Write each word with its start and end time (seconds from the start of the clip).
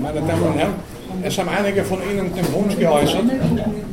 meine 0.00 0.20
Damen 0.20 0.42
und 0.42 0.58
Herren, 0.58 0.74
es 1.22 1.38
haben 1.38 1.48
einige 1.48 1.84
von 1.84 1.98
Ihnen 2.10 2.34
den 2.34 2.52
Wunsch 2.52 2.76
geäußert, 2.76 3.24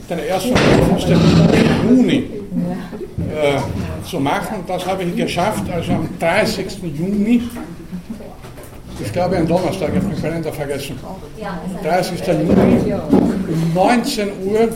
den 0.10 0.20
ersten 0.20 0.54
im 0.54 1.90
Juni 1.90 2.18
äh, 2.18 3.60
zu 4.08 4.20
machen. 4.20 4.64
Das 4.68 4.86
habe 4.86 5.04
ich 5.04 5.16
geschafft, 5.16 5.64
also 5.72 5.94
am 5.94 6.10
30. 6.20 6.66
Juni. 6.98 7.44
Ich 9.02 9.14
glaube, 9.14 9.38
ein 9.38 9.48
Donnerstag, 9.48 9.90
ich 9.90 10.02
habe 10.02 10.14
den 10.14 10.22
Kalender 10.22 10.52
vergessen. 10.52 10.96
30. 11.84 12.28
Juni, 12.28 12.94
19 13.74 14.28
Uhr. 14.46 14.70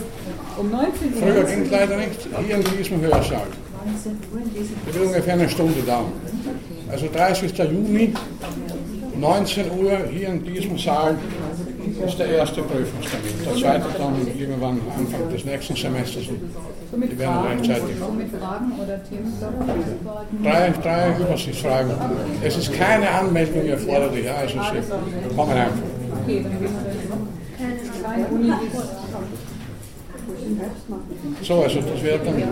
Um 0.56 0.70
19 0.70 1.14
Uhr? 1.14 1.20
Früher 1.20 1.44
ging 1.44 1.62
es 1.62 1.70
leider 1.70 1.96
nicht, 1.96 2.28
hier 2.46 2.56
in 2.56 2.64
diesem 2.78 3.00
Hörsaal. 3.00 3.46
Das 4.86 4.94
wird 4.94 5.06
ungefähr 5.06 5.34
eine 5.34 5.48
Stunde 5.48 5.82
dauern. 5.82 6.12
Also 6.90 7.06
30. 7.12 7.58
Juni, 7.58 8.14
19 9.24 9.70
Uhr 9.78 9.98
hier 10.10 10.28
in 10.28 10.44
diesem 10.44 10.76
Saal 10.76 11.16
ist 12.06 12.18
der 12.18 12.26
erste 12.26 12.60
Prüfungstermin. 12.62 13.32
Der 13.46 13.54
zweite 13.54 13.86
dann 13.96 14.14
irgendwann 14.38 14.80
Anfang 14.98 15.30
des 15.32 15.44
nächsten 15.46 15.76
Semesters. 15.76 16.24
Die 16.24 17.18
werden 17.18 17.46
rechtzeitig. 17.46 17.96
Drei, 20.42 20.74
drei 20.82 21.16
Übersichtsfragen. 21.18 21.92
Es 22.42 22.56
ist 22.58 22.72
keine 22.74 23.10
Anmeldung 23.10 23.64
erforderlich, 23.64 24.30
also 24.30 24.58
Sie 24.58 25.34
kommen 25.34 25.52
einfach. 25.52 25.78
So, 31.42 31.62
also 31.62 31.80
das 31.80 32.02
wird 32.02 32.26
dann 32.26 32.42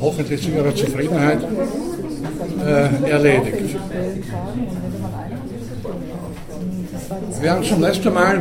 hoffentlich 0.00 0.42
zu 0.42 0.50
Ihrer 0.50 0.74
Zufriedenheit 0.74 1.40
äh, 2.64 3.10
erledigt. 3.10 3.76
Wir 7.40 7.50
haben 7.50 7.64
zum 7.64 7.80
letzten 7.80 8.12
Mal 8.12 8.40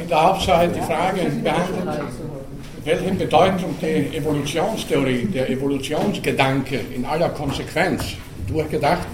in 0.00 0.08
der 0.08 0.22
Hauptsache 0.22 0.68
die 0.68 0.80
Frage 0.80 1.22
behandelt, 1.42 2.02
welche 2.84 3.12
Bedeutung 3.12 3.74
die 3.80 4.16
Evolutionstheorie, 4.16 5.26
der 5.26 5.48
Evolutionsgedanke 5.50 6.80
in 6.94 7.04
aller 7.04 7.30
Konsequenz 7.30 8.04
durchgedacht 8.46 9.06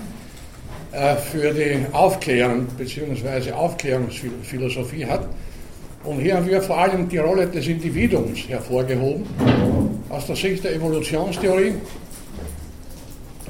äh, 0.93 1.15
für 1.17 1.53
die 1.53 1.87
Aufklärung 1.93 2.67
bzw. 2.77 3.53
Aufklärungsphilosophie 3.53 5.07
hat. 5.07 5.29
Und 6.03 6.21
hier 6.21 6.37
haben 6.37 6.47
wir 6.47 6.63
vor 6.63 6.79
allem 6.79 7.09
die 7.09 7.19
Rolle 7.19 7.47
des 7.47 7.67
Individuums 7.69 8.49
hervorgehoben, 8.49 9.25
aus 10.09 10.27
der 10.27 10.35
Sicht 10.35 10.65
der 10.65 10.75
Evolutionstheorie, 10.75 11.75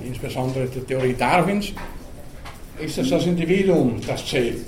insbesondere 0.07 0.67
der 0.67 0.87
Theorie 0.87 1.15
Darwins, 1.15 1.73
ist 2.79 2.99
es 2.99 3.11
das 3.11 3.27
Individuum, 3.27 4.01
das 4.07 4.25
zählt. 4.27 4.67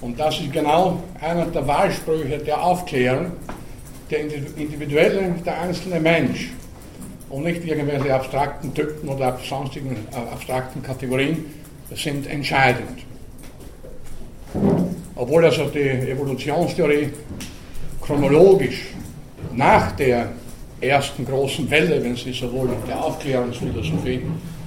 Und 0.00 0.18
das 0.18 0.40
ist 0.40 0.52
genau 0.52 1.02
einer 1.20 1.46
der 1.46 1.66
Wahlsprüche 1.66 2.38
der 2.38 2.62
Aufklärung, 2.62 3.32
der 4.10 4.20
individuelle, 4.56 5.34
der 5.44 5.60
einzelne 5.60 6.00
Mensch 6.00 6.50
und 7.30 7.44
nicht 7.44 7.64
irgendwelche 7.64 8.14
abstrakten 8.14 8.72
Typen 8.72 9.08
oder 9.08 9.38
sonstigen 9.46 9.96
äh, 10.12 10.32
abstrakten 10.32 10.82
Kategorien 10.82 11.44
sind 11.94 12.26
entscheidend. 12.26 13.04
Obwohl 15.14 15.44
also 15.44 15.64
die 15.66 15.80
Evolutionstheorie 15.80 17.10
chronologisch 18.00 18.86
nach 19.52 19.92
der 19.92 20.30
ersten 20.80 21.24
großen 21.24 21.70
Welle, 21.70 22.02
wenn 22.02 22.16
Sie 22.16 22.32
so 22.32 22.52
wollen, 22.52 22.76
der 22.86 23.02
Aufklärungsphilosophie 23.02 24.22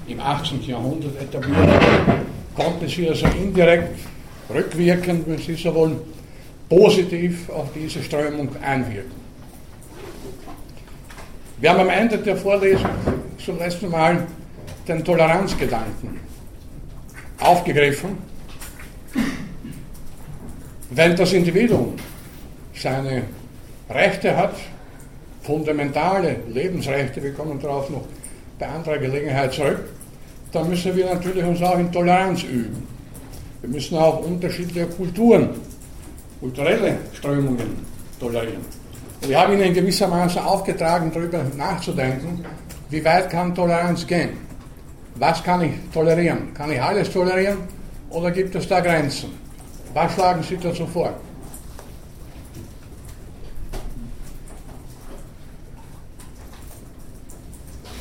im 0.08 0.20
18. 0.20 0.62
Jahrhundert 0.64 1.22
etabliert 1.22 1.70
konnte 2.56 2.88
sie 2.88 3.08
also 3.08 3.28
indirekt, 3.28 3.98
rückwirkend, 4.54 5.28
wenn 5.28 5.38
Sie 5.38 5.56
so 5.56 5.74
wollen, 5.74 6.00
positiv 6.70 7.50
auf 7.50 7.70
diese 7.74 8.04
Strömung 8.04 8.50
einwirken. 8.62 9.22
Wir 11.60 11.70
haben 11.70 11.82
am 11.82 11.90
Ende 11.90 12.18
der 12.18 12.36
Vorlesung 12.36 12.90
zum 13.44 13.60
letzten 13.60 13.90
Mal 13.90 14.28
den 14.88 15.04
Toleranzgedanken 15.04 16.20
aufgegriffen. 17.40 18.18
Wenn 20.90 21.16
das 21.16 21.34
Individuum 21.34 21.96
seine 22.74 23.24
Rechte 23.90 24.36
hat, 24.36 24.56
fundamentale 25.42 26.38
Lebensrechte, 26.50 27.22
wir 27.22 27.34
kommen 27.34 27.60
darauf 27.60 27.90
noch 27.90 28.04
bei 28.60 28.68
anderer 28.68 28.98
Gelegenheit 28.98 29.54
zurück, 29.54 29.90
dann 30.52 30.70
müssen 30.70 30.96
wir 30.96 31.06
natürlich 31.14 31.44
uns 31.44 31.62
auch 31.62 31.80
in 31.80 31.92
Toleranz 31.92 32.44
üben. 32.44 32.88
Wir 33.62 33.70
müssen 33.70 33.98
auch 33.98 34.24
unterschiedliche 34.26 34.88
Kulturen, 34.88 35.50
kulturelle 36.40 36.98
Strömungen 37.14 37.86
tolerieren. 38.20 38.66
Und 39.22 39.30
ich 39.30 39.36
habe 39.36 39.54
Ihnen 39.54 39.74
gewissermaßen 39.74 40.42
aufgetragen, 40.42 41.12
darüber 41.14 41.44
nachzudenken, 41.56 42.44
wie 42.90 43.04
weit 43.06 43.30
kann 43.30 43.56
Toleranz 43.56 44.06
gehen? 44.06 44.32
Was 45.16 45.44
kann 45.44 45.62
ich 45.62 45.72
tolerieren? 45.94 46.54
Kann 46.54 46.72
ich 46.72 46.82
alles 46.82 47.12
tolerieren 47.12 47.60
oder 48.10 48.32
gibt 48.32 48.56
es 48.56 48.68
da 48.68 48.80
Grenzen? 48.80 49.30
Was 49.94 50.14
schlagen 50.14 50.44
Sie 50.44 50.58
dazu 50.58 50.86
vor? 50.88 51.14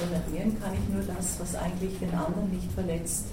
tolerieren 0.01 0.57
das, 1.21 1.39
was 1.39 1.55
eigentlich 1.55 1.99
den 1.99 2.15
anderen 2.15 2.51
nicht 2.51 2.73
verletzt, 2.73 3.27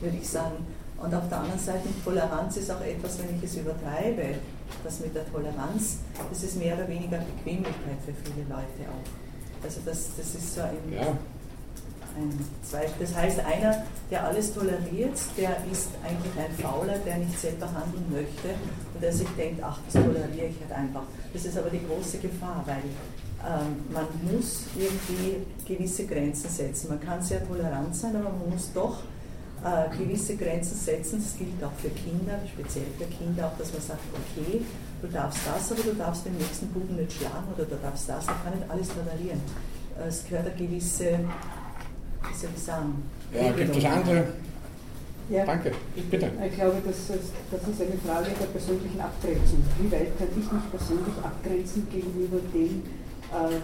würde 0.00 0.16
ich 0.16 0.28
sagen. 0.28 0.64
Und 0.96 1.12
auf 1.12 1.28
der 1.28 1.40
anderen 1.40 1.58
Seite, 1.58 1.88
Toleranz 2.04 2.56
ist 2.56 2.70
auch 2.70 2.80
etwas, 2.80 3.18
wenn 3.18 3.36
ich 3.36 3.42
es 3.42 3.56
übertreibe, 3.56 4.36
das 4.82 5.00
mit 5.00 5.14
der 5.14 5.30
Toleranz, 5.30 5.98
das 6.30 6.42
ist 6.42 6.56
mehr 6.56 6.74
oder 6.76 6.88
weniger 6.88 7.18
Bequemlichkeit 7.18 7.98
für 8.06 8.14
viele 8.22 8.46
Leute 8.48 8.88
auch. 8.88 9.64
Also 9.64 9.80
das, 9.84 10.10
das 10.16 10.34
ist 10.34 10.54
so 10.54 10.60
ein, 10.60 10.76
ja. 10.92 11.02
ein 12.16 12.30
Zweifel. 12.62 12.94
Das 13.00 13.14
heißt, 13.14 13.40
einer, 13.40 13.82
der 14.10 14.24
alles 14.24 14.54
toleriert, 14.54 15.18
der 15.36 15.56
ist 15.70 15.88
eigentlich 16.04 16.32
ein 16.38 16.54
Fauler, 16.62 16.98
der 16.98 17.18
nicht 17.18 17.38
selber 17.38 17.66
handeln 17.66 18.06
möchte 18.10 18.54
und 18.94 19.02
der 19.02 19.12
sich 19.12 19.28
denkt, 19.36 19.62
ach, 19.62 19.78
das 19.86 20.02
toleriere 20.02 20.46
ich 20.46 20.60
halt 20.60 20.72
einfach. 20.72 21.02
Das 21.32 21.44
ist 21.44 21.58
aber 21.58 21.70
die 21.70 21.84
große 21.84 22.18
Gefahr, 22.18 22.62
weil 22.66 22.82
man 23.92 24.06
muss 24.32 24.64
irgendwie 24.74 25.36
gewisse 25.66 26.06
Grenzen 26.06 26.48
setzen. 26.48 26.88
Man 26.88 27.00
kann 27.00 27.22
sehr 27.22 27.46
tolerant 27.46 27.94
sein, 27.94 28.16
aber 28.16 28.30
man 28.30 28.50
muss 28.50 28.70
doch 28.72 29.00
äh, 29.64 29.96
gewisse 29.96 30.36
Grenzen 30.36 30.76
setzen. 30.76 31.22
Das 31.22 31.36
gilt 31.36 31.62
auch 31.62 31.72
für 31.80 31.90
Kinder, 31.90 32.38
speziell 32.52 32.86
für 32.98 33.04
Kinder, 33.04 33.46
auch 33.46 33.58
dass 33.58 33.72
man 33.72 33.82
sagt, 33.82 34.00
okay, 34.12 34.60
du 35.02 35.08
darfst 35.08 35.40
das, 35.46 35.72
aber 35.72 35.82
du 35.82 35.94
darfst 35.94 36.26
den 36.26 36.36
nächsten 36.36 36.68
Buben 36.68 36.96
nicht 36.96 37.12
schlagen 37.12 37.48
oder 37.54 37.64
du 37.64 37.76
darfst 37.76 38.08
das, 38.08 38.26
man 38.26 38.36
kann 38.44 38.58
nicht 38.58 38.70
alles 38.70 38.88
tolerieren. 38.88 39.40
Es 40.06 40.24
gehört 40.28 40.46
eine 40.46 40.56
gewisse, 40.56 41.18
wie 42.28 42.36
soll 42.36 42.50
ich 42.54 42.62
sagen, 42.62 43.02
ja, 43.32 43.52
gibt 43.52 43.76
es 43.76 43.84
andere? 43.84 44.24
Ja, 45.30 45.46
Danke, 45.46 45.72
bitte. 46.10 46.30
Ich 46.46 46.54
glaube, 46.54 46.82
das 46.84 46.98
ist, 46.98 47.32
das 47.50 47.60
ist 47.62 47.80
eine 47.80 47.98
Frage 48.04 48.28
der 48.38 48.46
persönlichen 48.46 49.00
Abgrenzung. 49.00 49.64
Wie 49.80 49.90
weit 49.90 50.18
kann 50.18 50.28
ich 50.28 50.52
mich 50.52 50.70
persönlich 50.70 51.14
abgrenzen 51.22 51.88
gegenüber 51.90 52.36
dem, 52.52 52.82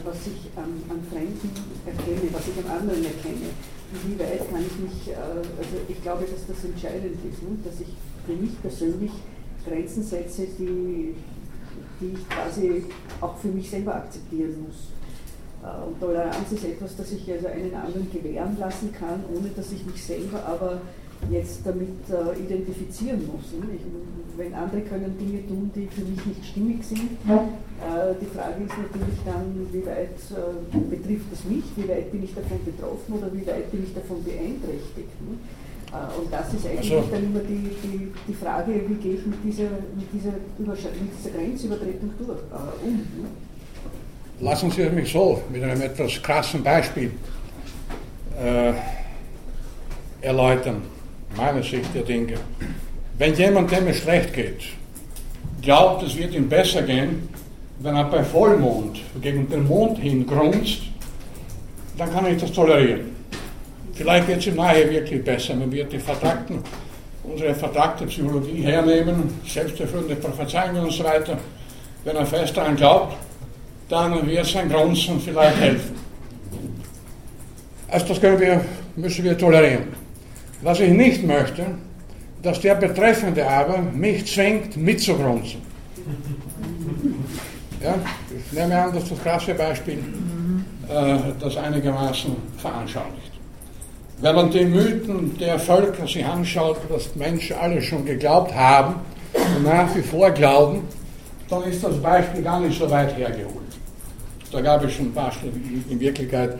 was 0.05 0.27
ich 0.27 0.51
an, 0.57 0.83
an 0.91 1.01
Fremden 1.11 1.51
erkenne, 1.87 2.33
was 2.33 2.49
ich 2.49 2.65
am 2.65 2.71
anderen 2.71 3.05
erkenne. 3.05 3.51
Wie 4.05 4.19
weit 4.19 4.51
kann 4.51 4.63
ich 4.63 4.79
mich, 4.79 5.09
äh, 5.11 5.17
also 5.17 5.77
ich 5.89 6.03
glaube, 6.03 6.25
dass 6.25 6.47
das 6.47 6.65
entscheidend 6.65 7.19
ist, 7.25 7.43
ne? 7.43 7.59
dass 7.65 7.81
ich 7.81 7.95
für 8.27 8.35
mich 8.35 8.61
persönlich 8.61 9.11
Grenzen 9.67 10.03
setze, 10.03 10.47
die, 10.59 11.15
die 12.01 12.15
ich 12.15 12.29
quasi 12.29 12.85
auch 13.21 13.37
für 13.39 13.49
mich 13.49 13.71
selber 13.71 13.97
akzeptieren 13.97 14.65
muss. 14.67 14.91
Äh, 15.63 15.87
und 15.87 16.01
Toleranz 16.01 16.53
ist 16.53 16.65
etwas, 16.65 16.97
das 16.97 17.13
ich 17.13 17.31
also 17.31 17.49
einen 17.49 17.75
anderen 17.75 18.11
gewähren 18.11 18.57
lassen 18.59 18.93
kann, 18.93 19.25
ohne 19.35 19.49
dass 19.51 19.73
ich 19.73 19.85
mich 19.85 20.03
selber 20.03 20.45
aber 20.47 20.81
jetzt 21.29 21.61
damit 21.65 22.01
äh, 22.09 22.39
identifizieren 22.41 23.21
muss. 23.27 23.53
Ne? 23.53 23.77
Ich, 23.77 23.83
wenn 24.39 24.55
andere 24.55 24.81
können 24.83 25.19
Dinge 25.19 25.47
tun, 25.47 25.71
die 25.75 25.87
für 25.89 26.01
mich 26.03 26.25
nicht 26.25 26.45
stimmig 26.47 26.85
sind, 26.85 27.19
äh, 27.29 28.15
die 28.21 28.27
Frage 28.27 28.65
ist 28.65 28.77
natürlich 28.79 29.21
dann, 29.25 29.53
wie 29.73 29.85
weit 29.85 30.17
äh, 30.33 30.79
betrifft 30.89 31.29
es 31.33 31.45
mich, 31.45 31.65
wie 31.77 31.89
weit 31.89 32.11
bin 32.11 32.25
ich 32.25 32.35
davon 32.35 32.59
betroffen 32.65 33.15
oder 33.15 33.33
wie 33.33 33.47
weit 33.47 33.71
bin 33.71 33.85
ich 33.85 33.95
davon 33.95 34.25
beeinträchtigt. 34.25 35.13
Ne? 35.21 35.37
Äh, 35.93 36.19
und 36.19 36.33
das 36.33 36.55
ist 36.55 36.67
eigentlich 36.67 36.93
also, 36.93 37.09
dann 37.11 37.25
immer 37.25 37.41
die, 37.41 37.69
die, 37.83 38.13
die 38.29 38.35
Frage, 38.35 38.73
wie 38.89 38.95
gehe 38.95 39.15
ich 39.17 39.27
mit 39.27 39.45
dieser, 39.45 39.71
mit 39.95 40.09
dieser, 40.13 40.33
mit 40.59 41.11
dieser 41.19 41.31
Grenzübertretung 41.37 42.11
durch, 42.19 42.39
äh, 42.39 42.87
um. 42.87 42.95
Ne? 42.95 43.29
Lassen 44.41 44.71
Sie 44.71 44.89
mich 44.89 45.13
so 45.13 45.43
mit 45.53 45.63
einem 45.63 45.83
etwas 45.83 46.23
krassen 46.23 46.63
Beispiel 46.63 47.11
äh, 48.43 48.73
erläutern 50.23 50.81
meine 51.37 51.63
Sicht 51.63 51.95
der 51.95 52.03
Dinge. 52.03 52.35
Wenn 53.19 53.35
jemand, 53.35 53.71
dem 53.71 53.87
es 53.89 53.99
schlecht 53.99 54.33
geht, 54.33 54.63
glaubt, 55.63 56.03
es 56.03 56.17
wird 56.17 56.35
ihm 56.35 56.49
besser 56.49 56.83
gehen, 56.83 57.29
wenn 57.81 57.97
er 57.97 58.05
bei 58.05 58.23
Vollmond 58.23 59.01
gegen 59.21 59.49
den 59.49 59.67
Mond 59.67 59.99
hin 59.99 60.27
grunzt, 60.27 60.83
dann 61.97 62.13
kann 62.13 62.27
ich 62.27 62.41
das 62.41 62.53
tolerieren. 62.53 63.17
Vielleicht 63.95 64.29
wird 64.29 64.39
es 64.39 64.47
ihm 64.47 64.57
nachher 64.57 64.91
wirklich 64.91 65.23
besser, 65.23 65.55
man 65.55 65.71
wird 65.71 65.93
die 65.93 65.99
vertragten 65.99 66.63
unsere 67.23 67.55
vertragte 67.55 68.07
Psychologie 68.07 68.63
hernehmen, 68.63 69.41
selbsterfüllende 69.47 70.17
Prophezeiungen 70.17 70.85
und 70.85 70.93
so 70.93 71.05
weiter, 71.05 71.39
wenn 72.05 72.17
er 72.17 72.27
fest 72.27 72.57
daran 72.57 72.77
glaubt, 72.77 73.17
dann 73.89 74.27
wird 74.27 74.47
sein 74.47 74.69
Grunzen 74.69 75.21
vielleicht 75.21 75.57
helfen. 75.59 75.97
Also 77.89 78.07
das 78.07 78.23
wir, 78.23 78.65
müssen 78.97 79.25
wir 79.25 79.37
tolerieren. 79.37 79.89
Was 80.63 80.81
ich 80.81 80.91
nicht 80.91 81.25
möchte, 81.25 81.67
dass 82.43 82.61
der 82.61 82.75
Betreffende 82.75 83.49
aber 83.49 83.79
mich 83.79 84.27
zwingt 84.27 84.77
mitzugrunzen. 84.77 85.61
Ja, 87.83 87.95
ich 88.29 88.53
nehme 88.53 88.79
an, 88.79 88.93
dass 88.93 89.09
das 89.09 89.23
krasse 89.23 89.55
Beispiel 89.55 90.01
äh, 90.87 91.17
das 91.41 91.57
einigermaßen 91.57 92.37
veranschaulicht. 92.59 93.33
Wenn 94.21 94.35
man 94.35 94.51
den 94.51 94.71
Mythen 94.71 95.39
der 95.39 95.59
Völker 95.59 96.07
sich 96.07 96.23
anschaut, 96.23 96.77
dass 96.91 97.17
Menschen 97.17 97.57
alle 97.57 97.81
schon 97.81 98.05
geglaubt 98.05 98.55
haben 98.55 98.97
und 99.33 99.65
nach 99.65 99.95
wie 99.97 100.03
vor 100.03 100.31
glauben, 100.31 100.83
dann 101.49 101.63
ist 101.63 101.83
das 101.83 101.97
Beispiel 102.03 102.43
gar 102.43 102.61
nicht 102.61 102.79
so 102.79 102.91
weit 102.91 103.17
hergeholt. 103.17 103.55
Da 104.53 104.61
gab 104.61 104.85
es 104.85 104.93
schon 104.93 105.07
ein 105.07 105.15
paar 105.15 105.33
Stunden 105.33 105.83
in 105.89 105.99
Wirklichkeit 105.99 106.59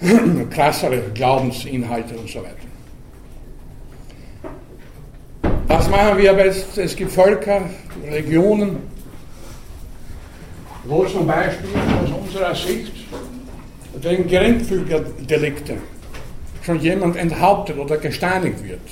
krassere 0.50 1.02
Glaubensinhalte 1.12 2.16
und 2.16 2.28
so 2.28 2.38
weiter. 2.38 2.69
Was 5.80 5.88
machen 5.88 6.18
wir 6.18 6.30
aber 6.30 6.44
jetzt? 6.44 6.76
Es 6.76 6.94
gibt 6.94 7.10
Völker, 7.10 7.62
Regionen, 8.06 8.76
wo 10.84 11.06
zum 11.06 11.26
Beispiel 11.26 11.70
aus 12.04 12.10
unserer 12.22 12.54
Sicht 12.54 12.92
wegen 13.94 14.26
Geringfügerdelikte 14.26 15.78
schon 16.66 16.80
jemand 16.80 17.16
enthauptet 17.16 17.78
oder 17.78 17.96
gesteinigt 17.96 18.62
wird. 18.62 18.82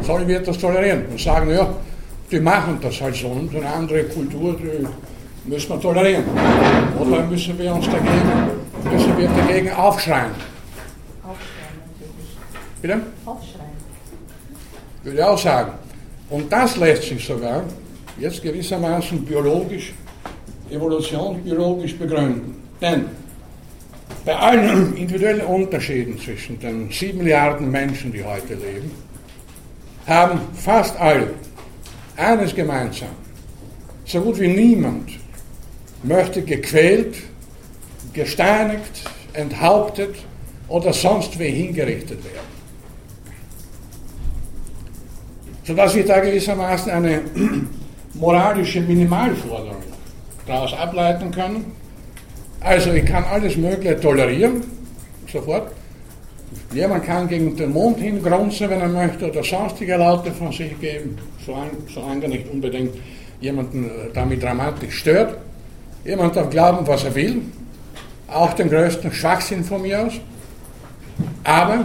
Sollen 0.00 0.26
wir 0.26 0.40
das 0.40 0.56
tolerieren 0.56 1.04
und 1.10 1.20
sagen, 1.20 1.50
ja, 1.50 1.68
die 2.30 2.40
machen 2.40 2.78
das 2.80 2.98
halt 3.02 3.16
so 3.16 3.28
und 3.28 3.54
eine 3.54 3.68
andere 3.68 4.04
Kultur, 4.04 4.56
die 4.58 5.50
müssen 5.50 5.68
wir 5.68 5.80
tolerieren. 5.82 6.24
Oder 6.98 7.24
müssen 7.24 7.58
wir 7.58 7.74
uns 7.74 7.84
dagegen, 7.84 8.90
müssen 8.90 9.18
wir 9.18 9.28
dagegen 9.28 9.70
aufschreien? 9.72 10.30
Aufschreien 11.22 11.76
natürlich. 11.92 12.38
Bitte? 12.80 13.00
Aufschreien. 13.26 13.47
Würde 15.08 15.26
auch 15.26 15.38
sagen. 15.38 15.72
Und 16.28 16.52
das 16.52 16.76
lässt 16.76 17.04
sich 17.04 17.24
sogar 17.24 17.64
jetzt 18.18 18.42
gewissermaßen 18.42 19.24
biologisch, 19.24 19.94
evolutionsbiologisch 20.70 21.96
begründen. 21.96 22.54
Denn 22.78 23.06
bei 24.26 24.36
allen 24.36 24.94
individuellen 24.94 25.46
Unterschieden 25.46 26.18
zwischen 26.18 26.60
den 26.60 26.90
sieben 26.90 27.18
Milliarden 27.18 27.70
Menschen, 27.70 28.12
die 28.12 28.22
heute 28.22 28.52
leben, 28.52 28.90
haben 30.06 30.40
fast 30.54 30.94
alle 31.00 31.30
eines 32.16 32.54
gemeinsam. 32.54 33.08
So 34.04 34.20
gut 34.20 34.38
wie 34.38 34.48
niemand 34.48 35.12
möchte 36.02 36.42
gequält, 36.42 37.16
gesteinigt, 38.12 39.04
enthauptet 39.32 40.16
oder 40.68 40.92
sonst 40.92 41.38
wie 41.38 41.48
hingerichtet 41.48 42.22
werden. 42.24 42.47
Sodass 45.68 45.94
wir 45.94 46.06
da 46.06 46.18
gewissermaßen 46.20 46.90
eine 46.90 47.20
moralische 48.14 48.80
Minimalforderung 48.80 49.82
daraus 50.46 50.72
ableiten 50.72 51.30
können. 51.30 51.72
Also 52.60 52.90
ich 52.94 53.04
kann 53.04 53.22
alles 53.24 53.54
Mögliche 53.58 54.00
tolerieren, 54.00 54.62
sofort. 55.30 55.70
Jemand 56.72 57.04
kann 57.04 57.28
gegen 57.28 57.54
den 57.54 57.70
Mond 57.70 57.98
hingrunzen, 57.98 58.70
wenn 58.70 58.80
er 58.80 58.88
möchte, 58.88 59.30
oder 59.30 59.44
sonstige 59.44 59.96
Laute 59.96 60.32
von 60.32 60.52
sich 60.52 60.80
geben, 60.80 61.18
solange 61.44 62.22
er 62.22 62.28
nicht 62.28 62.48
unbedingt 62.50 62.94
jemanden 63.38 63.84
äh, 63.84 63.90
damit 64.14 64.42
dramatisch 64.42 64.94
stört. 64.94 65.36
Jemand 66.02 66.34
darf 66.34 66.48
glauben, 66.48 66.86
was 66.86 67.04
er 67.04 67.14
will, 67.14 67.42
auch 68.26 68.54
den 68.54 68.70
größten 68.70 69.12
Schwachsinn 69.12 69.62
von 69.62 69.82
mir 69.82 70.06
aus. 70.06 70.14
Aber 71.44 71.84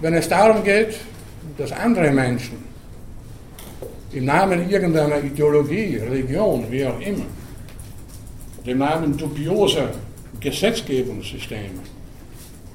wenn 0.00 0.14
es 0.14 0.28
darum 0.28 0.64
geht, 0.64 0.96
dass 1.58 1.72
andere 1.72 2.10
Menschen 2.10 2.58
im 4.12 4.24
Namen 4.24 4.68
irgendeiner 4.68 5.22
Ideologie, 5.22 5.96
Religion, 5.96 6.66
wie 6.70 6.86
auch 6.86 7.00
immer, 7.00 7.26
im 8.64 8.78
Namen 8.78 9.16
dubioser 9.16 9.90
Gesetzgebungssysteme 10.40 11.80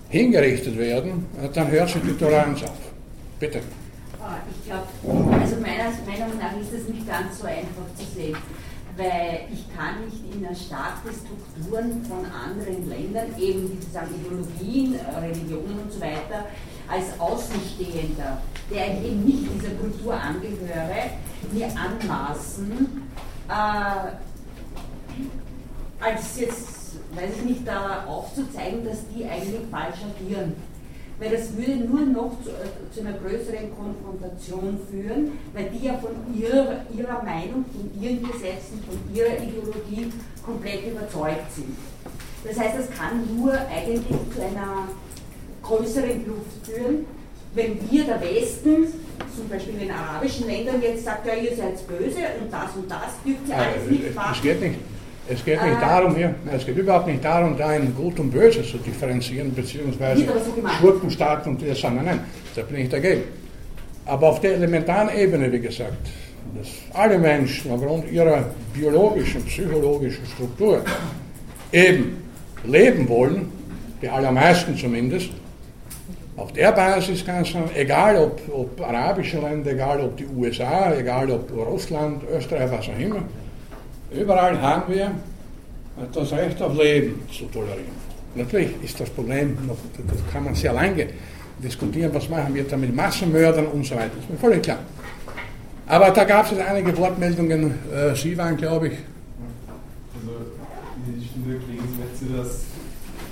hingerichtet 0.09 0.77
werden, 0.77 1.25
dann 1.53 1.71
hört 1.71 1.89
sich 1.89 2.01
die 2.01 2.17
Toleranz 2.17 2.63
auf. 2.63 2.91
Bitte. 3.39 3.61
Ah, 4.19 4.37
ich 4.49 4.65
glaube, 4.65 4.87
also 5.39 5.55
meiner 5.55 5.89
Meinung 6.05 6.37
nach 6.37 6.55
ist 6.61 6.73
es 6.73 6.87
nicht 6.87 7.07
ganz 7.07 7.39
so 7.39 7.45
einfach 7.45 7.87
zu 7.97 8.05
sehen 8.15 8.37
weil 8.97 9.47
ich 9.51 9.65
kann 9.75 10.03
nicht 10.05 10.33
in 10.33 10.43
erstarkte 10.43 11.09
Strukturen 11.11 12.03
von 12.05 12.25
anderen 12.25 12.89
Ländern, 12.89 13.27
eben 13.39 13.71
wie 13.71 13.81
Sie 13.81 13.91
sagen, 13.91 14.09
Ideologien, 14.15 14.99
Religionen 15.21 15.79
und 15.83 15.91
so 15.91 16.01
weiter, 16.01 16.45
als 16.87 17.19
Außenstehender, 17.19 18.41
der 18.71 18.93
ich 18.93 19.07
eben 19.07 19.25
nicht 19.25 19.43
dieser 19.53 19.75
Kultur 19.75 20.13
angehöre, 20.13 21.11
mir 21.51 21.67
anmaßen, 21.67 22.87
äh, 23.49 24.11
als 26.03 26.39
jetzt, 26.39 26.95
weiß 27.13 27.31
ich 27.37 27.43
nicht, 27.43 27.67
da 27.67 28.05
aufzuzeigen, 28.05 28.85
dass 28.85 28.99
die 29.13 29.25
eigentlich 29.25 29.61
falsch 29.69 29.99
agieren 30.15 30.53
weil 31.21 31.29
das 31.29 31.55
würde 31.55 31.75
nur 31.75 32.01
noch 32.01 32.31
zu, 32.43 32.49
äh, 32.49 32.91
zu, 32.91 33.01
einer 33.01 33.13
größeren 33.19 33.69
Konfrontation 33.77 34.79
führen, 34.89 35.33
weil 35.53 35.69
die 35.69 35.85
ja 35.85 35.93
von 35.99 36.09
ihrer, 36.35 36.81
ihrer 36.91 37.21
Meinung, 37.21 37.63
von 37.71 38.01
ihren 38.01 38.23
Gesetzen, 38.23 38.83
von 38.87 38.97
ihrer 39.15 39.37
Ideologie 39.37 40.11
komplett 40.43 40.87
überzeugt 40.87 41.53
sind. 41.55 41.77
Das 42.43 42.59
heißt, 42.59 42.79
das 42.79 42.89
kann 42.97 43.23
nur 43.37 43.53
eigentlich 43.53 44.17
zu 44.33 44.41
einer 44.41 44.87
größeren 45.61 46.23
Kluft 46.23 46.65
führen, 46.65 47.05
wenn 47.53 47.77
wir, 47.89 48.03
der 48.05 48.21
Westen, 48.21 48.87
zum 49.35 49.49
Beispiel 49.49 49.73
in 49.73 49.79
den 49.81 49.91
arabischen 49.91 50.47
Ländern, 50.47 50.81
jetzt 50.81 51.05
sagt, 51.05 51.25
ja, 51.25 51.33
ihr 51.33 51.55
seid 51.55 51.87
böse 51.87 52.19
und 52.41 52.51
das 52.51 52.75
und 52.75 52.89
das 52.89 53.21
dürft 53.25 53.47
ihr 53.47 53.55
alles 53.55 53.89
nicht 53.89 54.15
machen. 54.15 54.29
Das 54.33 54.41
geht 54.41 54.61
nicht. 54.61 54.79
Es 55.29 55.45
geht 55.45 55.61
nicht 55.61 55.77
ah. 55.77 55.99
darum, 55.99 56.15
hier, 56.15 56.33
es 56.51 56.65
geht 56.65 56.77
überhaupt 56.77 57.07
nicht 57.07 57.23
darum, 57.23 57.55
da 57.57 57.73
in 57.75 57.95
Gut 57.95 58.19
und 58.19 58.31
Böse 58.31 58.63
zu 58.63 58.77
differenzieren, 58.77 59.53
beziehungsweise 59.53 60.25
Schurkenstaat 60.79 61.47
und 61.47 61.61
das 61.65 61.79
sagen, 61.79 62.01
nein, 62.03 62.19
da 62.55 62.63
bin 62.63 62.77
ich 62.77 62.89
dagegen. 62.89 63.23
Aber 64.05 64.29
auf 64.29 64.41
der 64.41 64.55
elementaren 64.55 65.15
Ebene, 65.15 65.51
wie 65.51 65.59
gesagt, 65.59 66.07
dass 66.57 66.67
alle 66.93 67.17
Menschen 67.19 67.71
aufgrund 67.71 68.11
ihrer 68.11 68.45
biologischen, 68.73 69.43
psychologischen 69.45 70.25
Struktur 70.25 70.81
eben 71.71 72.17
leben 72.65 73.07
wollen, 73.07 73.51
die 74.01 74.09
allermeisten 74.09 74.75
zumindest, 74.75 75.29
auf 76.41 76.53
der 76.53 76.71
Basis 76.71 77.25
kann 77.25 77.43
es 77.43 77.51
sein, 77.51 77.69
egal 77.75 78.17
ob, 78.17 78.41
ob 78.53 78.81
arabische 78.81 79.39
Länder, 79.39 79.71
egal 79.71 80.01
ob 80.01 80.17
die 80.17 80.25
USA, 80.25 80.93
egal 80.93 81.29
ob 81.31 81.51
Russland, 81.51 82.23
Österreich, 82.31 82.71
was 82.71 82.89
auch 82.89 82.99
immer, 82.99 83.23
Überall 84.13 84.61
haben 84.61 84.93
wir 84.93 85.11
das 86.13 86.31
Recht 86.33 86.61
auf 86.61 86.77
Leben 86.77 87.21
zu 87.31 87.45
tolerieren. 87.45 88.01
Natürlich 88.35 88.71
ist 88.83 88.99
das 88.99 89.09
Problem, 89.09 89.57
noch, 89.65 89.77
das 90.07 90.17
kann 90.31 90.43
man 90.43 90.55
sehr 90.55 90.73
lange 90.73 91.07
diskutieren, 91.63 92.11
was 92.13 92.27
machen 92.27 92.53
wir 92.53 92.63
da 92.65 92.75
mit 92.75 92.93
Massenmördern 92.93 93.67
und 93.67 93.85
so 93.85 93.95
weiter. 93.95 94.11
Das 94.15 94.25
ist 94.25 94.29
mir 94.31 94.37
völlig 94.37 94.63
klar. 94.63 94.79
Aber 95.87 96.09
da 96.09 96.23
gab 96.23 96.51
es 96.51 96.57
einige 96.57 96.97
Wortmeldungen. 96.97 97.73
Äh, 97.93 98.15
Sie 98.15 98.37
waren, 98.37 98.57
glaube 98.57 98.87
ich. 98.87 98.93
Also, 100.15 100.31
ich 101.19 101.29
stimme 101.29 101.53
wirklich 101.53 101.79
dazu, 101.79 102.25
dass 102.35 102.63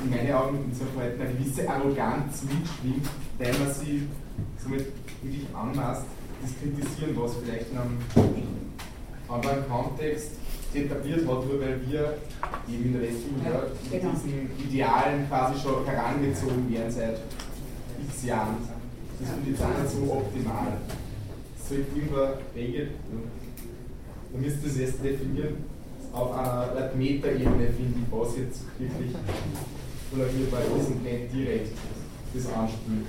in 0.10 0.16
meinen 0.16 0.34
Augen 0.34 0.58
in 0.66 0.74
so 0.74 0.86
Verhalten 0.94 1.22
eine 1.22 1.34
gewisse 1.34 1.70
Arroganz 1.70 2.44
mitschwingt, 2.44 3.08
weil 3.38 3.54
man 3.54 3.74
sie 3.74 4.08
somit 4.62 4.86
wirklich 5.22 5.48
anmaßt, 5.54 6.04
das 6.42 6.52
Kritisieren, 6.60 7.16
was 7.16 7.36
vielleicht 7.36 7.72
in 7.72 7.78
einem 7.78 7.98
anderen 9.28 9.70
Kontext 9.70 10.32
etabliert 10.74 11.28
hat, 11.28 11.46
nur 11.46 11.60
weil 11.60 11.80
wir 11.88 12.18
eben 12.68 12.86
in 12.86 12.94
der 12.94 13.02
westlichen 13.02 13.44
Welt 13.44 13.92
mit 13.92 14.02
genau. 14.02 14.14
diesen 14.14 14.50
Idealen 14.58 15.28
quasi 15.28 15.60
schon 15.60 15.86
herangezogen 15.86 16.72
werden 16.72 16.92
seit 16.92 17.20
x 18.08 18.26
Jahren. 18.26 18.58
Das 19.20 19.30
finde 19.30 19.52
ich 19.52 19.60
jetzt 19.60 19.68
nicht 19.68 20.08
so 20.08 20.14
optimal. 20.14 20.78
Es 21.60 21.70
sollte 21.70 21.86
irgendwann 21.96 22.34
Regel, 22.56 22.92
man 24.32 24.42
müsste 24.42 24.68
es 24.68 24.78
erst 24.78 25.04
definieren, 25.04 25.58
auf 26.14 26.32
einer 26.32 26.92
Metaebene, 26.96 27.68
finde 27.68 28.00
ich, 28.00 28.12
was 28.12 28.38
jetzt 28.38 28.62
wirklich 28.80 29.16
tolerierbar 30.12 30.62
ist 30.62 30.88
und 30.88 31.04
nicht 31.04 31.34
direkt 31.34 31.78
das 32.34 32.46
anspült. 32.48 33.06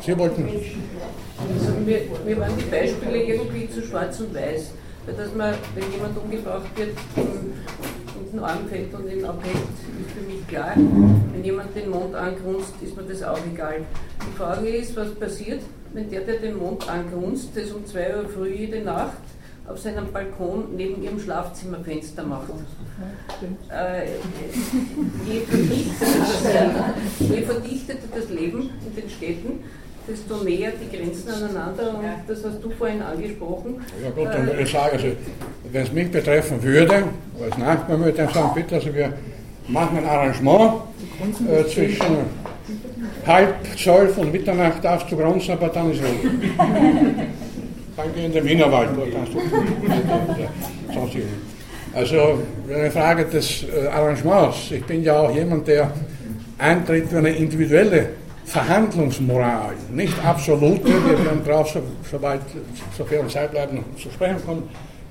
Sie 0.00 0.18
wollten. 0.18 0.48
Also 0.48 1.80
mir, 1.84 2.00
mir 2.24 2.40
waren 2.40 2.56
die 2.56 2.64
Beispiele 2.64 3.22
irgendwie 3.22 3.68
zu 3.68 3.82
schwarz 3.82 4.18
und 4.20 4.34
weiß 4.34 4.72
dass 5.16 5.34
man, 5.34 5.54
wenn 5.74 5.90
jemand 5.92 6.16
umgebracht 6.18 6.76
wird, 6.76 6.90
in 7.16 8.32
den 8.32 8.40
Arm 8.40 8.68
fällt 8.68 8.92
und 8.94 9.10
ihn 9.10 9.24
abhängt, 9.24 9.56
ist 9.56 10.10
für 10.10 10.30
mich 10.30 10.46
klar. 10.46 10.74
Wenn 10.76 11.44
jemand 11.44 11.74
den 11.74 11.90
Mond 11.90 12.14
angrunzt, 12.14 12.74
ist 12.82 12.96
mir 12.96 13.04
das 13.04 13.22
auch 13.22 13.38
egal. 13.52 13.86
Die 14.20 14.36
Frage 14.36 14.68
ist, 14.68 14.96
was 14.96 15.14
passiert, 15.14 15.62
wenn 15.92 16.10
der, 16.10 16.22
der 16.22 16.38
den 16.38 16.58
Mond 16.58 16.88
angrunzt, 16.88 17.50
das 17.54 17.70
um 17.72 17.86
2 17.86 18.16
Uhr 18.16 18.28
früh 18.28 18.54
jede 18.54 18.82
Nacht 18.82 19.18
auf 19.68 19.78
seinem 19.78 20.10
Balkon 20.12 20.76
neben 20.76 21.02
ihrem 21.02 21.20
Schlafzimmerfenster 21.20 22.22
macht. 22.24 22.48
Äh, 23.70 24.06
je, 25.26 25.40
verdichteter, 25.40 26.94
je 27.20 27.42
verdichteter 27.42 28.08
das 28.14 28.30
Leben 28.30 28.70
in 28.86 28.96
den 28.96 29.10
Städten, 29.10 29.60
desto 30.08 30.42
näher 30.42 30.72
die 30.80 30.96
Grenzen 30.96 31.28
aneinander 31.28 31.90
und 31.90 32.04
das 32.26 32.44
hast 32.44 32.62
du 32.62 32.70
vorhin 32.70 33.02
angesprochen. 33.02 33.76
Ja 34.02 34.10
gut, 34.10 34.26
dann 34.26 34.46
würde 34.46 34.62
ich 34.62 34.72
sagen, 34.72 34.96
also, 34.96 35.06
wenn 35.70 35.82
es 35.82 35.92
mich 35.92 36.10
betreffen 36.10 36.62
würde, 36.62 37.04
als 37.42 37.58
Nachbar 37.58 37.98
würde 38.00 38.24
ich 38.24 38.30
sagen, 38.30 38.50
bitte, 38.54 38.76
also 38.76 38.94
wir 38.94 39.12
machen 39.68 39.98
ein 39.98 40.06
Arrangement 40.06 40.82
äh, 41.46 41.64
zwischen 41.66 42.16
halb 43.26 43.54
zwölf 43.76 44.16
und 44.16 44.32
Mitternacht 44.32 44.82
darfst 44.82 45.10
du 45.12 45.16
grunzen, 45.16 45.52
aber 45.52 45.68
dann 45.68 45.90
ist 45.92 46.00
Ruhe. 46.00 47.26
geh 48.14 48.26
in 48.26 48.32
den 48.32 48.44
Wienerwald, 48.44 48.90
Also 51.94 52.38
eine 52.72 52.90
Frage 52.90 53.24
des 53.24 53.64
äh, 53.64 53.88
Arrangements. 53.88 54.70
Ich 54.70 54.84
bin 54.84 55.02
ja 55.02 55.20
auch 55.20 55.34
jemand, 55.34 55.66
der 55.66 55.90
eintritt 56.58 57.08
für 57.08 57.18
eine 57.18 57.30
individuelle 57.30 58.10
Verhandlungsmoral, 58.44 59.74
nicht 59.92 60.14
absolute, 60.24 60.86
wir 60.86 61.24
werden 61.24 61.42
darauf, 61.44 61.68
so, 61.68 61.80
soweit, 62.10 62.40
sofern 62.96 63.28
Zeit 63.28 63.50
bleiben, 63.50 63.84
zu 64.00 64.10
sprechen 64.10 64.42
kommen, 64.44 64.62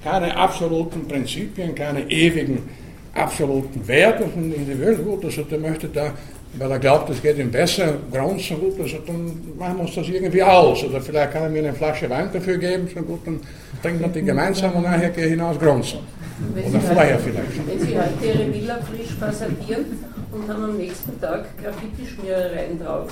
keine 0.03 0.36
absoluten 0.36 1.08
Prinzipien, 1.08 1.75
keine 1.75 2.10
ewigen 2.10 2.67
absoluten 3.13 3.88
Werte 3.88 4.27
von 4.27 4.51
individuell 4.51 4.96
gut, 4.96 5.25
also 5.25 5.44
der 5.44 5.60
möchte 5.60 5.88
da, 5.88 6.13
weil 6.58 6.72
er 6.72 6.80
glaubt, 6.80 7.10
es 7.10 7.22
geht 7.22 7.38
ihm 7.38 7.52
besser, 7.52 7.94
grunzen 8.12 8.60
gut, 8.60 8.80
also 8.80 8.98
dann 9.06 9.26
machen 9.58 9.78
wir 9.78 9.84
uns 9.86 9.96
das 9.96 10.08
irgendwie 10.08 10.44
aus, 10.44 10.84
oder 10.84 11.02
vielleicht 11.02 11.32
kann 11.32 11.44
er 11.44 11.50
mir 11.50 11.60
eine 11.60 11.74
Flasche 11.74 12.10
Wein 12.10 12.30
dafür 12.32 12.58
geben, 12.58 12.88
so 12.94 13.02
gut, 13.02 13.20
dann 13.26 13.40
trinken 13.82 14.02
wir 14.02 14.08
die 14.10 14.22
gemeinsam 14.24 14.74
und 14.74 14.84
nachher 14.84 15.10
gehe 15.10 15.26
ich 15.26 15.32
hinaus 15.32 15.60
grunzen. 15.60 16.00
Oder 16.56 16.80
vorher 16.80 17.20
vielleicht. 17.20 17.68
Wenn 17.68 17.80
Sie 17.80 17.98
heute 17.98 18.26
Ihre 18.26 18.54
Villa 18.54 18.80
frisch 18.82 19.16
fassadieren, 19.20 19.86
und 20.32 20.48
haben 20.50 20.64
am 20.64 20.78
nächsten 20.78 21.20
Tag 21.20 21.46
Graffiti-Schmierereien 21.62 22.80
drauf, 22.80 23.10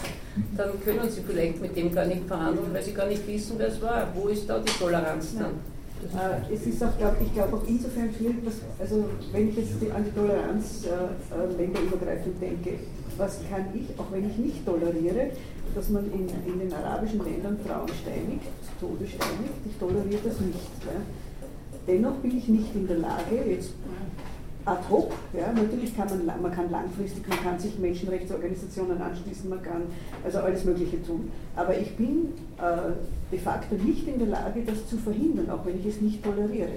dann 0.58 0.72
können 0.84 1.10
sie 1.10 1.22
vielleicht 1.26 1.62
mit 1.62 1.76
dem 1.76 1.94
gar 1.94 2.06
nicht 2.06 2.26
verhandeln, 2.28 2.74
weil 2.74 2.84
sie 2.84 2.94
gar 2.94 3.08
nicht 3.08 3.28
wissen, 3.28 3.56
wer 3.58 3.68
es 3.68 3.82
war. 3.82 4.08
Wo 4.14 4.28
ist 4.28 4.50
da 4.50 4.60
die 4.60 4.72
Toleranz 4.72 5.36
dann? 5.38 5.75
Äh, 6.04 6.54
es 6.54 6.66
ist 6.66 6.84
auch, 6.84 6.96
glaub, 6.98 7.16
ich 7.22 7.34
glaube, 7.34 7.58
auch 7.58 7.64
insofern 7.68 8.14
schwierig, 8.14 8.44
dass, 8.46 8.56
also 8.80 9.06
wenn 9.32 9.50
ich 9.50 9.56
jetzt 9.58 9.72
an 9.94 10.06
die 10.06 10.12
Toleranz 10.12 10.86
äh, 10.86 10.90
äh, 10.90 11.58
länderübergreifend 11.58 12.42
denke, 12.42 12.80
was 13.18 13.40
kann 13.50 13.66
ich, 13.74 13.98
auch 14.00 14.12
wenn 14.12 14.30
ich 14.30 14.38
nicht 14.38 14.66
toleriere, 14.66 15.32
dass 15.74 15.90
man 15.90 16.06
in, 16.12 16.30
in 16.46 16.60
den 16.60 16.74
arabischen 16.74 17.24
Ländern 17.24 17.58
Frauen 17.66 17.90
steinigt, 17.90 18.46
zu 18.62 18.86
Tode 18.86 19.08
steinigt, 19.08 19.56
ich 19.66 19.78
toleriere 19.78 20.22
das 20.24 20.40
nicht. 20.40 20.60
Ja. 20.86 21.02
Dennoch 21.88 22.16
bin 22.16 22.38
ich 22.38 22.48
nicht 22.48 22.76
in 22.76 22.88
der 22.88 22.98
Lage, 22.98 23.36
jetzt 23.50 23.72
ad 24.66 24.80
hoc. 24.90 25.12
Ja, 25.34 25.52
natürlich 25.54 25.96
kann 25.96 26.08
man, 26.10 26.42
man 26.42 26.52
kann 26.52 26.70
langfristig, 26.72 27.28
man 27.28 27.42
kann 27.44 27.60
sich 27.60 27.78
Menschenrechtsorganisationen 27.78 29.02
anschließen, 29.02 29.50
man 29.50 29.62
kann 29.62 29.84
also 30.24 30.40
alles 30.40 30.66
Mögliche 30.66 31.04
tun. 31.04 31.32
Aber 31.56 31.78
ich 31.78 31.96
bin 31.96 32.34
äh, 32.58 32.92
de 33.32 33.40
facto 33.40 33.76
nicht 33.76 34.08
in 34.08 34.20
der 34.20 34.28
Lage, 34.28 34.62
das 34.66 34.88
zu 34.88 34.98
verhindern, 34.98 35.50
auch 35.50 35.66
wenn 35.66 35.80
ich 35.80 35.86
es 35.86 36.02
nicht 36.02 36.24
toleriere. 36.24 36.70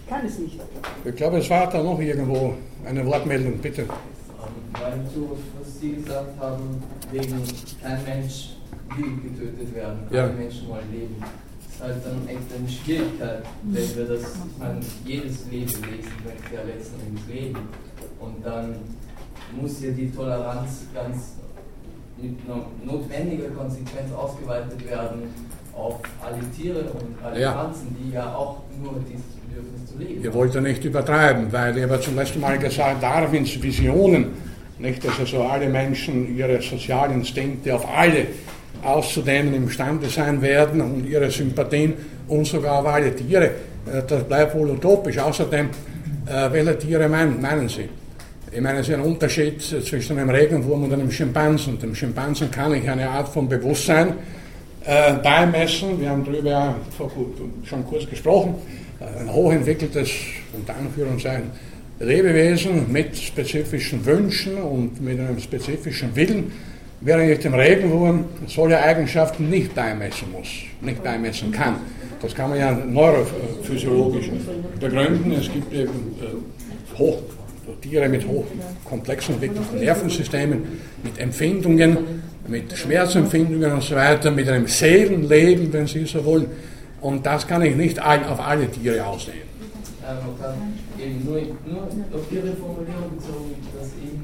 Ich 0.00 0.08
kann 0.08 0.26
es 0.26 0.38
nicht. 0.38 0.58
Ich 1.04 1.14
glaube, 1.14 1.38
es 1.38 1.48
war 1.48 1.70
da 1.70 1.82
noch 1.82 2.00
irgendwo 2.00 2.54
eine 2.84 3.06
Wortmeldung, 3.06 3.58
bitte. 3.58 3.84
Weil 4.72 5.06
zu, 5.12 5.36
was 5.58 5.80
Sie 5.80 5.92
gesagt 5.94 6.40
haben, 6.40 6.82
wegen 7.12 7.42
kein 7.82 8.04
Mensch 8.04 8.56
will 8.96 9.30
getötet 9.30 9.74
werden, 9.74 10.00
alle 10.08 10.18
ja. 10.18 10.26
Menschen 10.26 10.68
wollen 10.68 10.90
leben 10.90 11.22
halt 11.80 11.96
dann 12.04 12.26
echt 12.28 12.48
eine 12.56 12.68
Schwierigkeit, 12.68 13.42
wenn 13.62 13.96
wir 13.96 14.16
das, 14.16 14.22
ich 14.22 14.58
meine, 14.58 14.80
jedes 15.04 15.46
Lebewesen 15.50 15.82
möchte 16.24 16.54
ja 16.54 16.62
letzten 16.62 17.00
Endes 17.06 17.22
leben. 17.28 17.58
Und 18.18 18.44
dann 18.44 18.76
muss 19.60 19.82
ja 19.82 19.90
die 19.90 20.10
Toleranz 20.10 20.86
ganz 20.94 21.34
mit 22.18 22.36
notwendiger 22.84 23.48
Konsequenz 23.50 24.12
ausgeweitet 24.12 24.88
werden 24.88 25.22
auf 25.74 26.00
alle 26.22 26.38
Tiere 26.56 26.80
und 26.92 27.24
alle 27.24 27.40
ja. 27.40 27.52
Pflanzen, 27.52 27.96
die 27.98 28.12
ja 28.12 28.34
auch 28.34 28.58
nur 28.82 28.94
dieses 29.08 29.24
Bedürfnis 29.48 29.90
zu 29.90 29.98
leben 29.98 30.22
Ihr 30.22 30.34
wollt 30.34 30.54
ja 30.54 30.60
nicht 30.60 30.84
übertreiben, 30.84 31.50
weil 31.52 31.76
ihr 31.78 31.88
habt 31.88 32.02
zum 32.02 32.16
letzten 32.16 32.40
Mal 32.40 32.58
gesagt, 32.58 33.02
Darwins 33.02 33.62
Visionen, 33.62 34.26
nicht, 34.78 35.04
dass 35.04 35.18
also 35.18 35.42
alle 35.42 35.68
Menschen 35.68 36.36
ihre 36.36 36.60
Sozialinstinkte 36.60 37.74
auf 37.74 37.86
alle 37.88 38.26
auszudehnen 38.82 39.54
imstande 39.54 40.08
sein 40.08 40.40
werden 40.42 40.80
und 40.80 41.06
ihre 41.06 41.30
Sympathien 41.30 41.94
und 42.28 42.46
sogar 42.46 42.80
auf 42.80 42.86
alle 42.86 43.14
Tiere. 43.14 43.46
Äh, 43.86 44.02
das 44.06 44.24
bleibt 44.24 44.54
wohl 44.54 44.70
utopisch. 44.70 45.18
Außerdem, 45.18 45.68
äh, 46.26 46.52
welche 46.52 46.78
Tiere 46.78 47.08
meinen, 47.08 47.40
meinen 47.40 47.68
Sie? 47.68 47.88
Ich 48.52 48.60
meine, 48.60 48.80
es 48.80 48.88
ist 48.88 48.94
ein 48.94 49.02
Unterschied 49.02 49.62
zwischen 49.62 50.18
einem 50.18 50.30
Regenwurm 50.30 50.84
und 50.84 50.92
einem 50.92 51.10
Schimpansen. 51.10 51.78
Dem 51.78 51.94
Schimpansen 51.94 52.50
kann 52.50 52.74
ich 52.74 52.88
eine 52.90 53.08
Art 53.08 53.28
von 53.28 53.48
Bewusstsein 53.48 54.14
äh, 54.84 55.14
beimessen. 55.14 56.00
Wir 56.00 56.10
haben 56.10 56.24
darüber 56.24 56.50
ja 56.50 56.74
schon 57.64 57.86
kurz 57.86 58.08
gesprochen. 58.10 58.56
Äh, 58.98 59.20
ein 59.20 59.32
hochentwickeltes, 59.32 60.10
unter 60.52 60.74
Anführungszeichen, 60.76 61.50
Lebewesen 62.00 62.90
mit 62.90 63.16
spezifischen 63.16 64.04
Wünschen 64.04 64.56
und 64.56 65.00
mit 65.00 65.20
einem 65.20 65.38
spezifischen 65.38 66.16
Willen 66.16 66.50
während 67.00 67.30
ich 67.30 67.38
dem 67.40 67.54
Regenwurm 67.54 68.24
solche 68.46 68.78
Eigenschaften 68.78 69.48
nicht 69.48 69.74
beimessen 69.74 70.30
muss, 70.32 70.48
nicht 70.80 71.02
beimessen 71.02 71.50
kann. 71.50 71.76
Das 72.20 72.34
kann 72.34 72.50
man 72.50 72.58
ja 72.58 72.72
neurophysiologisch 72.72 74.30
begründen. 74.78 75.32
Es 75.32 75.50
gibt 75.50 75.72
eben 75.72 76.14
äh, 76.20 76.98
hoch, 76.98 77.18
Tiere 77.80 78.08
mit 78.08 78.26
hochkomplex 78.26 79.28
entwickelten 79.30 79.78
Nervensystemen, 79.78 80.62
mit 81.02 81.18
Empfindungen, 81.18 82.22
mit 82.46 82.76
Schmerzempfindungen 82.76 83.72
und 83.72 83.82
so 83.82 83.94
weiter, 83.94 84.30
mit 84.30 84.48
einem 84.48 84.66
Seelenleben, 84.66 85.72
wenn 85.72 85.86
Sie 85.86 86.04
so 86.04 86.24
wollen. 86.24 86.46
Und 87.00 87.24
das 87.24 87.46
kann 87.46 87.62
ich 87.62 87.76
nicht 87.76 88.00
auf 88.00 88.40
alle 88.40 88.68
Tiere 88.70 89.06
ausnehmen. 89.06 89.48
man 90.02 90.38
kann 90.38 90.74
eben 90.98 91.24
nur, 91.24 91.36
nur 91.36 91.82
auf 91.84 92.30
Ihre 92.30 92.52
Formulierung 92.56 93.16
bezogen, 93.16 93.54
dass 93.78 93.88
eben 94.04 94.19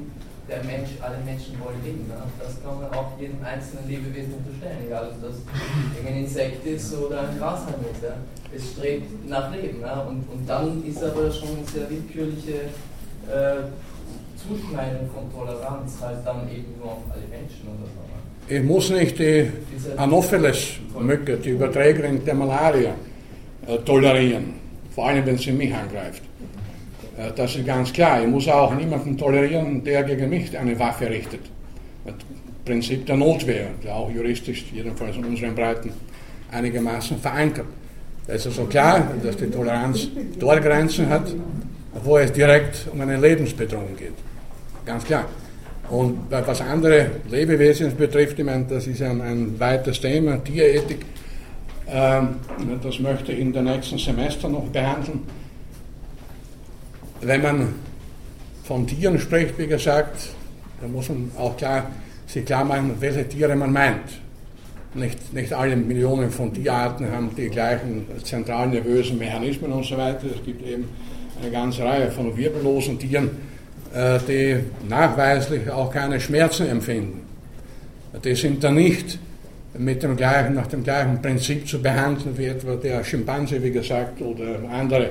der 0.48 0.62
Mensch, 0.62 0.90
alle 1.00 1.18
Menschen 1.24 1.58
wollen 1.60 1.82
leben. 1.84 2.06
Ne? 2.06 2.14
Das 2.38 2.62
kann 2.62 2.80
man 2.80 2.90
auch 2.92 3.18
jedem 3.18 3.42
einzelnen 3.42 3.88
Lebewesen 3.88 4.34
unterstellen, 4.34 4.78
egal 4.86 5.10
ob 5.10 5.22
das 5.22 5.36
ein 6.06 6.16
Insekt 6.16 6.64
ist 6.66 6.94
oder 6.94 7.28
ein 7.28 7.38
Grashalm 7.38 7.82
ist. 7.90 8.02
Ja? 8.02 8.16
Es 8.54 8.70
strebt 8.72 9.28
nach 9.28 9.50
Leben. 9.52 9.80
Ja? 9.80 10.00
Und, 10.02 10.22
und 10.30 10.48
dann 10.48 10.84
ist 10.86 11.02
aber 11.02 11.30
schon 11.32 11.48
eine 11.56 11.66
sehr 11.66 11.90
willkürliche 11.90 12.70
äh, 13.26 13.66
Zuschneidung 14.38 15.10
von 15.12 15.32
Toleranz 15.32 15.98
halt 16.00 16.24
dann 16.24 16.48
eben 16.48 16.78
nur 16.78 16.92
auf 16.92 17.02
alle 17.10 17.26
Menschen 17.26 17.66
oder 17.66 17.88
so. 17.90 18.00
Ne? 18.06 18.58
Ich 18.58 18.62
muss 18.62 18.90
nicht 18.90 19.18
die 19.18 19.50
Anopheles-Mücke, 19.96 21.38
die 21.38 21.50
Überträgerin 21.50 22.24
der 22.24 22.34
Malaria, 22.34 22.94
äh, 23.66 23.78
tolerieren, 23.78 24.54
vor 24.94 25.08
allem 25.08 25.26
wenn 25.26 25.38
sie 25.38 25.50
mich 25.50 25.74
angreift. 25.74 26.22
Das 27.34 27.56
ist 27.56 27.64
ganz 27.66 27.92
klar. 27.92 28.22
Ich 28.22 28.28
muss 28.28 28.46
auch 28.48 28.74
niemanden 28.74 29.16
tolerieren, 29.16 29.82
der 29.82 30.02
gegen 30.02 30.28
mich 30.28 30.56
eine 30.56 30.78
Waffe 30.78 31.08
richtet. 31.08 31.40
Das 32.04 32.14
Prinzip 32.64 33.06
der 33.06 33.16
Notwehr, 33.16 33.68
der 33.82 33.94
auch 33.94 34.10
juristisch, 34.10 34.66
jedenfalls 34.72 35.16
in 35.16 35.24
unseren 35.24 35.54
Breiten, 35.54 35.90
einigermaßen 36.52 37.18
verankert. 37.18 37.66
Es 38.26 38.44
ist 38.44 38.58
also 38.58 38.64
klar, 38.64 39.12
dass 39.22 39.36
die 39.36 39.46
Toleranz 39.46 40.08
dort 40.38 40.62
Grenzen 40.62 41.08
hat, 41.08 41.34
wo 42.04 42.18
es 42.18 42.32
direkt 42.32 42.86
um 42.92 43.00
eine 43.00 43.16
Lebensbedrohung 43.16 43.96
geht. 43.96 44.12
Ganz 44.84 45.04
klar. 45.04 45.24
Und 45.88 46.18
was 46.28 46.60
andere 46.60 47.12
Lebewesen 47.30 47.96
betrifft, 47.96 48.38
ich 48.38 48.44
meine, 48.44 48.64
das 48.64 48.86
ist 48.88 49.00
ein, 49.00 49.20
ein 49.20 49.58
weites 49.58 50.00
Thema, 50.00 50.42
Tierethik, 50.42 51.06
ähm, 51.88 52.28
das 52.82 52.98
möchte 52.98 53.32
ich 53.32 53.38
in 53.38 53.52
den 53.52 53.64
nächsten 53.64 53.96
Semester 53.96 54.48
noch 54.48 54.64
behandeln 54.64 55.20
wenn 57.20 57.42
man 57.42 57.74
von 58.64 58.86
Tieren 58.86 59.18
spricht, 59.18 59.58
wie 59.58 59.66
gesagt, 59.66 60.28
dann 60.80 60.92
muss 60.92 61.08
man 61.08 61.30
auch 61.38 61.56
klar, 61.56 61.90
sich 62.26 62.44
klar 62.44 62.64
machen, 62.64 62.96
welche 63.00 63.28
Tiere 63.28 63.54
man 63.56 63.72
meint. 63.72 64.20
Nicht, 64.94 65.32
nicht 65.32 65.52
alle 65.52 65.76
Millionen 65.76 66.30
von 66.30 66.52
Tierarten 66.52 67.10
haben 67.10 67.30
die 67.36 67.48
gleichen 67.48 68.06
zentralen 68.24 68.70
nervösen 68.70 69.18
Mechanismen 69.18 69.72
und 69.72 69.84
so 69.84 69.96
weiter. 69.96 70.26
Es 70.34 70.42
gibt 70.44 70.66
eben 70.66 70.88
eine 71.40 71.50
ganze 71.50 71.84
Reihe 71.84 72.10
von 72.10 72.34
wirbellosen 72.36 72.98
Tieren, 72.98 73.30
äh, 73.94 74.18
die 74.26 74.56
nachweislich 74.88 75.70
auch 75.70 75.92
keine 75.92 76.18
Schmerzen 76.18 76.66
empfinden. 76.68 77.22
Die 78.24 78.34
sind 78.34 78.64
dann 78.64 78.76
nicht 78.76 79.18
mit 79.78 80.02
dem 80.02 80.16
gleichen, 80.16 80.54
nach 80.54 80.66
dem 80.66 80.82
gleichen 80.82 81.20
Prinzip 81.20 81.68
zu 81.68 81.80
behandeln 81.80 82.36
wie 82.38 82.46
etwa 82.46 82.76
der 82.76 83.04
Schimpanse, 83.04 83.62
wie 83.62 83.70
gesagt, 83.70 84.22
oder 84.22 84.60
andere 84.70 85.10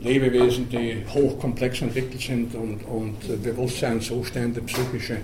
Lebewesen, 0.00 0.68
die 0.68 0.96
hochkomplex 1.12 1.82
entwickelt 1.82 2.20
sind 2.20 2.54
und, 2.54 2.80
und 2.84 3.42
Bewusstseinszustände, 3.42 4.60
psychische 4.62 5.18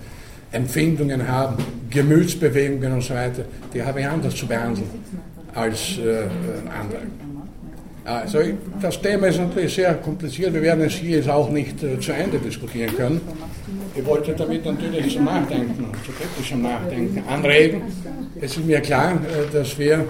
Empfindungen 0.51 1.27
haben, 1.27 1.57
Gemütsbewegungen 1.91 2.93
und 2.93 3.03
so 3.03 3.15
weiter, 3.15 3.45
die 3.73 3.83
habe 3.83 4.01
ich 4.01 4.07
anders 4.07 4.35
zu 4.35 4.47
behandeln 4.47 4.89
als 5.55 5.99
äh, 5.99 6.27
andere. 6.69 7.03
Also 8.05 8.41
das 8.83 9.01
Thema 9.01 9.29
ist 9.29 9.39
natürlich 9.39 9.75
sehr 9.75 9.95
kompliziert. 9.95 10.53
Wir 10.53 10.61
werden 10.61 10.85
es 10.85 10.95
hier 10.95 11.17
jetzt 11.19 11.29
auch 11.29 11.49
nicht 11.51 11.83
äh, 11.83 11.99
zu 11.99 12.13
Ende 12.13 12.39
diskutieren 12.39 12.95
können. 12.95 13.21
Ich 13.95 14.05
wollte 14.05 14.35
damit 14.35 14.65
natürlich 14.65 15.15
zum 15.15 15.25
Nachdenken, 15.25 15.87
zu 16.05 16.13
kritischem 16.13 16.63
Nachdenken 16.63 17.23
anregen. 17.27 17.83
Es 18.41 18.57
ist 18.57 18.67
mir 18.67 18.81
klar, 18.81 19.13
äh, 19.13 19.53
dass 19.53 19.79
wir 19.79 19.95
äh, 19.95 20.05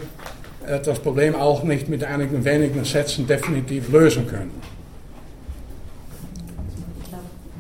das 0.85 0.99
Problem 1.01 1.35
auch 1.35 1.63
nicht 1.63 1.89
mit 1.89 2.05
einigen 2.05 2.45
wenigen 2.45 2.85
Sätzen 2.85 3.27
definitiv 3.27 3.91
lösen 3.91 4.27
können. 4.27 4.53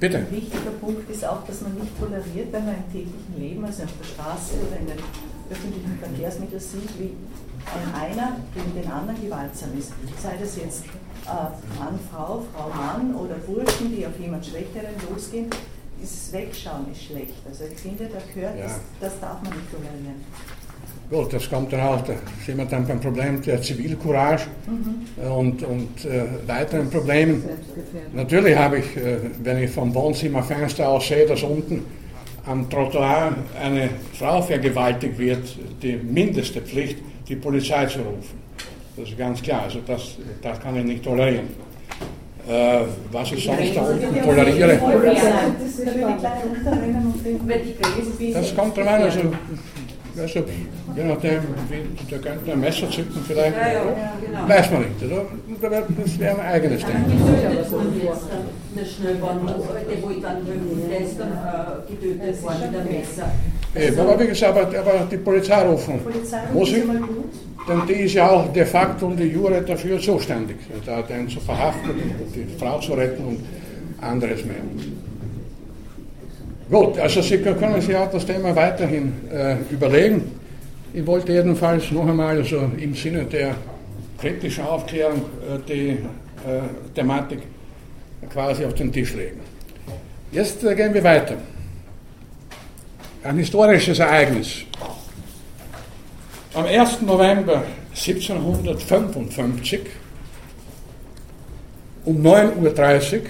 Bitte. 0.00 0.18
Ein 0.18 0.30
wichtiger 0.32 0.70
Punkt 0.80 1.08
ist 1.08 1.24
auch, 1.24 1.46
dass 1.46 1.62
man 1.62 1.74
nicht 1.74 1.98
toleriert, 1.98 2.52
wenn 2.52 2.64
man 2.66 2.74
im 2.74 2.92
täglichen 2.92 3.34
Leben, 3.38 3.64
also 3.64 3.84
auf 3.84 3.92
der 3.98 4.04
Straße 4.04 4.54
oder 4.66 4.80
in 4.80 4.86
den 4.86 4.98
öffentlichen 5.50 5.98
Verkehrsmitteln 5.98 6.60
sieht, 6.60 6.98
wie 6.98 7.12
einer 7.98 8.36
gegen 8.54 8.74
den 8.74 8.90
anderen 8.90 9.22
gewaltsam 9.22 9.70
ist. 9.78 9.92
Sei 10.22 10.36
das 10.38 10.56
jetzt 10.56 10.84
äh, 10.84 11.78
Mann, 11.78 11.98
Frau, 12.10 12.44
Frau, 12.52 12.68
Mann 12.68 13.14
oder 13.14 13.36
Burschen, 13.36 13.96
die 13.96 14.06
auf 14.06 14.18
jemand 14.20 14.44
Schwächeren 14.44 14.94
losgehen. 15.10 15.48
Dieses 16.00 16.32
Wegschauen 16.32 16.90
ist 16.92 17.04
schlecht. 17.04 17.34
Also 17.48 17.64
ich 17.64 17.78
finde, 17.78 18.04
da 18.04 18.18
gehört, 18.34 18.58
ja. 18.58 18.64
das, 18.64 18.80
das 19.00 19.20
darf 19.20 19.42
man 19.42 19.52
nicht 19.54 19.70
tolerieren. 19.70 20.20
Gut, 21.14 21.32
das 21.32 21.48
kommt 21.48 21.72
dann 21.72 21.80
auch, 21.80 22.00
da 22.00 22.14
sind 22.44 22.58
wir 22.58 22.64
dann 22.64 22.88
beim 22.88 22.98
Problem 22.98 23.40
der 23.40 23.62
Zivilcourage 23.62 24.46
mhm. 24.66 25.30
und, 25.30 25.62
und 25.62 26.04
äh, 26.06 26.24
weiteren 26.48 26.90
Problemen. 26.90 27.44
Natürlich 28.12 28.56
habe 28.56 28.78
ich, 28.78 28.96
äh, 28.96 29.18
wenn 29.44 29.62
ich 29.62 29.70
vom 29.70 29.94
Wohnzimmerfenster 29.94 30.88
aus 30.88 31.06
sehe, 31.06 31.24
dass 31.24 31.44
unten 31.44 31.84
am 32.46 32.68
Trottoir 32.68 33.32
eine 33.62 33.90
Frau 34.18 34.42
vergewaltigt 34.42 35.16
wird, 35.16 35.56
die 35.80 35.92
mindeste 35.92 36.60
Pflicht, 36.60 36.98
die 37.28 37.36
Polizei 37.36 37.86
zu 37.86 38.00
rufen. 38.00 38.36
Das 38.96 39.08
ist 39.08 39.16
ganz 39.16 39.40
klar, 39.40 39.62
also 39.62 39.78
das, 39.86 40.16
das 40.42 40.58
kann 40.58 40.74
ich 40.74 40.84
nicht 40.84 41.04
tolerieren. 41.04 41.46
Äh, 42.48 42.80
was 43.12 43.30
ich 43.30 43.44
sonst 43.44 43.76
da 43.76 43.82
unten 43.82 44.20
toleriere. 44.20 44.80
Das 48.32 48.56
kommt 48.56 48.76
dran, 48.76 49.02
also 49.02 49.20
also, 50.20 50.40
je 50.96 51.04
nachdem, 51.04 51.40
wie, 51.68 52.04
der 52.10 52.18
könnte 52.18 52.52
ein 52.52 52.60
Messer 52.60 52.90
zücken 52.90 53.20
vielleicht. 53.26 53.56
Ja, 53.56 53.72
ja, 53.72 53.82
genau. 54.24 54.48
Weiß 54.48 54.70
man 54.70 54.82
nicht, 54.82 55.02
oder? 55.04 55.24
Das 55.98 56.18
wäre 56.18 56.40
ein 56.40 56.46
eigenes 56.46 56.84
Ding. 56.84 56.96
Eine 56.96 58.86
Schnellbahn, 58.86 59.40
wo 60.02 60.10
ich 60.10 60.22
dann 60.22 60.36
äh, 60.36 61.92
getötet 61.92 62.42
worden 62.42 62.56
mit 62.70 62.80
einem 62.80 62.92
Messer. 62.92 63.30
Eben, 63.76 64.00
aber 64.00 64.20
wie 64.20 64.26
gesagt, 64.28 64.56
aber, 64.56 64.78
aber 64.78 65.06
die 65.10 65.16
Polizei 65.16 65.62
rufen. 65.62 66.00
Muss 66.52 66.68
ich, 66.70 66.82
denn 67.68 67.82
die 67.88 68.04
ist 68.04 68.14
ja 68.14 68.30
auch 68.30 68.52
de 68.52 68.64
facto 68.64 69.06
und 69.06 69.18
die 69.18 69.24
Jure 69.24 69.62
dafür 69.62 69.98
zuständig, 69.98 70.58
da 70.84 71.02
den 71.02 71.28
zu 71.28 71.40
verhaften 71.40 71.90
und 71.90 72.34
die 72.34 72.46
Frau 72.58 72.78
zu 72.78 72.92
retten 72.92 73.24
und 73.24 73.40
anderes 74.00 74.44
mehr. 74.44 74.56
Gut, 76.70 76.98
also 76.98 77.20
Sie 77.20 77.38
können 77.38 77.80
sich 77.80 77.94
auch 77.94 78.10
das 78.10 78.24
Thema 78.24 78.56
weiterhin 78.56 79.12
äh, 79.30 79.56
überlegen. 79.70 80.40
Ich 80.94 81.06
wollte 81.06 81.32
jedenfalls 81.32 81.90
noch 81.90 82.06
einmal 82.08 82.38
also 82.38 82.70
im 82.78 82.94
Sinne 82.94 83.24
der 83.24 83.54
kritischen 84.18 84.64
Aufklärung 84.64 85.20
äh, 85.20 85.58
die 85.68 85.88
äh, 85.90 85.98
Thematik 86.94 87.40
quasi 88.30 88.64
auf 88.64 88.74
den 88.74 88.90
Tisch 88.90 89.14
legen. 89.14 89.40
Jetzt 90.32 90.64
äh, 90.64 90.74
gehen 90.74 90.94
wir 90.94 91.04
weiter. 91.04 91.36
Ein 93.22 93.38
historisches 93.38 93.98
Ereignis. 93.98 94.62
Am 96.54 96.64
1. 96.64 97.02
November 97.02 97.62
1755 97.90 99.80
um 102.04 102.22
9.30 102.22 103.14
Uhr 103.14 103.22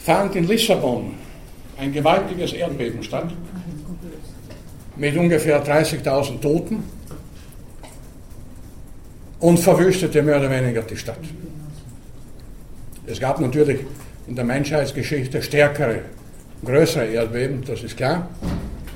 fand 0.00 0.34
in 0.34 0.48
Lissabon 0.48 1.14
ein 1.78 1.92
gewaltiges 1.92 2.52
Erdbeben 2.52 3.02
statt 3.02 3.32
mit 4.96 5.16
ungefähr 5.16 5.64
30.000 5.64 6.40
Toten 6.40 6.82
und 9.40 9.58
verwüstete 9.58 10.22
mehr 10.22 10.38
oder 10.38 10.50
weniger 10.50 10.82
die 10.82 10.96
Stadt. 10.96 11.20
Es 13.06 13.20
gab 13.20 13.40
natürlich 13.40 13.80
in 14.26 14.36
der 14.36 14.44
Menschheitsgeschichte 14.44 15.42
stärkere, 15.42 16.00
größere 16.64 17.06
Erdbeben, 17.06 17.62
das 17.66 17.82
ist 17.82 17.96
klar. 17.96 18.28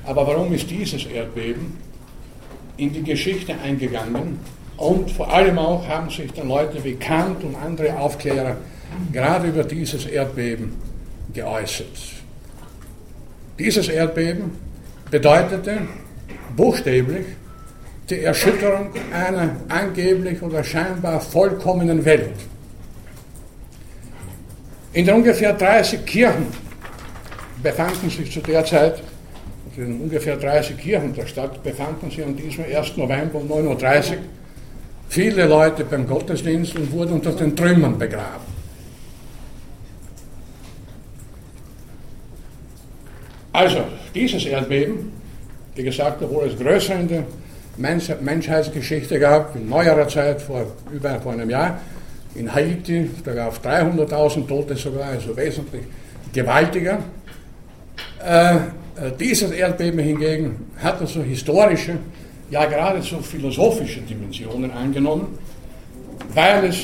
Aber 0.04 0.26
warum 0.26 0.52
ist 0.52 0.70
dieses 0.70 1.06
Erdbeben 1.06 1.78
in 2.76 2.92
die 2.92 3.02
Geschichte 3.02 3.54
eingegangen? 3.62 4.38
Und 4.76 5.10
vor 5.10 5.32
allem 5.32 5.58
auch 5.58 5.86
haben 5.86 6.10
sich 6.10 6.32
dann 6.32 6.48
Leute 6.48 6.82
wie 6.84 6.94
Kant 6.94 7.42
und 7.44 7.54
andere 7.56 7.96
Aufklärer 7.96 8.56
gerade 9.12 9.48
über 9.48 9.64
dieses 9.64 10.06
Erdbeben 10.06 10.72
geäußert. 11.35 11.87
Dieses 13.59 13.88
Erdbeben 13.88 14.53
bedeutete 15.11 15.83
buchstäblich 16.57 17.27
die 18.09 18.20
Erschütterung 18.20 18.90
einer 19.12 19.57
angeblich 19.68 20.40
oder 20.42 20.62
scheinbar 20.62 21.20
vollkommenen 21.20 22.05
Welt. 22.05 22.35
In 24.92 25.07
den 25.07 25.16
ungefähr 25.16 25.53
30 25.53 26.05
Kirchen 26.05 26.47
befanden 27.62 28.11
sich 28.11 28.31
zu 28.31 28.40
der 28.40 28.64
Zeit, 28.64 29.03
also 29.70 29.83
in 29.83 30.01
ungefähr 30.01 30.37
30 30.37 30.77
Kirchen 30.79 31.14
der 31.14 31.27
Stadt, 31.27 31.62
befanden 31.62 32.11
sich 32.11 32.25
an 32.25 32.37
diesem 32.37 32.64
1. 32.64 32.97
November 32.97 33.40
um 33.40 33.51
9.30 33.51 34.11
Uhr 34.12 34.16
viele 35.09 35.47
Leute 35.47 35.85
beim 35.85 36.07
Gottesdienst 36.07 36.77
und 36.77 36.92
wurden 36.92 37.14
unter 37.14 37.33
den 37.33 37.57
Trümmern 37.57 37.99
begraben. 37.99 38.53
Also, 43.54 43.84
dieses 44.12 44.46
Erdbeben, 44.46 45.12
wie 45.76 45.84
gesagt, 45.84 46.20
obwohl 46.20 46.48
es 46.48 46.58
größer 46.58 46.96
in 46.96 47.06
der 47.06 47.24
Menschheitsgeschichte 47.76 49.20
gab, 49.20 49.54
in 49.54 49.68
neuerer 49.68 50.08
Zeit, 50.08 50.42
vor 50.42 50.66
über 50.92 51.20
vor 51.20 51.34
einem 51.34 51.48
Jahr, 51.48 51.78
in 52.34 52.52
Haiti, 52.52 53.08
da 53.24 53.32
gab 53.32 53.52
es 53.52 53.60
300.000 53.60 54.48
Tote 54.48 54.74
sogar, 54.74 55.04
also 55.04 55.36
wesentlich 55.36 55.82
gewaltiger. 56.32 56.98
Äh, 58.26 58.56
äh, 58.56 58.58
dieses 59.20 59.52
Erdbeben 59.52 60.00
hingegen 60.00 60.66
hat 60.82 61.00
also 61.00 61.22
historische, 61.22 61.98
ja 62.50 62.64
geradezu 62.64 63.20
philosophische 63.20 64.00
Dimensionen 64.00 64.72
angenommen, 64.72 65.38
weil 66.34 66.64
es 66.64 66.78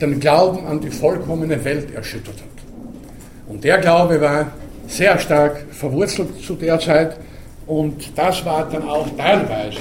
den 0.00 0.20
Glauben 0.20 0.64
an 0.64 0.80
die 0.80 0.90
vollkommene 0.90 1.64
Welt 1.64 1.92
erschüttert 1.92 2.36
hat. 2.36 3.48
Und 3.48 3.64
der 3.64 3.78
Glaube 3.78 4.20
war, 4.20 4.52
sehr 4.86 5.18
stark 5.18 5.64
verwurzelt 5.70 6.42
zu 6.44 6.54
der 6.54 6.78
Zeit 6.78 7.16
und 7.66 8.16
das 8.16 8.44
war 8.44 8.68
dann 8.68 8.88
auch 8.88 9.08
teilweise 9.16 9.78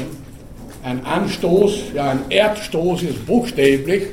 ein 0.83 1.05
Anstoß, 1.05 1.93
ja 1.93 2.11
ein 2.11 2.21
Erdstoß 2.29 3.03
ist 3.03 3.25
buchstäblich 3.25 4.03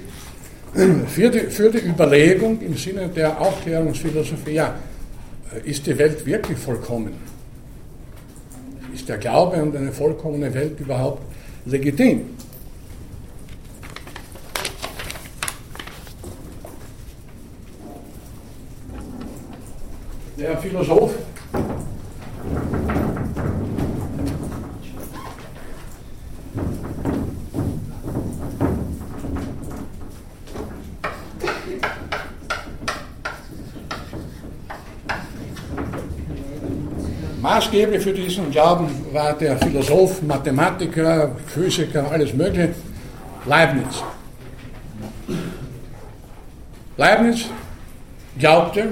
für 1.08 1.30
die, 1.30 1.40
für 1.50 1.70
die 1.70 1.78
Überlegung 1.78 2.60
im 2.60 2.76
Sinne 2.76 3.08
der 3.08 3.40
Aufklärungsphilosophie, 3.40 4.52
ja, 4.52 4.74
ist 5.64 5.86
die 5.86 5.98
Welt 5.98 6.24
wirklich 6.24 6.58
vollkommen? 6.58 7.12
Ist 8.94 9.08
der 9.08 9.18
Glaube 9.18 9.56
an 9.56 9.76
eine 9.76 9.92
vollkommene 9.92 10.52
Welt 10.54 10.78
überhaupt 10.78 11.22
legitim? 11.66 12.22
Der 20.40 20.56
Philosoph 20.56 21.14
Maßgeblich 37.42 38.02
für 38.02 38.12
diesen 38.12 38.50
Glauben 38.50 38.88
war 39.12 39.32
der 39.32 39.56
Philosoph, 39.58 40.22
Mathematiker, 40.22 41.34
Physiker, 41.46 42.10
alles 42.10 42.32
Mögliche, 42.34 42.74
Leibniz. 43.46 44.02
Leibniz 46.96 47.46
glaubte, 48.38 48.90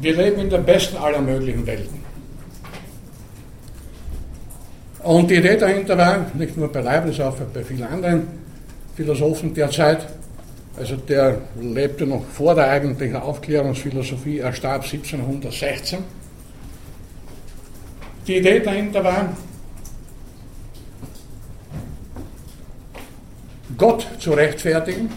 wir 0.00 0.16
leben 0.16 0.40
in 0.40 0.50
der 0.50 0.58
besten 0.58 0.96
aller 0.96 1.20
möglichen 1.20 1.66
Welten. 1.66 2.00
Und 5.02 5.30
die 5.30 5.36
Idee 5.36 5.56
dahinter 5.56 5.96
war, 5.96 6.26
nicht 6.34 6.56
nur 6.56 6.70
bei 6.70 6.80
Leibniz, 6.80 7.20
auch 7.20 7.36
bei 7.54 7.62
vielen 7.62 7.84
anderen 7.84 8.28
Philosophen 8.94 9.54
der 9.54 9.70
Zeit, 9.70 10.06
also 10.78 10.96
der 10.96 11.38
lebte 11.60 12.06
noch 12.06 12.24
vor 12.26 12.54
der 12.54 12.68
eigentlichen 12.68 13.16
Aufklärungsphilosophie, 13.16 14.38
er 14.38 14.52
starb 14.52 14.82
1716, 14.82 15.98
Die 18.26 18.36
Idee 18.36 18.60
dahinter 18.60 19.02
war, 19.02 19.36
Gott 23.76 24.06
zu 24.18 24.32
rechtfertigen, 24.32 25.10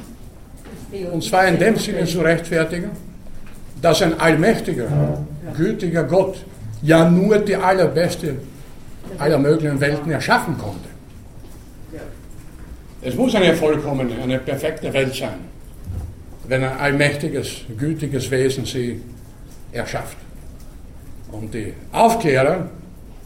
und 1.11 1.23
zwar 1.23 1.47
in 1.47 1.59
dem 1.59 1.75
Sinne 1.75 2.05
zu 2.05 2.21
rechtfertigen, 2.21 2.91
dass 3.83 4.01
ein 4.01 4.17
allmächtiger, 4.19 4.87
gütiger 5.57 6.03
Gott 6.05 6.37
ja 6.81 7.09
nur 7.09 7.37
die 7.39 7.55
allerbeste 7.55 8.35
aller 9.17 9.37
möglichen 9.37 9.79
Welten 9.79 10.09
erschaffen 10.09 10.57
konnte. 10.57 10.89
Es 13.01 13.13
muss 13.15 13.35
eine 13.35 13.53
vollkommene, 13.53 14.13
eine 14.23 14.39
perfekte 14.39 14.91
Welt 14.93 15.13
sein, 15.13 15.39
wenn 16.47 16.63
ein 16.63 16.77
allmächtiges, 16.77 17.49
gütiges 17.77 18.31
Wesen 18.31 18.65
sie 18.65 19.01
erschafft. 19.73 20.17
Und 21.33 21.53
die 21.53 21.73
Aufklärer, 21.91 22.69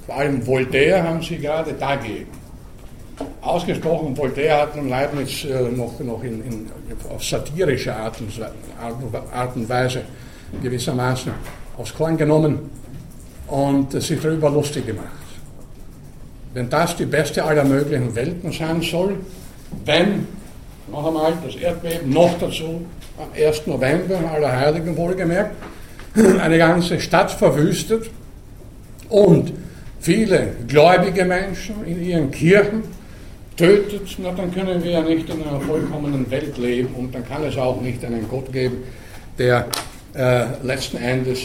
vor 0.07 0.15
allem 0.17 0.45
Voltaire, 0.45 1.03
haben 1.03 1.21
sie 1.21 1.37
gerade 1.37 1.73
dagegen 1.73 2.31
ausgesprochen. 3.41 4.17
Voltaire 4.17 4.61
hat 4.61 4.75
nun 4.75 4.89
Leibniz 4.89 5.43
äh, 5.43 5.69
noch, 5.69 5.99
noch 5.99 6.23
in, 6.23 6.43
in, 6.43 6.71
auf 7.09 7.23
satirische 7.23 7.95
Art 7.95 8.19
und, 8.21 8.31
Art 9.31 9.55
und 9.55 9.69
Weise 9.69 10.01
gewissermaßen 10.61 11.31
aufs 11.77 11.93
Korn 11.93 12.17
genommen 12.17 12.69
und 13.47 13.91
sich 14.01 14.19
darüber 14.21 14.49
lustig 14.49 14.85
gemacht. 14.85 15.07
Wenn 16.53 16.69
das 16.69 16.95
die 16.95 17.05
beste 17.05 17.43
aller 17.43 17.63
möglichen 17.63 18.15
Welten 18.15 18.51
sein 18.51 18.81
soll, 18.81 19.17
wenn, 19.85 20.27
noch 20.91 21.05
einmal, 21.05 21.33
das 21.45 21.55
Erdbeben 21.55 22.11
noch 22.11 22.37
dazu 22.39 22.85
am 23.17 23.27
1. 23.35 23.67
November, 23.67 24.19
aller 24.33 24.51
Heiligen 24.51 24.95
wohlgemerkt, 24.97 25.55
eine 26.41 26.57
ganze 26.57 26.99
Stadt 26.99 27.31
verwüstet 27.31 28.09
und 29.09 29.53
viele 29.99 30.53
gläubige 30.67 31.25
Menschen 31.25 31.85
in 31.85 32.03
ihren 32.03 32.31
Kirchen 32.31 32.83
tötet, 33.55 34.15
na, 34.19 34.31
dann 34.31 34.53
können 34.53 34.83
wir 34.83 34.91
ja 34.91 35.01
nicht 35.01 35.29
in 35.29 35.41
einer 35.43 35.59
vollkommenen 35.59 36.29
Welt 36.29 36.57
leben 36.57 36.93
und 36.95 37.13
dann 37.13 37.27
kann 37.27 37.43
es 37.43 37.57
auch 37.57 37.81
nicht 37.81 38.03
einen 38.05 38.27
Gott 38.29 38.51
geben, 38.51 38.83
der 39.37 39.67
äh, 40.17 40.45
letzten 40.63 40.97
Endes 40.97 41.43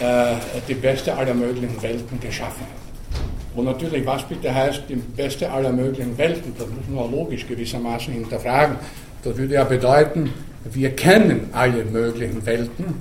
äh, 0.00 0.34
die 0.68 0.74
beste 0.74 1.16
aller 1.16 1.34
möglichen 1.34 1.80
Welten 1.82 2.20
geschaffen 2.20 2.62
hat. 2.62 3.56
Und 3.56 3.64
natürlich, 3.64 4.04
was 4.04 4.22
bitte 4.24 4.54
heißt, 4.54 4.82
die 4.88 4.96
beste 4.96 5.50
aller 5.50 5.72
möglichen 5.72 6.16
Welten, 6.18 6.52
das 6.58 6.66
muss 6.68 6.88
man 6.94 7.10
logisch 7.10 7.46
gewissermaßen 7.46 8.12
hinterfragen. 8.12 8.76
Das 9.22 9.36
würde 9.36 9.54
ja 9.54 9.64
bedeuten, 9.64 10.30
wir 10.64 10.90
kennen 10.90 11.48
alle 11.52 11.84
möglichen 11.84 12.44
Welten, 12.44 13.00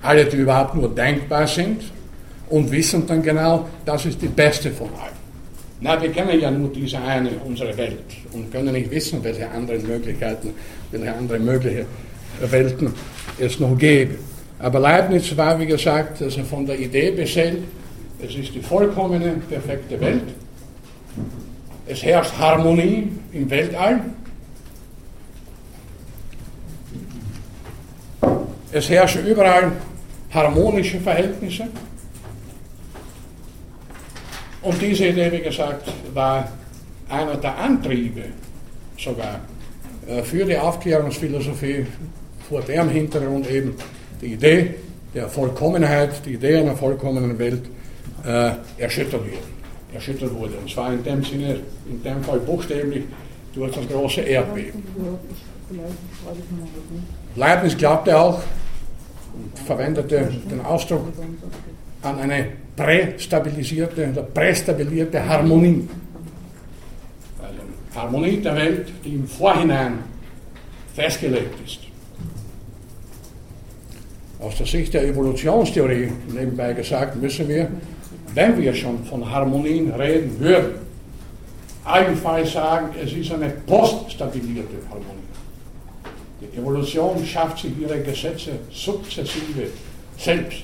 alle, 0.00 0.24
die 0.24 0.38
überhaupt 0.38 0.74
nur 0.74 0.94
denkbar 0.94 1.46
sind, 1.46 1.82
und 2.48 2.70
wissen 2.72 3.06
dann 3.06 3.22
genau, 3.22 3.68
das 3.84 4.06
ist 4.06 4.20
die 4.20 4.28
beste 4.28 4.70
von 4.70 4.88
allen. 4.88 5.20
Na, 5.82 6.00
wir 6.00 6.10
kennen 6.10 6.40
ja 6.40 6.50
nur 6.50 6.70
diese 6.72 6.98
eine, 6.98 7.30
unsere 7.44 7.76
Welt, 7.76 8.04
und 8.32 8.50
können 8.50 8.72
nicht 8.72 8.90
wissen, 8.90 9.22
welche 9.22 9.48
anderen 9.50 9.86
Möglichkeiten, 9.86 10.52
welche 10.90 11.14
andere 11.14 11.38
mögliche 11.38 11.86
Welten 12.48 12.92
es 13.38 13.58
noch 13.58 13.76
gäbe. 13.76 14.16
Aber 14.58 14.78
Leibniz 14.78 15.34
war, 15.36 15.58
wie 15.58 15.66
gesagt, 15.66 16.20
also 16.22 16.42
von 16.42 16.66
der 16.66 16.78
Idee 16.78 17.10
beseelt, 17.10 17.62
es 18.22 18.34
ist 18.34 18.54
die 18.54 18.60
vollkommene, 18.60 19.40
perfekte 19.48 19.98
Welt. 20.00 20.34
Es 21.86 22.02
herrscht 22.02 22.32
Harmonie 22.38 23.10
im 23.32 23.48
Weltall. 23.48 24.00
Es 28.72 28.88
herrschen 28.88 29.26
überall 29.26 29.72
harmonische 30.32 31.00
Verhältnisse. 31.00 31.66
Und 34.62 34.80
diese 34.80 35.06
Idee, 35.06 35.32
wie 35.32 35.40
gesagt, 35.40 35.90
war 36.12 36.52
einer 37.08 37.36
der 37.36 37.56
Antriebe 37.56 38.24
sogar 38.98 39.40
äh, 40.06 40.22
für 40.22 40.44
die 40.44 40.56
Aufklärungsphilosophie, 40.56 41.86
vor 42.50 42.60
deren 42.62 42.88
Hintergrund 42.88 43.48
eben 43.48 43.74
die 44.20 44.32
Idee 44.34 44.74
der 45.14 45.28
Vollkommenheit, 45.28 46.26
die 46.26 46.34
Idee 46.34 46.56
einer 46.56 46.74
vollkommenen 46.74 47.38
Welt 47.38 47.62
äh, 48.26 48.50
erschüttert 48.76 49.24
wird. 49.24 49.44
Erschüttert 49.94 50.34
wurde. 50.34 50.54
Und 50.60 50.68
zwar 50.68 50.92
in 50.92 51.02
dem 51.04 51.22
Sinne, 51.24 51.60
in 51.88 52.02
dem 52.02 52.22
Fall 52.24 52.40
buchstäblich 52.40 53.04
durch 53.54 53.72
das 53.72 53.86
große 53.86 54.22
Erdbeben. 54.22 54.82
Leibniz 57.36 57.76
glaubte 57.76 58.18
auch 58.18 58.42
und 59.32 59.58
verwendete 59.64 60.28
den 60.50 60.60
Ausdruck 60.60 61.06
an 62.02 62.18
eine 62.18 62.48
prästabilisierte 62.74 64.10
oder 64.10 64.22
prästabilierte 64.22 65.24
Harmonie. 65.24 65.88
Also 67.40 67.60
Harmonie 67.94 68.38
der 68.38 68.56
Welt, 68.56 68.88
die 69.04 69.14
im 69.14 69.28
Vorhinein 69.28 70.00
festgelegt 70.94 71.54
ist. 71.64 71.89
Aus 74.40 74.56
der 74.56 74.66
Sicht 74.66 74.94
der 74.94 75.04
Evolutionstheorie, 75.04 76.10
nebenbei 76.32 76.72
gesagt, 76.72 77.20
müssen 77.20 77.46
wir, 77.46 77.68
wenn 78.34 78.56
wir 78.58 78.74
schon 78.74 79.04
von 79.04 79.28
Harmonien 79.28 79.90
reden 79.92 80.40
würden, 80.40 80.76
allenfalls 81.84 82.52
sagen, 82.52 82.88
es 83.02 83.12
ist 83.12 83.32
eine 83.32 83.50
poststabilierte 83.66 84.76
Harmonie. 84.88 85.20
Die 86.40 86.58
Evolution 86.58 87.24
schafft 87.26 87.58
sich 87.58 87.72
ihre 87.78 88.00
Gesetze 88.00 88.52
sukzessive 88.70 89.66
selbst. 90.16 90.62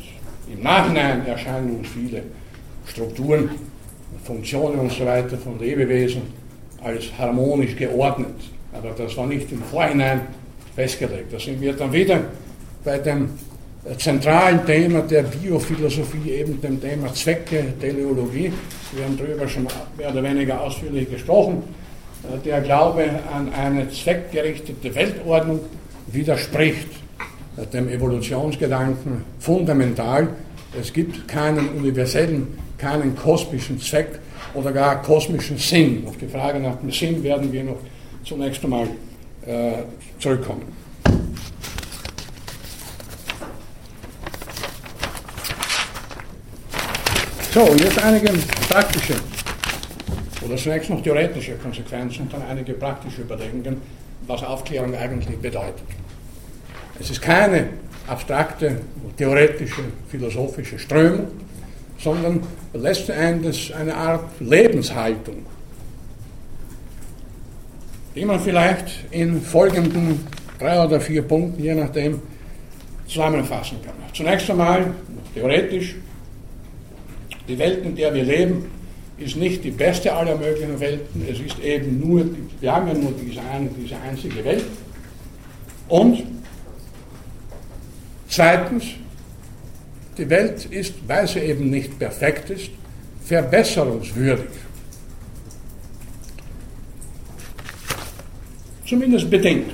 Im 0.51 0.63
Nachhinein 0.63 1.27
erscheinen 1.27 1.77
uns 1.77 1.89
viele 1.89 2.23
Strukturen, 2.87 3.51
Funktionen 4.25 4.79
und 4.79 4.93
so 4.93 5.05
weiter 5.05 5.37
von 5.37 5.59
Lebewesen 5.59 6.23
als 6.83 7.05
harmonisch 7.19 7.77
geordnet. 7.77 8.37
Aber 8.73 8.91
das 8.97 9.15
war 9.19 9.27
nicht 9.27 9.53
im 9.53 9.63
Vorhinein 9.65 10.23
festgelegt. 10.75 11.33
Da 11.33 11.39
sind 11.39 11.61
wir 11.61 11.75
dann 11.75 11.93
wieder 11.93 12.21
bei 12.85 12.99
dem 12.99 13.31
zentralen 13.95 14.67
Thema 14.67 15.01
der 15.03 15.23
Biophilosophie, 15.23 16.31
eben 16.31 16.61
dem 16.61 16.81
Thema 16.81 17.13
Zwecke, 17.15 17.75
Teleologie. 17.81 18.53
Wir 18.93 19.05
haben 19.05 19.17
darüber 19.17 19.47
schon 19.47 19.69
mehr 19.97 20.11
oder 20.11 20.23
weniger 20.23 20.61
ausführlich 20.61 21.09
gesprochen. 21.11 21.63
Äh, 22.25 22.39
der 22.45 22.61
Glaube 22.61 23.05
an 23.33 23.53
eine 23.53 23.89
zweckgerichtete 23.91 24.95
Weltordnung 24.95 25.61
widerspricht 26.09 26.89
äh, 27.57 27.67
dem 27.67 27.89
Evolutionsgedanken 27.89 29.25
fundamental. 29.39 30.29
Es 30.79 30.93
gibt 30.93 31.29
keinen 31.29 31.69
universellen, 31.69 32.59
keinen 32.79 33.15
kosmischen 33.17 33.81
Zweck 33.81 34.19
oder 34.55 34.73
gar 34.73 35.01
kosmischen 35.03 35.59
Sinn. 35.59 36.05
Auf 36.07 36.17
die 36.17 36.27
Frage 36.27 36.59
nach 36.59 36.77
dem 36.77 36.91
Sinn 36.91 37.23
werden 37.23 37.53
wir 37.53 37.65
noch 37.65 37.79
zunächst 38.25 38.65
einmal 38.65 38.89
äh, 39.47 39.73
zurückkommen. 40.19 40.86
So, 47.57 47.75
jetzt 47.79 47.99
einige 48.05 48.35
praktische 48.69 49.15
oder 50.45 50.57
zunächst 50.59 50.91
noch 50.91 51.03
theoretische 51.03 51.55
Konsequenzen 51.55 52.25
und 52.25 52.33
dann 52.35 52.43
einige 52.43 52.75
praktische 52.75 53.23
Überlegungen, 53.23 53.81
was 54.27 54.43
Aufklärung 54.43 54.95
eigentlich 54.95 55.39
bedeutet. 55.39 55.87
Es 57.01 57.09
ist 57.09 57.23
keine 57.23 57.71
abstrakte, 58.09 58.83
theoretische, 59.17 59.81
philosophische 60.07 60.79
Strömung, 60.79 61.29
sondern 61.99 62.43
letzten 62.75 63.13
Endes 63.13 63.73
eine 63.73 63.95
Art 63.95 64.39
Lebenshaltung, 64.39 65.47
die 68.15 68.27
man 68.27 68.39
vielleicht 68.39 69.07
in 69.13 69.41
folgenden 69.41 70.27
drei 70.59 70.85
oder 70.85 71.01
vier 71.01 71.23
Punkten, 71.23 71.63
je 71.63 71.75
nachdem, 71.75 72.21
zusammenfassen 73.07 73.79
kann. 73.83 73.95
Zunächst 74.13 74.51
einmal, 74.51 74.93
theoretisch, 75.33 75.95
die 77.49 77.59
Welt, 77.59 77.85
in 77.85 77.97
der 77.97 78.13
wir 78.15 78.25
leben, 78.25 78.71
ist 79.19 79.37
nicht 79.37 79.65
die 79.65 79.71
beste 79.71 80.13
aller 80.13 80.37
möglichen 80.37 80.79
Welten. 80.79 81.27
Es 81.29 81.41
ist 81.41 81.59
eben 81.61 82.01
nur, 82.01 82.27
wir 82.61 82.73
haben 82.73 82.89
ja 82.89 82.95
nur 82.95 83.13
diese, 83.13 83.41
eine, 83.41 83.69
diese 83.69 83.97
einzige 83.99 84.45
Welt. 84.45 84.65
Und 85.89 86.25
zweitens, 88.29 88.85
die 90.19 90.29
Welt 90.29 90.67
ist, 90.67 90.95
weil 91.07 91.27
sie 91.27 91.41
eben 91.41 91.71
nicht 91.71 91.99
perfekt 91.99 92.51
ist, 92.51 92.71
verbesserungswürdig. 93.25 94.47
Zumindest 98.87 99.31
bedingt. 99.31 99.73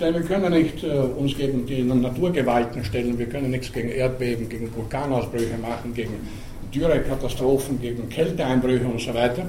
Denn 0.00 0.14
wir 0.14 0.22
können 0.22 0.52
nicht 0.52 0.82
äh, 0.82 0.88
uns 0.88 1.36
gegen 1.36 1.66
die 1.66 1.82
Naturgewalten 1.82 2.84
stellen, 2.84 3.18
wir 3.18 3.26
können 3.26 3.50
nichts 3.50 3.72
gegen 3.72 3.90
Erdbeben, 3.90 4.48
gegen 4.48 4.74
Vulkanausbrüche 4.74 5.56
machen, 5.58 5.94
gegen 5.94 6.14
Dürrekatastrophen, 6.74 7.80
gegen 7.80 8.08
Kälteeinbrüche 8.08 8.86
und 8.86 9.00
so 9.00 9.14
weiter. 9.14 9.46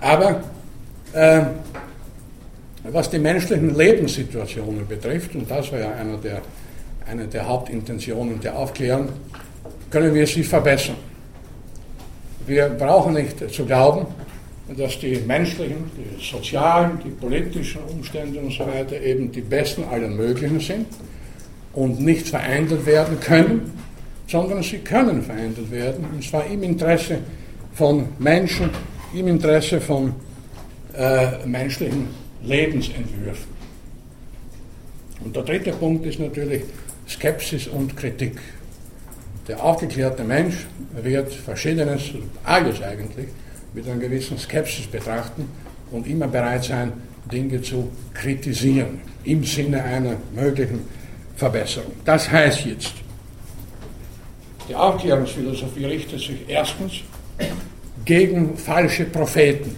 Aber 0.00 0.42
äh, 1.12 1.42
was 2.84 3.08
die 3.10 3.18
menschlichen 3.18 3.74
Lebenssituationen 3.76 4.86
betrifft, 4.86 5.34
und 5.34 5.50
das 5.50 5.72
war 5.72 5.78
ja 5.78 5.92
einer 5.92 6.18
der, 6.18 6.42
eine 7.06 7.26
der 7.26 7.48
Hauptintentionen 7.48 8.40
der 8.40 8.58
Aufklärung, 8.58 9.08
können 9.90 10.14
wir 10.14 10.26
sie 10.26 10.42
verbessern. 10.42 10.96
Wir 12.46 12.68
brauchen 12.68 13.14
nicht 13.14 13.52
zu 13.52 13.64
glauben, 13.64 14.06
dass 14.76 14.98
die 14.98 15.16
menschlichen, 15.26 15.90
die 15.96 16.22
sozialen, 16.22 16.98
die 17.04 17.10
politischen 17.10 17.82
Umstände 17.84 18.38
und 18.38 18.52
so 18.52 18.66
weiter 18.66 19.00
eben 19.00 19.30
die 19.30 19.40
besten 19.40 19.84
aller 19.84 20.08
möglichen 20.08 20.60
sind 20.60 20.86
und 21.72 22.00
nicht 22.00 22.28
verändert 22.28 22.84
werden 22.86 23.20
können, 23.20 23.72
sondern 24.26 24.62
sie 24.62 24.78
können 24.78 25.22
verändert 25.22 25.70
werden, 25.70 26.06
und 26.12 26.24
zwar 26.24 26.46
im 26.46 26.62
Interesse 26.62 27.18
von 27.74 28.08
Menschen, 28.18 28.70
im 29.14 29.28
Interesse 29.28 29.80
von 29.80 30.14
äh, 30.96 31.46
menschlichen 31.46 32.08
Lebensentwürfen. 32.42 33.54
Und 35.24 35.34
der 35.34 35.42
dritte 35.42 35.72
Punkt 35.72 36.06
ist 36.06 36.18
natürlich 36.18 36.62
Skepsis 37.08 37.66
und 37.66 37.96
Kritik. 37.96 38.40
Der 39.48 39.62
aufgeklärte 39.62 40.24
Mensch 40.24 40.66
wird 41.02 41.32
Verschiedenes, 41.32 42.02
alles 42.44 42.82
eigentlich, 42.82 43.28
mit 43.74 43.86
einer 43.86 44.00
gewissen 44.00 44.38
Skepsis 44.38 44.86
betrachten 44.86 45.48
und 45.90 46.06
immer 46.06 46.28
bereit 46.28 46.64
sein, 46.64 46.92
Dinge 47.30 47.60
zu 47.62 47.90
kritisieren 48.12 49.00
im 49.24 49.44
Sinne 49.44 49.82
einer 49.82 50.16
möglichen 50.34 50.80
Verbesserung. 51.36 51.92
Das 52.04 52.30
heißt 52.30 52.66
jetzt, 52.66 52.92
die 54.68 54.74
Aufklärungsphilosophie 54.74 55.84
richtet 55.84 56.20
sich 56.20 56.48
erstens 56.48 56.92
gegen 58.04 58.56
falsche 58.56 59.04
Propheten. 59.04 59.76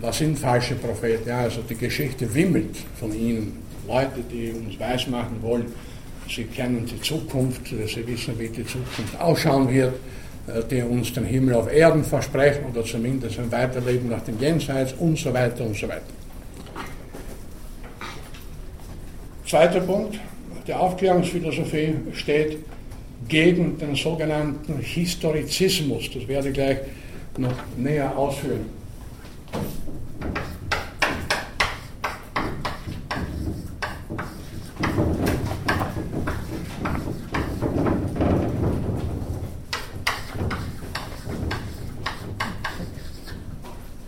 Was 0.00 0.18
sind 0.18 0.38
falsche 0.38 0.74
Propheten? 0.76 1.28
Ja, 1.28 1.40
also 1.40 1.60
die 1.68 1.74
Geschichte 1.74 2.32
wimmelt 2.32 2.76
von 2.98 3.12
ihnen. 3.12 3.58
Leute, 3.86 4.20
die 4.30 4.52
uns 4.52 4.78
weismachen 4.78 5.42
wollen, 5.42 5.66
sie 6.28 6.44
kennen 6.44 6.84
die 6.84 7.00
Zukunft, 7.00 7.66
sie 7.68 8.06
wissen, 8.06 8.38
wie 8.38 8.48
die 8.48 8.64
Zukunft 8.66 9.18
ausschauen 9.18 9.70
wird, 9.72 9.94
äh, 10.46 10.62
die 10.70 10.82
uns 10.82 11.12
den 11.14 11.24
Himmel 11.24 11.54
auf 11.54 11.72
Erden 11.72 12.04
versprechen 12.04 12.66
oder 12.70 12.84
zumindest 12.84 13.38
ein 13.38 13.50
Weiterleben 13.50 14.10
nach 14.10 14.22
dem 14.22 14.38
Jenseits 14.38 14.92
und 14.98 15.18
so 15.18 15.32
weiter 15.32 15.64
und 15.64 15.74
so 15.74 15.88
weiter. 15.88 16.02
Zweiter 19.46 19.80
Punkt, 19.80 20.20
die 20.66 20.74
Aufklärungsphilosophie 20.74 21.94
steht 22.12 22.58
gegen 23.26 23.78
den 23.78 23.94
sogenannten 23.94 24.78
Historizismus. 24.78 26.10
Das 26.12 26.28
werde 26.28 26.48
ich 26.48 26.54
gleich 26.54 26.78
noch 27.36 27.52
näher 27.76 28.16
ausführen. 28.16 28.66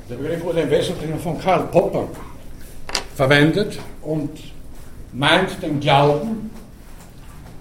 Der 0.09 0.17
Begriff 0.17 0.43
wurde 0.43 0.61
im 0.63 0.71
Wesentlichen 0.71 1.19
von 1.21 1.39
Karl 1.41 1.67
Popper 1.69 2.09
verwendet 3.15 3.79
und 4.03 4.31
meint 5.13 5.63
den 5.63 5.79
Glauben, 5.79 6.51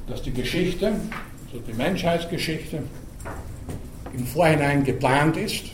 dass 0.08 0.22
die 0.24 0.32
Geschichte, 0.34 0.94
also 1.52 1.64
die 1.68 1.74
Menschheitsgeschichte, 1.74 2.84
im 4.14 4.26
Vorhinein 4.26 4.84
geplant 4.84 5.38
ist 5.38 5.66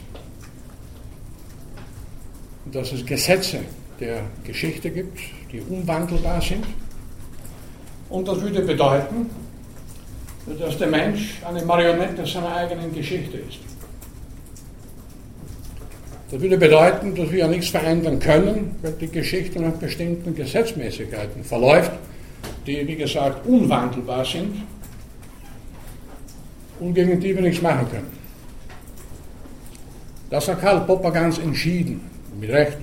dass 2.72 2.92
es 2.92 3.06
Gesetze 3.06 3.60
der 4.00 4.22
Geschichte 4.44 4.90
gibt, 4.90 5.20
die 5.52 5.62
unwandelbar 5.62 6.42
sind. 6.42 6.66
Und 8.10 8.28
das 8.28 8.42
würde 8.42 8.62
bedeuten, 8.62 9.30
dass 10.60 10.78
der 10.78 10.88
Mensch 10.88 11.42
eine 11.48 11.64
Marionette 11.64 12.26
seiner 12.26 12.56
eigenen 12.56 12.94
Geschichte 12.94 13.38
ist. 13.38 13.60
Das 16.30 16.42
würde 16.42 16.58
bedeuten, 16.58 17.16
dass 17.16 17.32
wir 17.32 17.40
ja 17.40 17.48
nichts 17.48 17.70
verändern 17.70 18.20
können, 18.20 18.76
weil 18.82 18.94
die 18.94 19.08
Geschichte 19.08 19.62
nach 19.62 19.74
bestimmten 19.74 20.36
Gesetzmäßigkeiten 20.36 21.44
verläuft, 21.44 21.92
die, 22.66 22.86
wie 22.88 22.96
gesagt, 22.96 23.46
unwandelbar 23.46 24.26
sind 24.26 24.64
und 26.80 26.94
gegen 26.94 27.20
die 27.20 27.36
wir 27.36 27.42
nichts 27.42 27.62
machen 27.62 27.90
können. 27.90 28.26
Das 30.30 30.48
hat 30.48 30.60
Karl 30.60 30.82
Popper 30.82 31.12
ganz 31.12 31.38
entschieden, 31.38 32.02
mit 32.40 32.50
Recht, 32.50 32.78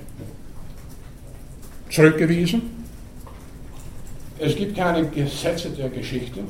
zurückgewiesen. 1.91 2.63
Es 4.39 4.57
gibt 4.57 4.77
keine 4.77 5.07
Gesetze 5.09 5.71
der 5.71 5.89
Geschichte. 5.89 6.41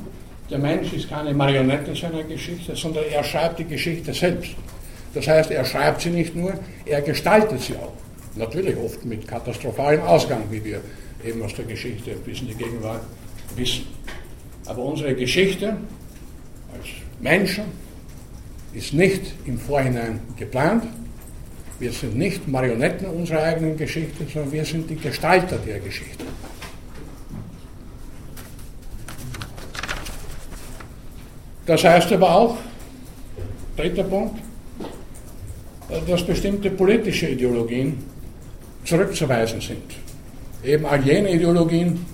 Der 0.50 0.59
Mensch 0.59 0.92
ist 0.92 1.09
keine 1.09 1.35
Marionette 1.35 1.94
seiner 1.94 2.22
Geschichte, 2.22 2.76
sondern 2.76 3.05
er 3.11 3.24
schreibt 3.24 3.59
die 3.59 3.64
Geschichte 3.64 4.12
selbst. 4.12 4.52
Das 5.14 5.26
heißt, 5.26 5.50
er 5.50 5.64
schreibt 5.64 6.02
sie 6.02 6.11
nicht 6.11 6.35
nur, 6.35 6.55
er 6.87 7.02
gestaltet 7.02 7.61
sie 7.61 7.74
auch. 7.76 7.92
Natürlich 8.37 8.76
oft 8.76 9.05
mit 9.05 9.26
katastrophalem 9.28 10.02
Ausgang, 10.02 10.44
wie 10.50 10.64
wir 10.64 10.81
eben 11.24 11.42
aus 11.42 11.55
der 11.55 11.66
Geschichte 11.66 12.12
bis 12.24 12.40
in 12.40 12.48
die 12.48 12.55
Gegenwart 12.55 13.02
wissen. 13.57 13.87
Aber 14.66 14.83
unsere 14.83 15.14
Geschichte 15.14 15.76
als 16.72 16.87
Menschen 17.22 17.64
ist 18.74 18.92
nicht 18.92 19.32
im 19.46 19.58
Vorhinein 19.58 20.20
geplant. 20.37 20.85
Wir 21.78 21.92
sind 21.92 22.16
nicht 22.16 22.46
Marionetten 22.48 23.06
unserer 23.06 23.44
eigenen 23.44 23.76
Geschichte, 23.76 24.24
sondern 24.32 24.52
wir 24.52 24.64
sind 24.64 24.90
die 24.90 24.96
Gestalter 24.96 25.56
der 25.58 25.78
Geschichte. 25.78 26.24
Das 31.64 31.85
heißt 31.85 32.12
aber 32.12 32.35
auch, 32.35 32.56
dritter 33.76 34.02
Punkt, 34.02 34.40
dass 36.08 36.26
bestimmte 36.26 36.70
politische 36.70 37.28
Ideologien 37.28 37.98
zurückzuweisen 38.85 39.61
sind. 39.61 39.94
Eben 40.64 40.87
all 40.87 41.00
jene 41.02 41.32
Ideologien, 41.32 42.04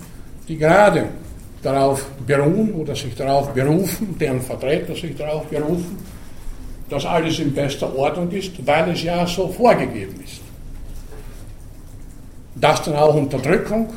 die 0.47 0.57
gerade 0.59 1.09
darauf 1.63 2.07
beruhen 2.27 2.73
oder 2.75 2.95
sich 2.95 3.15
darauf 3.15 3.53
berufen, 3.53 4.17
deren 4.19 4.41
Vertreter 4.41 4.95
sich 4.95 5.17
darauf 5.17 5.47
berufen, 5.47 5.99
dass 6.89 7.05
alles 7.05 7.39
in 7.39 7.53
bester 7.53 7.95
Ordnung 7.97 8.31
ist, 8.31 8.65
weil 8.67 8.91
es 8.91 9.03
ja 9.03 9.27
so 9.27 9.49
vorgegeben 9.49 10.21
ist. 10.25 10.41
Dass 12.55 12.83
dann 12.83 12.97
auch 12.97 13.15
Unterdrückung, 13.15 13.93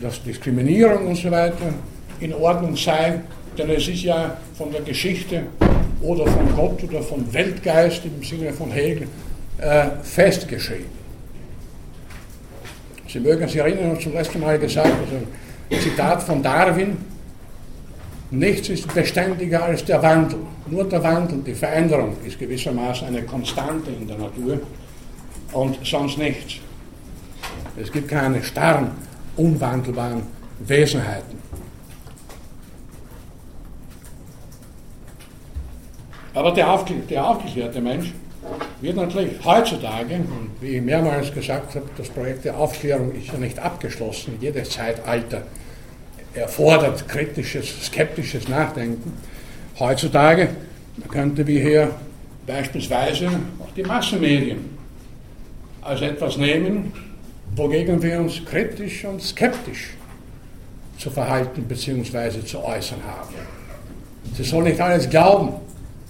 dass 0.00 0.22
Diskriminierung 0.22 1.08
und 1.08 1.16
so 1.16 1.30
weiter 1.30 1.72
in 2.20 2.32
Ordnung 2.34 2.76
sei, 2.76 3.20
denn 3.58 3.70
es 3.70 3.86
ist 3.86 4.02
ja 4.02 4.36
von 4.56 4.72
der 4.72 4.80
Geschichte 4.80 5.42
oder 6.00 6.26
von 6.26 6.54
Gott 6.56 6.82
oder 6.84 7.02
vom 7.02 7.32
Weltgeist 7.32 8.02
im 8.04 8.22
Sinne 8.22 8.52
von 8.52 8.70
Hegel 8.70 9.08
äh, 9.58 9.86
festgeschrieben. 10.02 11.04
Sie 13.08 13.20
mögen 13.20 13.46
sich 13.46 13.58
erinnern, 13.58 13.84
ich 13.84 13.90
habe 13.90 14.00
zum 14.00 14.12
letzten 14.14 14.40
Mal 14.40 14.58
gesagt, 14.58 14.88
also 14.88 15.24
Zitat 15.80 16.22
von 16.22 16.42
Darwin, 16.42 16.96
nichts 18.30 18.68
ist 18.68 18.92
beständiger 18.92 19.64
als 19.64 19.84
der 19.84 20.02
Wandel. 20.02 20.38
Nur 20.66 20.84
der 20.84 21.02
Wandel, 21.02 21.38
die 21.46 21.54
Veränderung 21.54 22.16
ist 22.24 22.38
gewissermaßen 22.38 23.08
eine 23.08 23.22
Konstante 23.22 23.90
in 23.90 24.06
der 24.06 24.18
Natur 24.18 24.60
und 25.52 25.78
sonst 25.84 26.18
nichts. 26.18 26.54
Es 27.76 27.90
gibt 27.90 28.08
keine 28.08 28.42
starren, 28.42 28.92
unwandelbaren 29.36 30.22
Wesenheiten. 30.60 31.38
Aber 36.34 36.50
der, 36.50 36.70
aufge 36.70 36.94
der 36.94 37.26
aufgeklärte 37.26 37.80
Mensch 37.80 38.12
wird 38.80 38.96
natürlich 38.96 39.32
heutzutage, 39.44 40.16
und 40.16 40.50
wie 40.60 40.76
ich 40.76 40.82
mehrmals 40.82 41.32
gesagt 41.32 41.74
habe, 41.74 41.86
das 41.96 42.08
Projekt 42.08 42.44
der 42.44 42.58
Aufklärung 42.58 43.12
ist 43.12 43.28
ja 43.28 43.38
nicht 43.38 43.58
abgeschlossen, 43.58 44.36
jedes 44.40 44.70
Zeitalter 44.70 45.42
erfordert 46.34 47.06
kritisches, 47.08 47.86
skeptisches 47.86 48.48
Nachdenken. 48.48 49.12
Heutzutage 49.78 50.48
könnte 51.08 51.46
wir 51.46 51.60
hier 51.60 51.90
beispielsweise 52.46 53.28
auch 53.60 53.72
die 53.76 53.82
Massenmedien 53.82 54.76
als 55.82 56.02
etwas 56.02 56.36
nehmen, 56.36 56.92
wogegen 57.56 58.02
wir 58.02 58.20
uns 58.20 58.44
kritisch 58.44 59.04
und 59.04 59.22
skeptisch 59.22 59.90
zu 60.98 61.10
verhalten 61.10 61.64
bzw. 61.64 62.44
zu 62.44 62.62
äußern 62.64 63.00
haben. 63.04 63.34
Sie 64.36 64.44
sollen 64.44 64.64
nicht 64.64 64.80
alles 64.80 65.08
glauben, 65.08 65.54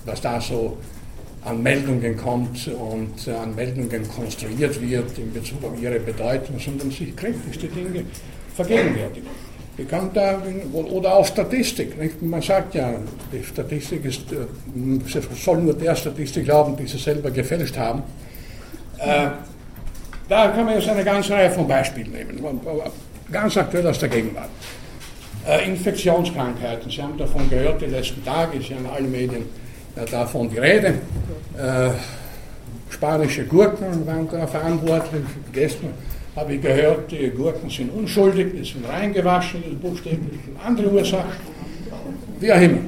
was 0.05 0.21
da 0.21 0.41
so 0.41 0.79
an 1.45 1.63
Meldungen 1.63 2.17
kommt 2.17 2.69
und 2.69 3.29
an 3.29 3.55
Meldungen 3.55 4.09
konstruiert 4.09 4.81
wird 4.81 5.19
in 5.19 5.33
Bezug 5.33 5.63
auf 5.65 5.81
ihre 5.81 6.01
Bedeutung, 6.01 6.59
sondern 6.59 6.91
sich 6.91 7.15
kritisch 7.15 7.59
die 7.61 7.69
Dinge 7.69 8.05
vergegenwärtigen. 8.55 9.29
Da, 10.15 10.41
oder 10.73 11.17
auch 11.17 11.27
Statistik. 11.27 11.99
Nicht? 11.99 12.23
Man 12.23 12.41
sagt 12.41 12.77
ja, 12.77 12.93
die 13.33 13.43
Statistik 13.43 14.05
ist, 14.05 14.31
äh, 14.31 14.47
sie 15.05 15.21
soll 15.35 15.59
nur 15.59 15.75
der 15.75 15.97
Statistik 15.97 16.45
glauben, 16.45 16.77
die 16.77 16.87
sie 16.87 16.99
selber 16.99 17.31
gefälscht 17.33 17.77
haben. 17.77 18.05
Äh, 18.99 19.27
da 20.29 20.49
kann 20.49 20.65
man 20.65 20.75
jetzt 20.75 20.89
eine 20.89 21.03
ganze 21.03 21.33
Reihe 21.33 21.51
von 21.51 21.67
Beispielen 21.67 22.13
nehmen. 22.13 22.41
Ganz 23.33 23.57
aktuell 23.57 23.87
aus 23.89 23.99
der 23.99 24.09
Gegenwart. 24.09 24.49
Äh, 25.47 25.69
Infektionskrankheiten, 25.69 26.89
Sie 26.91 27.03
haben 27.03 27.19
davon 27.19 27.51
gehört, 27.51 27.83
die 27.83 27.87
letzten 27.87 28.25
Tage 28.25 28.59
ist 28.59 28.69
ja 28.69 28.77
in 28.77 28.87
allen 28.87 29.11
Medien 29.11 29.45
davon 30.11 30.49
die 30.51 30.59
Rede. 30.59 30.95
Äh, 31.59 31.91
spanische 32.91 33.45
Gurken 33.45 34.07
waren 34.07 34.29
da 34.31 34.47
verantwortlich. 34.47 35.23
Gestern 35.53 35.91
habe 36.37 36.55
ich 36.55 36.63
gehört, 36.63 37.11
die 37.11 37.31
Gurken 37.31 37.71
sind 37.71 37.95
unschuldig, 37.95 38.53
die 38.53 38.65
sind 38.65 38.89
reingewaschen, 38.89 39.63
das 39.63 39.75
buchstäblich 39.75 40.41
andere 40.65 40.91
Ursache. 40.91 41.33
Wie 42.41 42.53
auch 42.53 42.61
immer. 42.61 42.81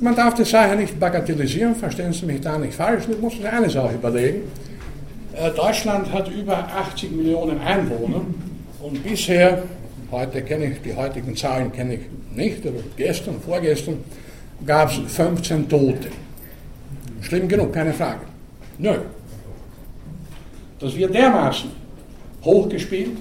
Man 0.00 0.14
darf 0.14 0.34
die 0.34 0.44
Sache 0.44 0.76
nicht 0.76 0.98
bagatellisieren, 0.98 1.74
verstehen 1.74 2.12
Sie 2.12 2.24
mich 2.24 2.40
da 2.40 2.56
nicht 2.56 2.74
falsch, 2.74 3.04
ich 3.10 3.20
muss 3.20 3.34
sich 3.34 3.46
eine 3.46 3.68
Sache 3.68 3.94
überlegen. 3.94 4.42
Äh, 5.34 5.50
Deutschland 5.50 6.10
hat 6.12 6.28
über 6.28 6.56
80 6.56 7.10
Millionen 7.10 7.60
Einwohner 7.60 8.22
und 8.80 9.02
bisher, 9.02 9.64
heute 10.10 10.42
kenne 10.42 10.66
ich, 10.66 10.82
die 10.82 10.94
heutigen 10.94 11.36
Zahlen 11.36 11.72
kenne 11.72 11.94
ich 11.94 12.00
nicht, 12.34 12.66
aber 12.66 12.78
gestern, 12.96 13.40
vorgestern, 13.40 13.98
gab 14.64 14.90
es 14.90 14.98
15 15.12 15.68
Tote. 15.68 16.08
Schlimm 17.20 17.48
genug, 17.48 17.72
keine 17.72 17.92
Frage. 17.92 18.20
Nö. 18.78 18.94
Das 20.78 20.96
wird 20.96 21.12
dermaßen 21.12 21.87
hochgespielt, 22.48 23.16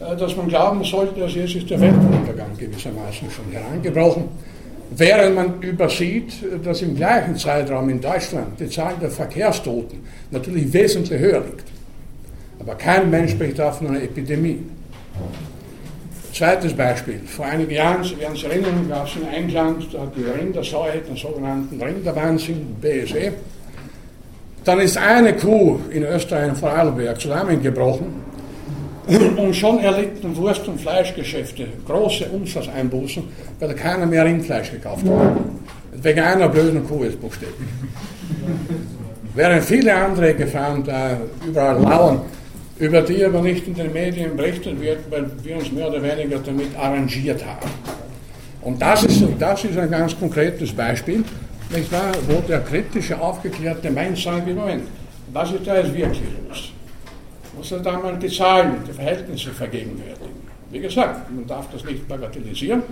äh, 0.00 0.16
dass 0.16 0.36
man 0.36 0.48
glauben 0.48 0.84
sollte, 0.84 1.20
dass 1.20 1.34
jetzt 1.34 1.68
der 1.68 1.80
Weltuntergang 1.80 2.56
gewissermaßen 2.56 3.30
schon 3.30 3.52
herangebrochen. 3.52 4.24
Während 4.96 5.34
man 5.34 5.62
übersieht, 5.62 6.34
dass 6.62 6.82
im 6.82 6.94
gleichen 6.94 7.36
Zeitraum 7.36 7.88
in 7.88 8.00
Deutschland 8.00 8.60
die 8.60 8.68
Zahl 8.68 8.94
der 9.00 9.10
Verkehrstoten 9.10 9.98
natürlich 10.30 10.72
wesentlich 10.72 11.18
höher 11.18 11.40
liegt. 11.40 11.64
Aber 12.60 12.74
kein 12.76 13.10
Mensch 13.10 13.32
spricht 13.32 13.58
da 13.58 13.72
von 13.72 13.88
einer 13.88 14.02
Epidemie. 14.02 14.58
Zweites 16.32 16.72
Beispiel. 16.74 17.20
Vor 17.26 17.44
einigen 17.46 17.70
Jahren, 17.70 18.04
Sie 18.04 18.18
werden 18.18 18.34
sich 18.34 18.44
erinnern, 18.44 18.88
gab 18.88 19.06
es 19.06 19.16
in 19.16 19.28
England 19.28 19.86
da 19.92 20.06
die 20.16 20.24
Rindersäue, 20.24 20.98
den 20.98 21.16
sogenannten 21.16 21.80
Rinderwahnsinn, 21.80 22.76
BSE. 22.80 23.32
Dann 24.64 24.80
ist 24.80 24.96
eine 24.96 25.34
Kuh 25.34 25.78
in 25.90 26.04
Österreich, 26.04 26.48
in 26.48 26.56
Vorarlberg, 26.56 27.20
zusammengebrochen 27.20 28.06
und 29.36 29.54
schon 29.54 29.78
erlitten 29.80 30.34
Wurst- 30.36 30.66
und 30.66 30.80
Fleischgeschäfte 30.80 31.66
große 31.86 32.24
Umsatzeinbußen, 32.26 33.22
weil 33.60 33.74
keiner 33.74 34.06
mehr 34.06 34.24
Rindfleisch 34.24 34.70
gekauft 34.70 35.04
hat. 35.06 35.36
Wegen 36.02 36.20
einer 36.20 36.48
blöden 36.48 36.86
Kuh 36.86 37.04
ist 37.04 37.20
buchstäblich. 37.20 37.68
Während 39.34 39.64
viele 39.64 39.94
andere 39.94 40.32
Gefahren 40.34 40.82
da 40.84 41.18
überall 41.46 41.82
lauern, 41.82 42.22
über 42.78 43.02
die 43.02 43.22
aber 43.22 43.42
nicht 43.42 43.66
in 43.66 43.74
den 43.74 43.92
Medien 43.92 44.34
berichtet 44.36 44.80
wird, 44.80 44.98
weil 45.10 45.26
wir 45.42 45.56
uns 45.56 45.70
mehr 45.72 45.88
oder 45.88 46.02
weniger 46.02 46.38
damit 46.38 46.68
arrangiert 46.78 47.44
haben. 47.44 47.68
Und 48.62 48.80
das 48.80 49.04
ist, 49.04 49.22
das 49.38 49.64
ist 49.64 49.76
ein 49.76 49.90
ganz 49.90 50.18
konkretes 50.18 50.72
Beispiel, 50.72 51.22
nicht 51.74 51.92
wahr, 51.92 52.12
wo 52.28 52.40
der 52.40 52.60
kritische, 52.60 53.20
aufgeklärte 53.20 53.90
Mensch 53.90 54.24
sagt, 54.24 54.46
Moment, 54.46 54.84
was 55.32 55.52
ist 55.52 55.66
da 55.66 55.76
jetzt 55.76 55.94
wirklich 55.94 56.22
los? 56.48 56.72
Muss 57.56 57.72
er 57.72 57.80
da 57.80 57.98
mal 57.98 58.18
die 58.18 58.28
Zahlen, 58.28 58.76
die 58.86 58.92
Verhältnisse 58.92 59.50
vergegenwärtigen. 59.50 60.44
Wie 60.70 60.80
gesagt, 60.80 61.30
man 61.30 61.46
darf 61.46 61.70
das 61.70 61.84
nicht 61.84 62.06
bagatellisieren. 62.08 62.82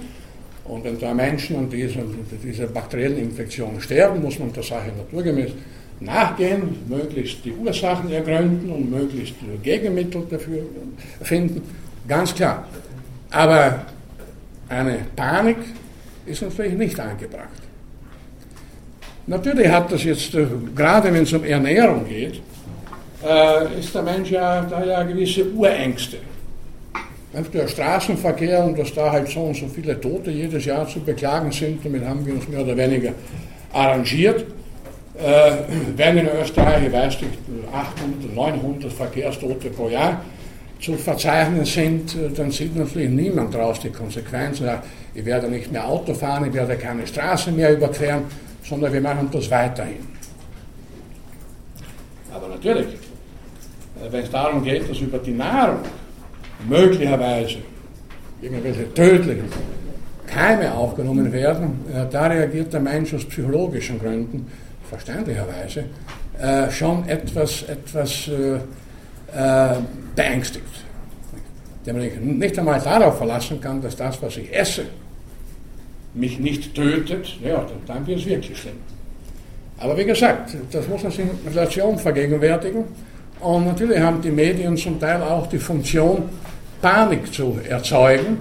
Und 0.64 0.84
wenn 0.84 0.98
da 0.98 1.12
Menschen 1.12 1.56
an 1.56 1.70
dieser, 1.70 2.02
dieser 2.42 2.66
bakteriellen 2.66 3.18
Infektion 3.18 3.80
sterben, 3.80 4.22
muss 4.22 4.38
man 4.38 4.52
der 4.52 4.62
Sache 4.62 4.92
naturgemäß 4.96 5.50
nachgehen, 5.98 6.76
möglichst 6.88 7.44
die 7.44 7.52
Ursachen 7.52 8.10
ergründen 8.10 8.70
und 8.70 8.90
möglichst 8.90 9.34
Gegenmittel 9.62 10.24
dafür 10.30 10.62
finden. 11.22 11.62
Ganz 12.06 12.34
klar. 12.34 12.66
Aber 13.30 13.86
eine 14.68 14.98
Panik 15.16 15.58
ist 16.26 16.42
natürlich 16.42 16.74
nicht 16.74 16.98
angebracht. 16.98 17.61
Natürlich 19.32 19.66
hat 19.66 19.90
das 19.90 20.04
jetzt, 20.04 20.34
äh, 20.34 20.44
gerade 20.76 21.10
wenn 21.10 21.22
es 21.22 21.32
um 21.32 21.42
Ernährung 21.42 22.06
geht, 22.06 22.42
äh, 23.26 23.80
ist 23.80 23.94
der 23.94 24.02
Mensch 24.02 24.30
ja 24.30 24.60
da 24.60 24.84
ja 24.84 25.02
gewisse 25.04 25.50
Urängste. 25.52 26.18
Der 27.54 27.66
Straßenverkehr 27.66 28.62
und 28.62 28.78
dass 28.78 28.92
da 28.92 29.10
halt 29.10 29.26
so 29.28 29.40
und 29.40 29.56
so 29.56 29.66
viele 29.68 29.98
Tote 29.98 30.30
jedes 30.30 30.66
Jahr 30.66 30.86
zu 30.86 31.00
beklagen 31.00 31.50
sind, 31.50 31.82
damit 31.82 32.04
haben 32.04 32.26
wir 32.26 32.34
uns 32.34 32.46
mehr 32.46 32.60
oder 32.60 32.76
weniger 32.76 33.12
arrangiert. 33.72 34.44
Äh, 35.18 35.52
wenn 35.96 36.18
in 36.18 36.28
Österreich, 36.42 36.88
ich 36.88 36.92
weiß 36.92 37.22
nicht, 37.22 37.38
800, 37.72 38.34
900 38.34 38.92
Verkehrstote 38.92 39.70
pro 39.70 39.88
Jahr 39.88 40.20
zu 40.78 40.92
verzeichnen 40.92 41.64
sind, 41.64 42.14
äh, 42.16 42.28
dann 42.36 42.50
sieht 42.50 42.76
natürlich 42.76 43.08
niemand 43.08 43.54
daraus 43.54 43.80
die 43.80 43.88
Konsequenzen. 43.88 44.68
Ich 45.14 45.24
werde 45.24 45.48
nicht 45.48 45.72
mehr 45.72 45.88
Auto 45.88 46.12
fahren, 46.12 46.48
ich 46.48 46.52
werde 46.52 46.76
keine 46.76 47.06
Straße 47.06 47.50
mehr 47.50 47.72
überqueren, 47.72 48.24
sondern 48.62 48.92
wir 48.92 49.00
machen 49.00 49.28
das 49.32 49.50
weiterhin. 49.50 50.06
Aber 52.32 52.48
natürlich, 52.48 52.86
äh, 52.86 54.10
wenn 54.10 54.24
es 54.24 54.30
darum 54.30 54.62
geht, 54.62 54.88
dass 54.88 54.98
über 54.98 55.18
die 55.18 55.32
Nahrung 55.32 55.80
möglicherweise 56.68 57.58
irgendwelche 58.40 58.92
tödlichen 58.94 59.48
Keime 60.26 60.72
aufgenommen 60.72 61.30
werden, 61.32 61.84
äh, 61.92 62.06
da 62.10 62.26
reagiert 62.26 62.72
der 62.72 62.80
Mensch 62.80 63.12
aus 63.14 63.24
psychologischen 63.24 63.98
Gründen, 63.98 64.46
verständlicherweise, 64.88 65.84
äh, 66.40 66.70
schon 66.70 67.08
etwas, 67.08 67.62
etwas 67.64 68.30
beängstigt. 70.14 70.84
Der 71.86 71.94
man 71.94 72.02
nicht 72.38 72.58
einmal 72.58 72.78
darauf 72.78 73.16
verlassen 73.16 73.58
kann, 73.62 73.80
dass 73.80 73.96
das, 73.96 74.20
was 74.20 74.36
ich 74.36 74.54
esse, 74.54 74.84
mich 76.14 76.38
nicht 76.38 76.74
tötet, 76.74 77.36
ja, 77.42 77.66
dann 77.86 78.06
wird 78.06 78.20
es 78.20 78.26
wirklich 78.26 78.58
schlimm. 78.58 78.76
Aber 79.78 79.96
wie 79.96 80.04
gesagt, 80.04 80.56
das 80.70 80.86
muss 80.88 81.02
man 81.02 81.10
sich 81.10 81.24
in 81.24 81.50
Relation 81.50 81.98
vergegenwärtigen. 81.98 82.84
Und 83.40 83.66
natürlich 83.66 83.98
haben 83.98 84.22
die 84.22 84.30
Medien 84.30 84.76
zum 84.76 85.00
Teil 85.00 85.20
auch 85.22 85.48
die 85.48 85.58
Funktion, 85.58 86.28
Panik 86.80 87.32
zu 87.32 87.58
erzeugen 87.68 88.38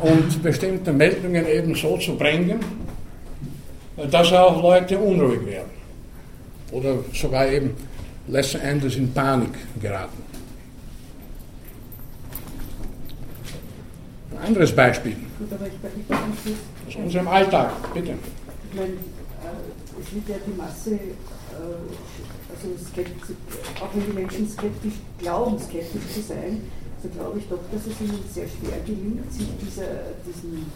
und 0.00 0.42
bestimmte 0.42 0.92
Meldungen 0.92 1.46
eben 1.46 1.74
so 1.74 1.96
zu 1.96 2.16
bringen, 2.16 2.60
dass 4.10 4.32
auch 4.32 4.62
Leute 4.62 4.98
unruhig 4.98 5.44
werden 5.46 5.70
oder 6.72 6.98
sogar 7.14 7.48
eben 7.48 7.74
letzten 8.28 8.60
Endes 8.60 8.96
in 8.96 9.12
Panik 9.12 9.52
geraten. 9.80 10.22
Ein 14.32 14.48
anderes 14.48 14.72
Beispiel. 14.74 15.16
Aus 16.88 16.96
unserem 16.96 17.28
Alltag, 17.28 17.70
bitte. 17.94 18.14
Ich 18.70 18.76
meine, 18.78 18.92
äh, 18.92 20.00
es 20.00 20.14
wird 20.14 20.28
ja 20.28 20.36
die 20.46 20.56
Masse 20.56 20.94
äh, 20.94 20.98
also 22.50 22.74
skeptisch, 22.84 23.36
auch 23.80 23.94
wenn 23.94 24.06
die 24.06 24.12
Menschen 24.12 24.48
skeptisch 24.48 24.94
glauben, 25.18 25.58
skeptisch 25.58 26.02
zu 26.14 26.22
sein, 26.22 26.62
so 27.02 27.08
glaube 27.08 27.38
ich 27.38 27.48
doch, 27.48 27.60
dass 27.70 27.86
es 27.86 28.00
ihnen 28.00 28.24
sehr 28.32 28.46
schwer 28.48 28.80
gelingt, 28.84 29.32
sich 29.32 29.46
dieser, 29.62 30.16
diesem, 30.26 30.66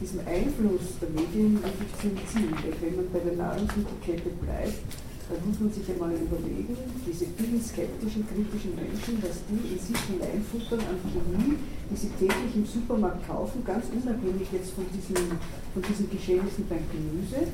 diesem 0.00 0.20
Einfluss 0.26 1.00
der 1.00 1.08
Medien 1.08 1.62
wirklich 1.62 1.92
zu 2.00 2.08
entziehen. 2.08 2.54
Wenn 2.80 2.96
man 2.96 3.12
bei 3.12 3.20
der 3.20 3.36
Nahrungsmittelkette 3.36 4.28
bleibt, 4.42 4.82
dann 5.28 5.38
muss 5.46 5.58
man 5.60 5.70
sich 5.72 5.86
einmal 5.88 6.12
überlegen, 6.12 6.76
diese 7.06 7.26
vielen 7.36 7.62
skeptischen, 7.62 8.26
kritischen 8.26 8.74
Menschen, 8.74 9.20
dass 9.22 9.42
die 9.46 9.74
in 9.74 9.78
sich 9.78 10.00
hineinfuttern 10.10 10.80
an 10.80 10.98
Chemie, 11.02 11.56
die 11.90 11.96
sie 11.96 12.10
täglich 12.18 12.52
im 12.54 12.66
Supermarkt 12.66 13.26
kaufen, 13.26 13.62
ganz 13.64 13.86
unabhängig 13.92 14.48
jetzt 14.52 14.72
von 14.72 14.84
diesen, 14.90 15.38
von 15.74 15.82
diesen 15.82 16.10
Geschehnissen 16.10 16.66
beim 16.68 16.84
Gemüse. 16.90 17.46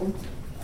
Und 0.00 0.14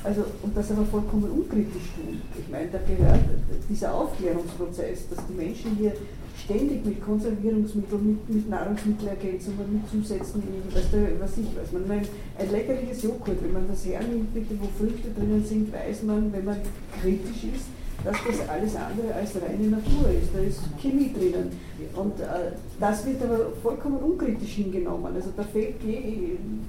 also, 0.05 0.23
und 0.43 0.55
das 0.55 0.71
aber 0.71 0.85
vollkommen 0.85 1.31
unkritisch 1.31 1.97
tun. 1.97 2.21
Ich 2.39 2.49
meine, 2.53 2.69
da 2.69 2.79
gehört 2.79 3.25
dieser 3.71 3.95
Aufklärungsprozess, 3.95 5.09
dass 5.09 5.27
die 5.27 5.33
Menschen 5.33 5.77
hier 5.77 5.95
ständig 6.43 6.85
mit 6.85 7.03
Konservierungsmitteln, 7.03 8.07
mit, 8.07 8.29
mit 8.29 8.49
Nahrungsmittelergänzungen, 8.51 9.73
mit 9.73 9.89
Zusätzen, 9.91 10.43
was, 10.73 10.91
da, 10.91 10.99
was 11.21 11.39
ich 11.39 11.47
weiß. 11.47 11.73
Man 11.73 11.89
meint, 11.89 12.09
ein 12.39 12.51
leckerliches 12.51 13.03
Joghurt, 13.03 13.43
wenn 13.43 13.53
man 13.53 13.69
das 13.69 13.85
hernimmt, 13.87 14.35
bitte, 14.35 14.55
wo 14.61 14.67
Früchte 14.79 15.09
drinnen 15.11 15.45
sind, 15.45 15.73
weiß 15.73 16.03
man, 16.03 16.33
wenn 16.33 16.45
man 16.45 16.57
kritisch 17.01 17.45
ist, 17.55 17.67
dass 18.05 18.17
das 18.27 18.49
alles 18.49 18.77
andere 18.77 19.15
als 19.15 19.31
reine 19.37 19.69
Natur 19.69 20.11
ist. 20.11 20.29
Da 20.35 20.41
ist 20.41 20.61
Chemie 20.81 21.11
drinnen. 21.13 21.53
Und 21.95 22.21
äh, 22.21 22.53
das 22.79 23.07
wird 23.07 23.23
aber 23.23 23.53
vollkommen 23.63 23.97
unkritisch 23.97 24.51
hingenommen. 24.51 25.15
Also 25.15 25.31
da 25.37 25.43
fehlt, 25.45 25.77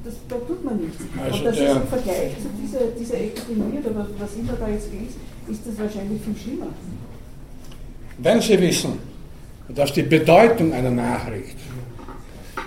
das, 0.04 0.14
da 0.30 0.36
tut 0.36 0.64
man 0.64 0.78
nichts. 0.78 1.04
Also 1.22 1.40
und 1.40 1.46
das 1.46 1.60
ist 1.60 1.76
im 1.76 1.88
Vergleich 1.88 2.32
zu 2.40 2.50
dieser, 2.62 2.86
dieser 2.98 3.18
Epidemie 3.18 3.80
oder 3.80 4.08
was 4.18 4.36
immer 4.36 4.54
da 4.54 4.70
jetzt 4.70 4.88
ist, 4.88 5.18
ist 5.50 5.68
das 5.68 5.78
wahrscheinlich 5.78 6.22
viel 6.22 6.36
schlimmer. 6.36 6.68
Wenn 8.18 8.40
Sie 8.40 8.60
wissen, 8.62 9.15
dass 9.70 9.94
die 9.94 10.04
Bedeutung 10.04 10.74
einer 10.74 10.92
Nachricht 10.92 11.58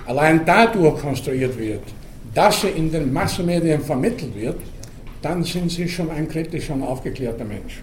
allein 0.07 0.45
dadurch 0.45 1.01
konstruiert 1.01 1.59
wird, 1.59 1.83
dass 2.35 2.63
sie 2.63 2.69
in 2.69 2.91
den 2.91 3.13
Massenmedien 3.13 3.81
vermittelt 3.83 4.35
wird, 4.35 4.57
dann 5.23 5.43
sind 5.43 5.71
Sie 5.71 5.89
schon 5.89 6.11
ein 6.11 6.29
kritischer 6.29 6.75
und 6.75 6.83
aufgeklärter 6.83 7.45
Mensch. 7.45 7.83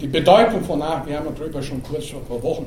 Die 0.00 0.06
Bedeutung 0.06 0.62
von 0.64 0.78
Nachrichten, 0.78 1.10
wir 1.10 1.18
haben 1.18 1.34
darüber 1.36 1.62
schon 1.62 1.82
kurz 1.82 2.06
vor 2.28 2.42
Wochen 2.42 2.66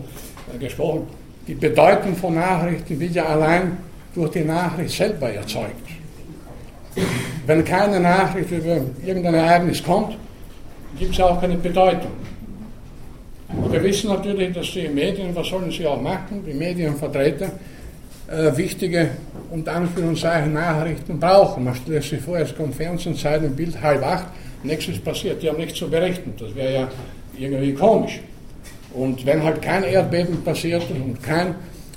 äh, 0.54 0.58
gesprochen, 0.58 1.08
die 1.46 1.54
Bedeutung 1.54 2.16
von 2.16 2.36
Nachrichten 2.36 3.00
wird 3.00 3.14
ja 3.14 3.26
allein 3.26 3.78
durch 4.16 4.32
die 4.32 4.44
Nachricht 4.44 4.96
selber 4.96 5.30
erzeugt. 5.30 5.88
wenn 7.46 7.64
keine 7.64 8.00
Nachricht 8.00 8.52
über 8.52 8.82
irgendein 9.06 9.36
Ereignis 9.36 9.84
kommt, 9.84 10.18
gibt 10.98 11.14
es 11.14 11.20
auch 11.20 11.40
keine 11.40 11.56
Bedeutung. 11.56 12.12
Wir 13.72 13.84
wissen 13.84 14.10
natürlich, 14.10 14.54
dass 14.54 14.72
die 14.72 14.88
Medien, 14.88 15.36
was 15.36 15.48
sollen 15.48 15.72
sie 15.72 15.86
auch 15.86 16.02
machen, 16.02 16.44
die 16.46 16.54
Medienvertreter, 16.54 17.52
äh, 18.28 18.56
wichtige 18.56 19.10
und 19.50 19.68
Anführungszeichen 19.68 20.54
Nachrichten 20.54 21.20
brauchen. 21.20 21.64
Man 21.64 21.74
stellt 21.76 22.04
sich 22.04 22.22
vor, 22.22 22.38
es 22.38 22.56
kommt 22.56 22.76
Fernsehen, 22.76 23.16
Zeit 23.16 23.44
im 23.44 23.56
Bild 23.56 23.82
halb 23.82 24.04
acht, 24.04 24.28
ist 24.64 25.04
passiert, 25.04 25.42
die 25.42 25.50
haben 25.50 25.58
nichts 25.58 25.80
zu 25.80 25.90
berichten. 25.90 26.34
Das 26.38 26.54
wäre 26.54 26.74
ja 26.74 26.88
irgendwie 27.38 27.74
komisch. 27.74 28.20
Und 28.94 29.26
wenn 29.26 29.44
halt 29.44 29.62
kein 29.62 29.84
Erdbeben 29.84 30.44
passiert 30.44 30.84
und 30.92 31.22
kein, 31.24 31.56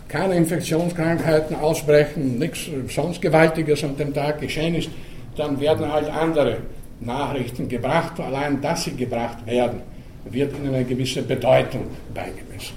keine 0.08 0.36
Infektionskrankheiten 0.36 1.56
ausbrechen, 1.56 2.38
nichts 2.38 2.60
sonst 2.88 3.20
Gewaltiges 3.20 3.84
an 3.84 3.96
dem 3.96 4.14
Tag 4.14 4.40
geschehen 4.40 4.74
ist, 4.74 4.88
dann 5.36 5.58
werden 5.60 5.92
halt 5.92 6.08
andere 6.08 6.58
Nachrichten 7.00 7.68
gebracht. 7.68 8.20
Allein, 8.20 8.60
dass 8.60 8.84
sie 8.84 8.94
gebracht 8.94 9.44
werden, 9.46 9.80
wird 10.24 10.56
ihnen 10.56 10.74
eine 10.74 10.84
gewisse 10.84 11.22
Bedeutung 11.22 11.86
beigemessen. 12.14 12.74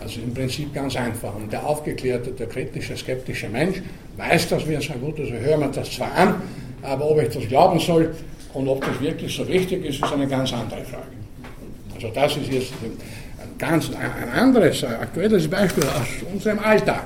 Also 0.00 0.20
im 0.20 0.32
Prinzip 0.32 0.72
ganz 0.72 0.96
einfach. 0.96 1.34
Und 1.34 1.52
der 1.52 1.66
aufgeklärte, 1.66 2.30
der 2.30 2.46
kritische, 2.46 2.96
skeptische 2.96 3.48
Mensch 3.48 3.82
weiß 4.16 4.48
das, 4.48 4.66
wir 4.66 4.80
sagen, 4.80 5.00
gut, 5.00 5.18
also 5.18 5.32
hören 5.32 5.60
wir 5.60 5.68
das 5.68 5.90
zwar 5.90 6.12
an, 6.14 6.42
aber 6.82 7.10
ob 7.10 7.20
ich 7.20 7.34
das 7.34 7.46
glauben 7.48 7.80
soll 7.80 8.14
und 8.54 8.68
ob 8.68 8.84
das 8.84 9.00
wirklich 9.00 9.34
so 9.34 9.46
wichtig 9.48 9.84
ist, 9.84 10.02
ist 10.02 10.12
eine 10.12 10.26
ganz 10.26 10.52
andere 10.52 10.84
Frage. 10.84 11.18
Also 11.94 12.10
das 12.14 12.36
ist 12.36 12.52
jetzt 12.52 12.72
ein 12.82 12.96
ganz 13.58 13.90
ein 13.90 14.28
anderes, 14.30 14.84
aktuelles 14.84 15.48
Beispiel 15.48 15.84
aus 15.84 16.32
unserem 16.32 16.60
Alltag. 16.60 17.04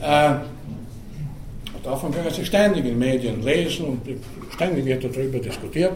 Äh, 0.00 0.34
davon 1.82 2.12
können 2.12 2.30
Sie 2.30 2.44
ständig 2.44 2.84
in 2.86 2.98
Medien 2.98 3.42
lesen 3.42 3.84
und 3.86 4.00
ständig 4.54 4.84
wird 4.84 5.04
darüber 5.04 5.38
diskutiert, 5.38 5.92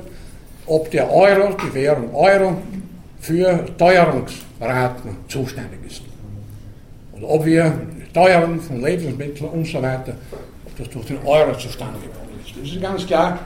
ob 0.67 0.91
der 0.91 1.13
Euro, 1.13 1.55
die 1.63 1.75
Währung 1.75 2.15
Euro, 2.15 2.57
für 3.21 3.65
Teuerungsraten 3.79 5.17
zuständig 5.29 5.79
ist. 5.87 6.03
Und 7.13 7.25
ob 7.25 7.45
wir 7.45 7.73
Teuerung 8.13 8.61
von 8.61 8.83
Lebensmitteln 8.83 9.51
und 9.51 9.67
so 9.67 9.83
weiter, 9.83 10.15
ob 10.67 10.77
das 10.77 10.89
durch 10.91 11.07
den 11.07 11.19
Euro 11.25 11.57
zustande 11.57 11.99
gekommen 12.01 12.39
ist. 12.45 12.55
Es 12.63 12.75
ist 12.75 12.83
ganz 12.83 13.07
klar, 13.07 13.39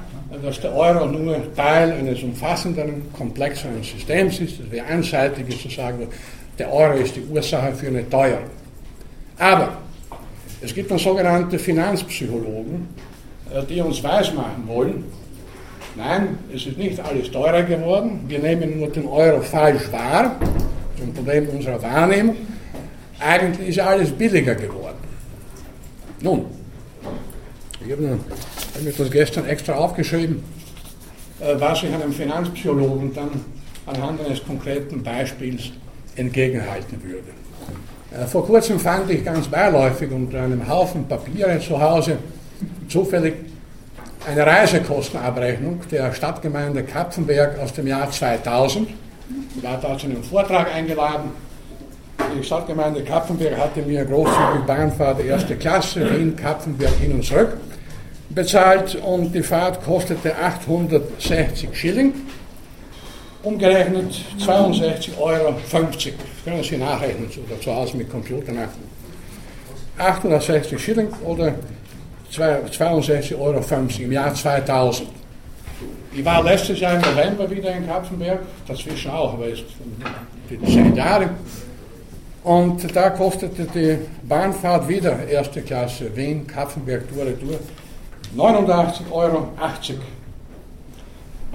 dass 0.43 0.61
der 0.61 0.75
Euro 0.75 1.07
nur 1.07 1.55
Teil 1.55 1.93
eines 1.93 2.23
umfassenderen, 2.23 3.11
komplexeren 3.13 3.83
Systems 3.83 4.41
ist. 4.41 4.61
Es 4.61 4.71
wäre 4.71 4.87
einseitig 4.87 5.63
zu 5.63 5.71
sagen, 5.71 6.07
der 6.59 6.73
Euro 6.73 6.99
ist 6.99 7.17
die 7.17 7.25
Ursache 7.25 7.73
für 7.73 7.87
eine 7.87 8.09
Teuerung. 8.09 8.51
Aber 9.39 9.79
es 10.61 10.75
gibt 10.75 10.91
dann 10.91 10.99
sogenannte 10.99 11.59
Finanzpsychologen, 11.59 12.89
äh, 13.55 13.63
die 13.65 13.81
uns 13.81 14.03
weismachen 14.03 14.67
wollen, 14.67 15.05
nein, 15.99 16.39
es 16.55 16.67
ist 16.67 16.79
nicht 16.79 16.99
alles 17.01 17.31
teurer 17.31 17.63
geworden, 17.63 18.21
wir 18.29 18.39
nehmen 18.39 18.79
nur 18.79 18.89
den 18.89 19.07
Euro 19.07 19.43
falsch 19.43 19.91
wahr, 19.93 20.37
das 20.41 21.01
ist 21.01 21.09
ein 21.09 21.15
Problem 21.15 21.49
unserer 21.49 21.83
Wahrnehmung, 21.83 22.37
eigentlich 23.21 23.69
ist 23.69 23.81
alles 23.81 24.11
billiger 24.13 24.55
geworden. 24.55 24.97
Nun, 26.21 26.47
ich 27.85 27.93
habe 27.93 28.03
mir 28.03 28.19
das 28.97 29.11
gestern 29.11 29.47
extra 29.47 29.75
aufgeschrieben, 29.75 30.43
äh, 31.41 31.55
was 31.59 31.83
ich 31.83 31.93
einem 31.93 32.13
Finanzpsychologen 32.13 33.13
dann 33.13 33.31
anhand 33.87 34.25
eines 34.25 34.45
konkreten 34.45 35.03
Beispiels 35.03 35.73
entgegenhalten 36.17 37.03
würde. 37.03 38.23
Äh, 38.23 38.27
vor 38.27 38.47
kurzem 38.47 38.79
fand 38.79 39.11
ich 39.11 39.25
ganz 39.25 39.49
beiläufig 39.49 40.11
unter 40.11 40.43
einem 40.43 40.67
Haufen 40.69 41.07
Papiere 41.09 41.59
zu 41.61 41.81
Hause 41.81 42.19
zufällig 42.89 43.35
eine 44.27 44.47
Reisekostenabrechnung 44.47 45.81
der 45.91 46.13
Stadtgemeinde 46.13 46.83
Kapfenberg 46.83 47.59
aus 47.59 47.73
dem 47.73 47.87
Jahr 47.87 48.11
2000. 48.11 48.89
Ich 49.57 49.63
war 49.63 49.79
da 49.81 49.97
zu 49.97 50.07
einem 50.07 50.23
Vortrag 50.23 50.75
eingeladen. 50.75 51.31
Die 52.37 52.43
Stadtgemeinde 52.43 53.03
Kapfenberg 53.05 53.57
hatte 53.57 53.83
mir 53.83 54.05
großzügig 54.05 54.67
Bahnfahrt 54.67 55.25
erste 55.25 55.57
Klasse, 55.57 56.01
Wien, 56.11 56.37
Kapfenberg 56.37 56.95
hin 57.01 57.13
und 57.13 57.25
zurück 57.25 57.57
bezahlt 58.31 58.95
und 58.97 59.33
die 59.33 59.43
Fahrt 59.43 59.83
kostete 59.85 60.37
860 60.37 61.71
Schilling 61.73 62.13
umgerechnet 63.43 64.13
62,50 64.41 65.19
Euro. 65.19 65.55
Können 66.45 66.63
Sie 66.63 66.77
nachrechnen 66.77 67.31
oder 67.47 67.61
zu 67.61 67.75
Hause 67.75 67.97
mit 67.97 68.11
Computer 68.11 68.53
nachrechnen. 68.53 68.89
860 69.99 70.79
Schilling 70.81 71.09
oder 71.25 71.55
62,50 72.33 73.39
Euro 73.39 73.63
im 74.01 74.13
Jahr 74.13 74.35
2000. 74.35 75.09
Ich 76.13 76.25
war 76.25 76.43
letztes 76.43 76.81
Jahr 76.81 76.95
im 76.95 77.03
November 77.03 77.51
wieder 77.51 77.73
in 77.73 77.87
Kapfenberg, 77.87 78.41
dazwischen 78.67 79.11
auch, 79.11 79.39
die 80.51 80.61
zehn 80.65 80.95
Jahre. 80.95 81.31
Und 82.43 82.97
da 82.97 83.11
kostete 83.11 83.67
die 83.75 83.99
Bahnfahrt 84.27 84.89
wieder 84.89 85.27
erste 85.29 85.63
Klasse 85.63 86.15
Wien, 86.17 86.47
Kapfenberg, 86.47 87.05
Tour, 87.09 87.27
Tour 87.39 87.59
89,80 88.37 89.11
Euro. 89.11 89.49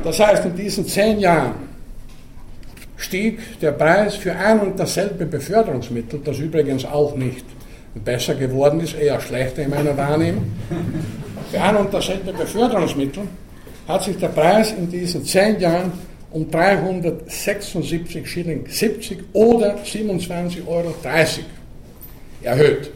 Das 0.04 0.20
heißt, 0.20 0.46
in 0.46 0.56
diesen 0.56 0.86
zehn 0.86 1.20
Jahren 1.20 1.54
stieg 2.98 3.60
der 3.60 3.72
Preis 3.72 4.16
für 4.16 4.34
ein 4.36 4.60
und 4.60 4.80
dasselbe 4.80 5.26
Beförderungsmittel, 5.26 6.22
das 6.24 6.40
übrigens 6.40 6.86
auch 6.86 7.16
nicht 7.16 7.46
besser 7.96 8.36
geworden 8.36 8.80
ist, 8.80 8.96
eher 8.96 9.20
schlechter 9.20 9.64
in 9.64 9.70
meiner 9.70 9.96
Wahrnehmung. 9.96 10.52
Für 11.52 11.62
ein 11.62 11.88
dasselbe 11.92 12.34
Beförderungsmittel 12.34 13.24
hat 13.88 14.04
sich 14.04 14.18
der 14.18 14.30
Preis 14.30 14.72
in 14.72 14.90
diesen 14.90 15.24
zehn 15.26 15.60
Jahren 15.60 15.92
um 16.32 16.50
376 16.50 18.28
Schilling 18.28 18.66
70 18.68 19.20
oder 19.34 19.76
27,30 19.84 20.68
Euro 20.68 20.94
erhöht. 22.42 22.92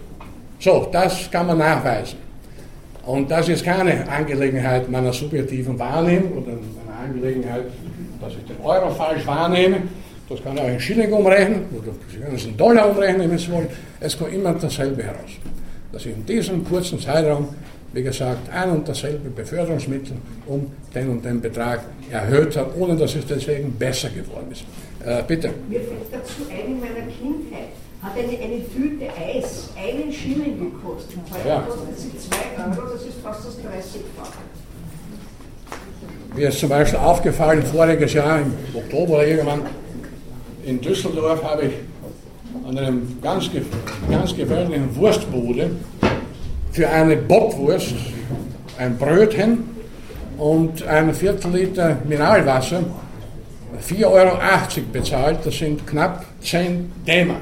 So, 0.59 0.87
das 0.91 1.29
kann 1.29 1.45
man 1.45 1.59
nachweisen. 1.59 2.17
Und 3.05 3.29
das 3.29 3.47
ist 3.47 3.63
keine 3.63 4.09
Angelegenheit 4.09 4.89
meiner 4.89 5.13
subjektiven 5.13 5.77
Wahrnehmung 5.77 6.31
oder 6.39 6.51
eine 6.51 7.09
Angelegenheit 7.09 7.65
dass 8.21 8.33
ich 8.33 8.45
den 8.45 8.63
Euro 8.63 8.89
falsch 8.91 9.25
wahrnehme. 9.25 9.83
Das 10.29 10.43
kann 10.43 10.59
auch 10.59 10.67
in 10.67 10.79
Schilling 10.79 11.11
umrechnen, 11.13 11.63
oder 11.71 11.93
Sie 12.11 12.17
können 12.17 12.35
es 12.35 12.45
in 12.45 12.57
Dollar 12.57 12.89
umrechnen, 12.89 13.29
wenn 13.31 13.37
Sie 13.37 13.51
wollen. 13.51 13.67
Es 13.99 14.17
kommt 14.17 14.33
immer 14.33 14.53
dasselbe 14.53 15.03
heraus. 15.03 15.31
Dass 15.91 16.05
ich 16.05 16.13
in 16.13 16.25
diesem 16.25 16.65
kurzen 16.65 16.99
Zeitraum, 16.99 17.47
wie 17.93 18.03
gesagt, 18.03 18.49
ein 18.51 18.69
und 18.71 18.87
dasselbe 18.87 19.29
Beförderungsmittel 19.29 20.17
um 20.45 20.69
den 20.93 21.09
und 21.09 21.23
den 21.23 21.39
Betrag 21.39 21.81
erhöht 22.11 22.57
habe, 22.57 22.77
ohne 22.77 22.97
dass 22.97 23.15
es 23.15 23.25
deswegen 23.25 23.71
besser 23.71 24.09
geworden 24.09 24.51
ist. 24.51 24.65
Äh, 25.05 25.23
bitte. 25.25 25.49
Mir 25.69 25.79
fällt 25.79 26.11
dazu 26.11 26.43
ein, 26.49 26.73
in 26.73 26.79
meiner 26.81 27.07
Kindheit 27.07 27.69
hat 28.03 28.11
eine, 28.17 28.37
eine 28.37 28.69
Tüte 28.69 29.05
Eis 29.17 29.69
einen 29.77 30.11
Schilling 30.11 30.59
gekostet. 30.59 31.17
Heute 31.31 31.47
ja. 31.47 31.61
kostet 31.61 31.97
sie 31.97 32.11
zwei 32.17 32.63
Euro, 32.63 32.93
das 32.93 33.03
ist 33.03 33.19
fast 33.23 33.45
das 33.45 33.55
30-fache. 33.55 34.37
Mir 36.35 36.49
ist 36.49 36.59
zum 36.59 36.69
Beispiel 36.69 36.99
aufgefallen, 36.99 37.63
voriges 37.63 38.13
Jahr 38.13 38.41
im 38.41 38.53
Oktober 38.75 39.25
irgendwann 39.25 39.61
in 40.67 40.81
Düsseldorf 40.81 41.41
habe 41.43 41.63
ich 41.63 41.73
an 42.67 42.77
einem 42.77 43.17
ganz, 43.21 43.49
ganz 44.11 44.35
gewöhnlichen 44.35 44.93
Wurstbude 44.95 45.71
für 46.71 46.89
eine 46.89 47.15
Bockwurst 47.15 47.95
ein 48.77 48.97
Brötchen 48.97 49.63
und 50.37 50.85
ein 50.85 51.13
Viertel 51.13 51.51
Liter 51.51 51.97
Mineralwasser 52.07 52.83
4,80 53.81 54.05
Euro 54.05 54.37
bezahlt. 54.91 55.39
Das 55.43 55.57
sind 55.57 55.87
knapp 55.87 56.25
10 56.41 56.91
D-Mark. 57.07 57.41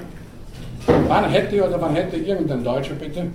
Wann 1.07 1.29
hätte 1.31 1.67
oder 1.67 1.81
wann 1.81 1.95
hätte 1.95 2.17
irgendein 2.17 2.63
Deutscher 2.63 2.93
bitte 2.93 3.25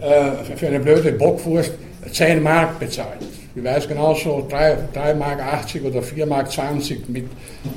äh, 0.00 0.56
für 0.56 0.66
eine 0.66 0.78
blöde 0.78 1.12
Bockwurst 1.12 1.72
10 2.12 2.42
Mark 2.42 2.78
bezahlt? 2.78 3.18
Ich 3.54 3.64
weiß 3.64 3.88
genauso 3.88 4.46
3, 4.48 4.76
3 4.92 5.14
Mark 5.14 5.40
80 5.40 5.84
oder 5.84 6.02
4 6.02 6.26
Mark 6.26 6.50
20 6.50 7.08
mit, 7.08 7.24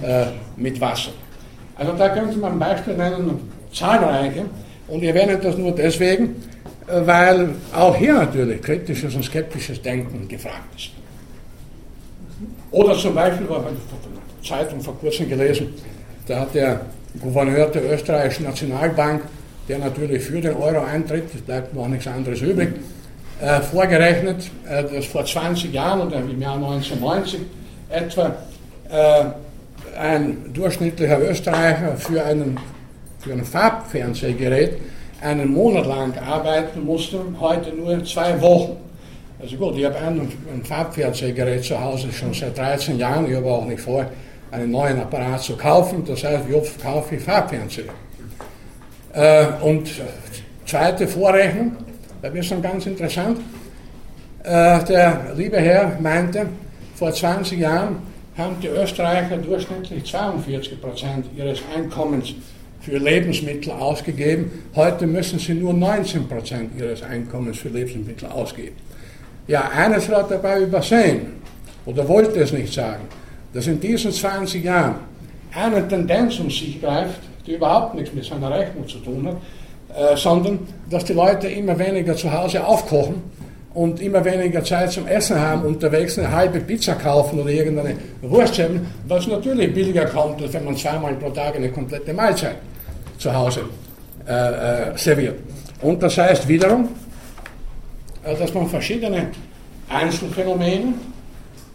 äh, 0.04 0.26
mit 0.58 0.80
Wasser. 0.82 1.12
Also 1.78 1.94
da 1.94 2.10
könnte 2.10 2.38
man 2.38 2.54
ein 2.54 2.60
Beispiel 2.60 2.96
nennen, 2.96 3.52
zahlreiche. 3.74 4.46
Und 4.88 5.02
ich 5.02 5.10
erwähne 5.10 5.38
das 5.38 5.58
nur 5.58 5.72
deswegen, 5.72 6.36
äh, 6.88 7.06
weil 7.06 7.50
auch 7.74 7.96
hier 7.96 8.14
natürlich 8.14 8.62
kritisches 8.62 9.16
und 9.16 9.24
skeptisches 9.24 9.82
Denken 9.82 10.28
gefragt 10.28 10.76
ist. 10.78 10.92
Oder 12.72 12.98
zum 12.98 13.16
Beispiel, 13.16 13.48
ich 13.50 13.56
habe 13.56 13.68
eine 13.68 13.78
Zeitung 14.48 14.82
vor 14.82 14.98
kurzem 15.00 15.30
gelesen, 15.30 15.74
da 16.28 16.42
hat 16.42 16.54
der 16.54 16.82
Gouverneur 17.22 17.68
der 17.68 17.94
österreichischen 17.94 18.44
Nationalbank, 18.44 19.24
der 19.68 19.80
natürlich 19.80 20.24
für 20.24 20.42
den 20.42 20.56
Euro 20.56 20.84
eintritt, 20.84 21.34
es 21.34 21.42
bleibt 21.42 21.74
noch 21.74 21.88
nichts 21.88 22.08
anderes 22.08 22.42
übrig, 22.42 22.74
äh, 23.42 23.62
vorgerechnet, 23.62 24.50
äh, 24.68 24.84
dass 24.84 25.06
vor 25.06 25.26
20 25.26 25.74
Jahren 25.74 26.02
oder 26.02 26.18
im 26.18 26.42
Jahr 26.42 26.56
1990 26.56 27.42
etwa 27.90 28.36
äh, 28.90 29.26
ein 29.96 30.54
durchschnittlicher 30.54 31.20
Österreicher 31.22 31.96
für, 31.98 32.24
einen, 32.24 32.60
für 33.20 33.34
ein 33.34 33.44
Farbfernsehgerät 33.44 34.78
einen 35.22 35.52
Monat 35.52 35.86
lang 35.86 36.14
arbeiten 36.18 36.86
musste, 36.86 37.20
heute 37.40 37.74
nur 37.74 38.04
zwei 38.06 38.40
Wochen. 38.42 38.78
Also 39.42 39.58
gut, 39.58 39.78
ich 39.78 39.86
habe 39.86 39.98
ein, 39.98 40.20
ein 40.54 40.64
Farbfernsehgerät 40.64 41.64
zu 41.64 41.80
Hause 41.80 42.12
schon 42.12 42.34
seit 42.34 42.58
13 42.58 42.98
Jahren. 42.98 43.30
Ich 43.30 43.36
habe 43.36 43.48
auch 43.48 43.66
nicht 43.66 43.82
vor, 43.82 44.06
einen 44.52 44.72
neuen 44.72 45.00
Apparat 45.00 45.42
zu 45.42 45.58
kaufen. 45.58 46.04
Das 46.06 46.24
heißt, 46.24 46.44
ich 46.50 47.22
Farbfernseher? 47.22 47.86
Äh, 49.14 49.46
und 49.62 49.90
zweite 50.66 51.08
Vorrechnung, 51.08 51.76
das 52.22 52.34
ist 52.34 52.48
schon 52.48 52.62
ganz 52.62 52.86
interessant. 52.86 53.40
Äh, 54.44 54.84
der 54.84 55.34
liebe 55.36 55.58
Herr 55.58 55.98
meinte, 56.00 56.48
vor 56.96 57.12
20 57.12 57.60
Jahren 57.60 57.98
haben 58.38 58.58
die 58.62 58.68
Österreicher 58.68 59.38
durchschnittlich 59.38 60.06
42 60.06 60.82
Prozent 60.82 61.26
ihres 61.38 61.62
Einkommens 61.76 62.34
für 62.82 62.98
Lebensmittel 62.98 63.72
ausgegeben. 63.72 64.52
Heute 64.76 65.08
müssen 65.08 65.40
sie 65.40 65.54
nur 65.54 65.74
19 65.74 66.28
Prozent 66.28 66.72
ihres 66.78 67.02
Einkommens 67.02 67.60
für 67.60 67.70
Lebensmittel 67.70 68.30
ausgeben. 68.30 68.76
Ja, 69.48 69.70
eines 69.70 70.10
hat 70.10 70.30
dabei 70.32 70.62
übersehen 70.62 71.34
oder 71.86 72.08
wollte 72.08 72.40
es 72.42 72.52
nicht 72.52 72.74
sagen, 72.74 73.04
dass 73.54 73.68
in 73.68 73.80
diesen 73.80 74.12
20 74.12 74.64
Jahren 74.64 74.96
eine 75.54 75.88
Tendenz 75.88 76.40
um 76.40 76.50
sich 76.50 76.82
greift, 76.82 77.22
die 77.46 77.56
überhaupt 77.56 77.96
nichts 77.96 78.14
mit 78.14 78.26
seiner 78.26 78.52
Rechnung 78.52 78.88
zu 78.88 78.98
tun 78.98 79.28
hat, 79.28 79.38
äh, 79.96 80.18
sondern 80.18 80.60
dass 80.90 81.06
die 81.06 81.14
Leute 81.14 81.48
immer 81.48 81.78
weniger 81.80 82.16
zu 82.16 82.32
Hause 82.32 82.66
aufkochen 82.66 83.24
und 83.76 84.02
immer 84.02 84.24
weniger 84.24 84.64
Zeit 84.64 84.92
zum 84.94 85.06
Essen 85.06 85.40
haben, 85.40 85.64
unterwegs 85.64 86.18
eine 86.18 86.32
halbe 86.32 86.62
Pizza 86.62 86.96
kaufen 86.96 87.42
oder 87.42 87.50
irgendeine 87.50 87.96
Wurst 88.22 88.58
haben, 88.58 88.88
was 89.08 89.28
natürlich 89.28 89.74
billiger 89.74 90.06
kommt, 90.06 90.42
als 90.42 90.54
wenn 90.54 90.64
man 90.64 90.78
zweimal 90.78 91.14
pro 91.16 91.30
Tag 91.30 91.56
eine 91.56 91.70
komplette 91.70 92.14
Mahlzeit 92.14 92.56
zu 93.18 93.34
Hause 93.34 93.62
äh, 94.28 94.32
äh, 94.94 94.98
serviert. 94.98 95.36
Und 95.82 96.02
das 96.02 96.18
heißt 96.18 96.48
wiederum, 96.48 96.88
äh, 98.24 98.34
dass 98.36 98.54
man 98.54 98.68
verschiedene 98.68 99.28
Einzelfänomene 99.90 100.94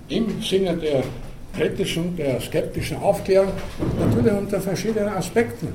im 0.09 0.43
Sinne 0.43 0.77
der 0.77 1.03
kritischen, 1.55 2.17
der 2.17 2.41
skeptischen 2.41 2.97
Aufklärung 2.97 3.53
natürlich 3.99 4.33
unter 4.33 4.59
verschiedenen 4.59 5.11
Aspekten 5.11 5.69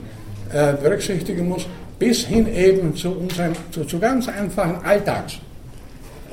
äh, 0.52 0.74
berücksichtigen 0.74 1.48
muss, 1.48 1.68
bis 2.00 2.26
hin 2.26 2.48
eben 2.54 2.96
zu, 2.96 3.12
unseren, 3.12 3.54
zu, 3.70 3.86
zu 3.86 4.00
ganz 4.00 4.28
einfachen 4.28 4.84
Alltags 4.84 5.40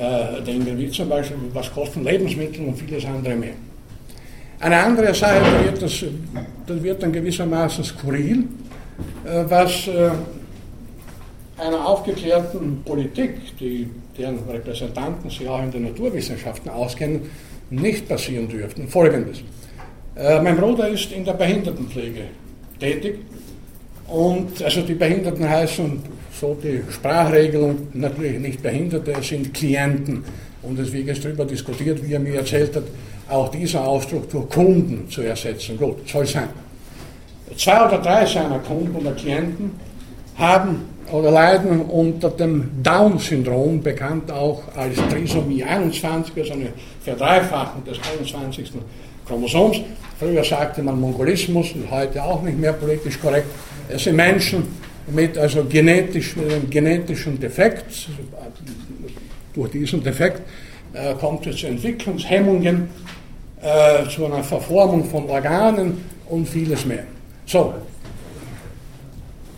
äh, 0.03 0.42
denken, 0.42 0.76
wie 0.78 0.90
zum 0.90 1.09
Beispiel, 1.09 1.36
was 1.53 1.72
kosten 1.72 2.03
Lebensmittel 2.03 2.66
und 2.66 2.76
vieles 2.76 3.05
andere 3.05 3.36
mehr. 3.36 3.55
Eine 4.59 4.76
andere 4.78 5.12
da 5.12 5.64
wird, 5.64 5.80
das, 5.80 6.05
das 6.66 6.82
wird 6.82 7.03
dann 7.03 7.12
gewissermaßen 7.12 7.84
skurril, 7.84 8.44
äh, 9.24 9.44
was 9.48 9.86
äh, 9.86 10.11
einer 11.57 11.86
aufgeklärten 11.86 12.82
Politik, 12.84 13.57
die, 13.61 13.88
deren 14.18 14.38
Repräsentanten 14.48 15.30
sich 15.30 15.48
auch 15.48 15.62
in 15.62 15.70
den 15.70 15.84
Naturwissenschaften 15.84 16.70
auskennen, 16.70 17.22
nicht 17.70 18.09
passieren 18.09 18.48
dürften. 18.48 18.88
Folgendes. 18.88 19.38
Äh, 20.16 20.42
mein 20.42 20.57
Bruder 20.57 20.88
ist 20.88 21.12
in 21.12 21.24
der 21.24 21.34
Behindertenpflege 21.34 22.24
tätig 22.80 23.20
und 24.12 24.62
also 24.62 24.82
die 24.82 24.94
Behinderten 24.94 25.48
heißen 25.48 26.02
so 26.38 26.56
die 26.62 26.82
Sprachregelung 26.92 27.88
natürlich 27.94 28.38
nicht 28.38 28.62
Behinderte, 28.62 29.12
es 29.18 29.28
sind 29.28 29.54
Klienten. 29.54 30.22
Und 30.62 30.78
es 30.78 30.92
wird 30.92 31.06
jetzt 31.06 31.24
darüber 31.24 31.44
diskutiert, 31.44 32.06
wie 32.06 32.12
er 32.12 32.20
mir 32.20 32.34
erzählt 32.34 32.76
hat, 32.76 32.84
auch 33.28 33.50
dieser 33.50 33.86
Ausdruck 33.86 34.28
durch 34.28 34.48
Kunden 34.50 35.08
zu 35.08 35.22
ersetzen. 35.22 35.78
Gut, 35.78 36.08
soll 36.08 36.26
sein. 36.26 36.48
Zwei 37.56 37.86
oder 37.86 37.98
drei 37.98 38.26
seiner 38.26 38.58
Kunden 38.58 38.94
oder 38.94 39.12
Klienten 39.12 39.72
haben 40.36 40.84
oder 41.10 41.30
leiden 41.30 41.80
unter 41.80 42.30
dem 42.30 42.70
Down-Syndrom, 42.82 43.82
bekannt 43.82 44.30
auch 44.30 44.62
als 44.76 44.96
Trisomie 45.10 45.64
21, 45.64 46.36
also 46.36 46.52
eine 46.52 46.68
Verdreifachung 47.02 47.82
des 47.84 47.98
21. 48.12 48.72
Chromosoms. 49.26 49.80
Früher 50.18 50.44
sagte 50.44 50.82
man 50.82 51.00
Mongolismus, 51.00 51.74
heute 51.90 52.22
auch 52.22 52.42
nicht 52.42 52.58
mehr 52.58 52.72
politisch 52.72 53.20
korrekt. 53.20 53.48
Es 53.89 54.05
sind 54.05 54.16
Menschen, 54.16 54.64
mit 55.09 55.37
also 55.37 55.64
genetisch, 55.64 56.37
einem 56.37 56.68
genetischen 56.68 57.39
Defekt. 57.39 58.09
Durch 59.55 59.70
diesen 59.70 60.03
Defekt 60.03 60.43
äh, 60.95 61.14
kommt 61.14 61.47
es 61.47 61.57
zu 61.57 61.66
Entwicklungshemmungen, 61.66 62.89
äh, 63.61 64.09
zu 64.09 64.26
einer 64.26 64.43
Verformung 64.43 65.05
von 65.05 65.28
Organen 65.28 66.05
und 66.28 66.49
vieles 66.49 66.87
mehr. 66.87 67.05
So, 67.47 67.74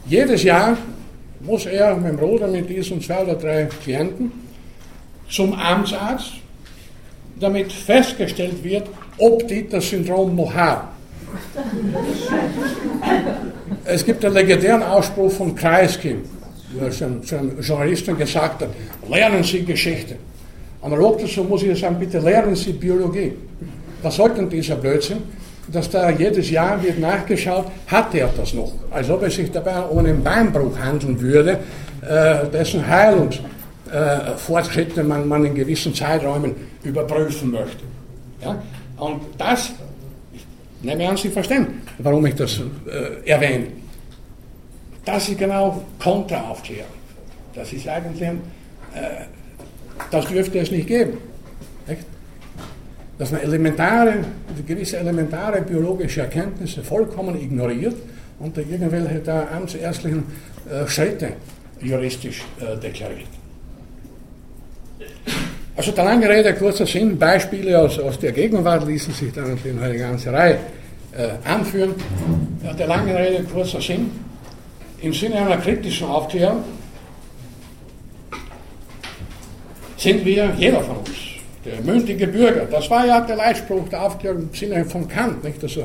jedes 0.06 0.42
Jahr 0.42 0.76
muss 1.40 1.66
er 1.66 1.94
mit 1.96 2.12
dem 2.12 2.16
Bruder 2.16 2.48
mit 2.48 2.68
diesen 2.68 3.00
zwei 3.00 3.22
oder 3.22 3.34
drei 3.34 3.68
Klienten 3.82 4.32
zum 5.28 5.52
Amtsarzt, 5.52 6.32
damit 7.38 7.72
festgestellt 7.72 8.62
wird, 8.62 8.88
ob 9.18 9.46
die 9.48 9.68
das 9.68 9.88
Syndrom 9.88 10.34
noch 10.34 10.52
haben. 10.52 10.93
Es 13.84 14.04
gibt 14.04 14.24
einen 14.24 14.34
legendären 14.34 14.82
Ausspruch 14.82 15.30
von 15.30 15.54
Kreisky, 15.54 16.16
der 16.80 16.90
zu 16.90 17.04
einem 17.04 17.20
Journalisten 17.60 18.16
gesagt 18.16 18.62
hat, 18.62 18.70
lernen 19.08 19.44
Sie 19.44 19.64
Geschichte. 19.64 20.16
Analog 20.82 21.18
dazu 21.18 21.44
muss 21.44 21.62
ich 21.62 21.78
sagen, 21.78 21.96
bitte 21.98 22.18
lernen 22.18 22.56
Sie 22.56 22.72
Biologie. 22.72 23.32
Was 24.02 24.16
soll 24.16 24.30
denn 24.30 24.50
dieser 24.50 24.76
Blödsinn? 24.76 25.18
Dass 25.72 25.88
da 25.88 26.10
jedes 26.10 26.50
Jahr 26.50 26.82
wird 26.82 26.98
nachgeschaut, 26.98 27.66
hat 27.86 28.14
er 28.14 28.28
das 28.36 28.52
noch? 28.52 28.70
Als 28.90 29.08
ob 29.08 29.22
es 29.22 29.36
sich 29.36 29.50
dabei 29.50 29.80
um 29.80 29.96
einen 29.98 30.22
Beinbruch 30.22 30.78
handeln 30.78 31.18
würde, 31.18 31.60
äh, 32.02 32.46
dessen 32.52 32.86
Heilungsfortschritte 32.86 35.02
man, 35.02 35.26
man 35.26 35.46
in 35.46 35.54
gewissen 35.54 35.94
Zeiträumen 35.94 36.54
überprüfen 36.82 37.50
möchte. 37.50 37.82
Und 38.98 39.22
das 39.38 39.72
Nehme 40.84 41.08
an, 41.08 41.16
Sie 41.16 41.30
verstehen, 41.30 41.66
warum 41.98 42.26
ich 42.26 42.34
das 42.34 42.60
äh, 42.86 43.28
erwähne. 43.28 43.68
Das 45.04 45.28
ist 45.28 45.38
genau 45.38 45.82
Kontraaufklärung. 45.98 46.86
Das 47.54 47.72
ist 47.72 47.88
eigentlich 47.88 48.24
ein, 48.24 48.40
äh, 48.94 49.24
das 50.10 50.26
dürfte 50.26 50.58
es 50.58 50.70
nicht 50.70 50.86
geben. 50.86 51.18
Nicht? 51.86 52.02
Dass 53.18 53.30
man 53.30 53.40
elementare, 53.40 54.24
gewisse 54.66 54.98
elementare 54.98 55.62
biologische 55.62 56.22
Erkenntnisse 56.22 56.82
vollkommen 56.82 57.40
ignoriert 57.40 57.96
und 58.38 58.58
irgendwelche 58.58 59.20
da 59.20 59.48
amtsärztlichen 59.48 60.24
äh, 60.70 60.86
Schritte 60.88 61.34
juristisch 61.80 62.42
äh, 62.60 62.76
deklariert. 62.76 63.28
Also 65.76 65.90
der 65.90 66.04
lange 66.04 66.28
Rede, 66.28 66.54
kurzer 66.54 66.86
Sinn, 66.86 67.18
Beispiele 67.18 67.80
aus, 67.80 67.98
aus 67.98 68.18
der 68.18 68.32
Gegenwart 68.32 68.86
ließen 68.86 69.12
sich 69.12 69.32
dann 69.32 69.50
natürlich 69.50 69.80
eine 69.80 69.98
ganze 69.98 70.32
Reihe 70.32 70.58
äh, 71.16 71.48
anführen. 71.48 71.94
Der 72.78 72.86
lange 72.86 73.16
Rede, 73.16 73.42
kurzer 73.44 73.80
Sinn. 73.80 74.10
Im 75.00 75.12
Sinne 75.12 75.36
einer 75.36 75.56
kritischen 75.58 76.06
Aufklärung 76.06 76.62
sind 79.96 80.24
wir, 80.24 80.52
jeder 80.56 80.80
von 80.80 80.98
uns, 80.98 81.10
der 81.64 81.80
mündige 81.80 82.26
Bürger, 82.26 82.66
das 82.70 82.88
war 82.90 83.06
ja 83.06 83.20
der 83.20 83.36
Leitspruch 83.36 83.88
der 83.88 84.02
Aufklärung 84.02 84.42
im 84.42 84.54
Sinne 84.54 84.84
von 84.84 85.08
Kant, 85.08 85.42
nicht? 85.42 85.62
Also, 85.62 85.80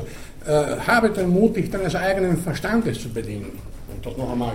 äh, 0.46 0.76
habe 0.86 1.10
den 1.10 1.30
Mut, 1.30 1.56
dich 1.56 1.70
deines 1.70 1.94
eigenen 1.94 2.36
Verstandes 2.36 3.02
zu 3.02 3.08
bedienen. 3.08 3.58
Und 3.92 4.06
das 4.06 4.16
noch 4.16 4.30
einmal 4.30 4.52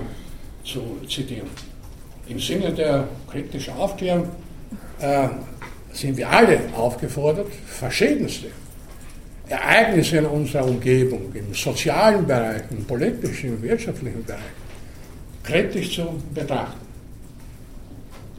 zu 0.63 0.81
zitieren. 1.07 1.49
Im 2.27 2.39
Sinne 2.39 2.71
der 2.71 3.07
kritischen 3.29 3.73
Aufklärung 3.75 4.29
äh, 5.05 5.29
sind 5.93 6.17
wir 6.17 6.29
alle 6.29 6.59
aufgefordert, 6.75 7.47
verschiedenste 7.67 8.47
Ereignisse 9.47 10.17
in 10.17 10.25
unserer 10.25 10.65
Umgebung, 10.65 11.31
im 11.33 11.53
sozialen 11.53 12.25
Bereich, 12.25 12.63
im 12.71 12.83
politischen, 12.85 13.49
im 13.49 13.61
wirtschaftlichen 13.61 14.23
Bereich, 14.25 14.39
kritisch 15.43 15.95
zu 15.95 16.21
betrachten. 16.33 16.85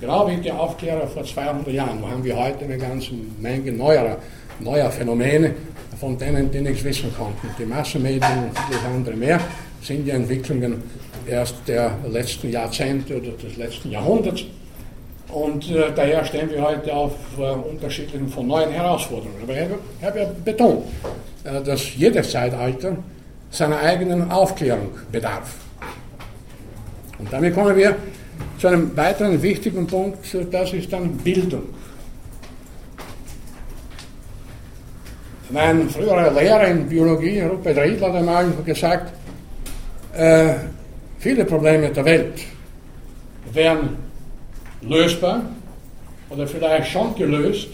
Genau 0.00 0.28
wie 0.28 0.36
die 0.36 0.50
Aufklärer 0.50 1.06
vor 1.06 1.24
200 1.24 1.68
Jahren, 1.68 2.04
haben 2.10 2.22
wir 2.22 2.36
heute 2.36 2.64
eine 2.64 2.76
ganze 2.76 3.12
Menge 3.40 3.72
neuer, 3.72 4.18
neuer 4.60 4.90
Phänomene, 4.90 5.54
von 5.98 6.18
denen 6.18 6.50
die 6.50 6.60
nichts 6.60 6.84
wissen 6.84 7.10
konnten. 7.16 7.48
Die 7.58 7.64
Massenmedien 7.64 8.44
und 8.44 8.58
vieles 8.58 8.84
andere 8.84 9.16
mehr 9.16 9.40
sind 9.80 10.06
ja 10.06 10.16
Entwicklungen 10.16 10.82
erst 11.26 11.56
der 11.66 11.96
letzten 12.10 12.50
Jahrzehnte 12.50 13.16
oder 13.16 13.30
des 13.30 13.56
letzten 13.56 13.90
Jahrhunderts. 13.90 14.44
Und 15.36 15.70
äh, 15.70 15.92
daher 15.94 16.24
stehen 16.24 16.48
wir 16.48 16.62
heute 16.62 16.94
auf 16.94 17.12
äh, 17.38 17.42
unterschiedlichen 17.42 18.26
von 18.26 18.46
neuen 18.46 18.70
Herausforderungen. 18.70 19.36
Aber 19.42 19.52
ich 19.52 20.06
habe 20.06 20.18
ja 20.20 20.30
betont, 20.42 20.86
äh, 21.44 21.60
dass 21.62 21.94
jedes 21.94 22.30
Zeitalter 22.30 22.96
seiner 23.50 23.78
eigenen 23.78 24.30
Aufklärung 24.30 24.92
bedarf. 25.12 25.56
Und 27.18 27.30
damit 27.30 27.54
kommen 27.54 27.76
wir 27.76 27.96
zu 28.58 28.68
einem 28.68 28.96
weiteren 28.96 29.42
wichtigen 29.42 29.86
Punkt, 29.86 30.26
das 30.50 30.72
ist 30.72 30.90
dann 30.90 31.18
Bildung. 31.18 31.64
Mein 35.50 35.90
früherer 35.90 36.32
Lehrer 36.32 36.68
in 36.68 36.88
Biologie, 36.88 37.42
Rupert 37.42 37.76
Riedler, 37.76 38.08
hat 38.08 38.16
einmal 38.16 38.46
gesagt, 38.64 39.12
äh, 40.14 40.54
viele 41.18 41.44
Probleme 41.44 41.90
der 41.90 42.04
Welt 42.06 42.40
wären 43.52 44.05
lösbar, 44.88 45.42
oder 46.30 46.46
vielleicht 46.46 46.90
schon 46.90 47.14
gelöst, 47.14 47.68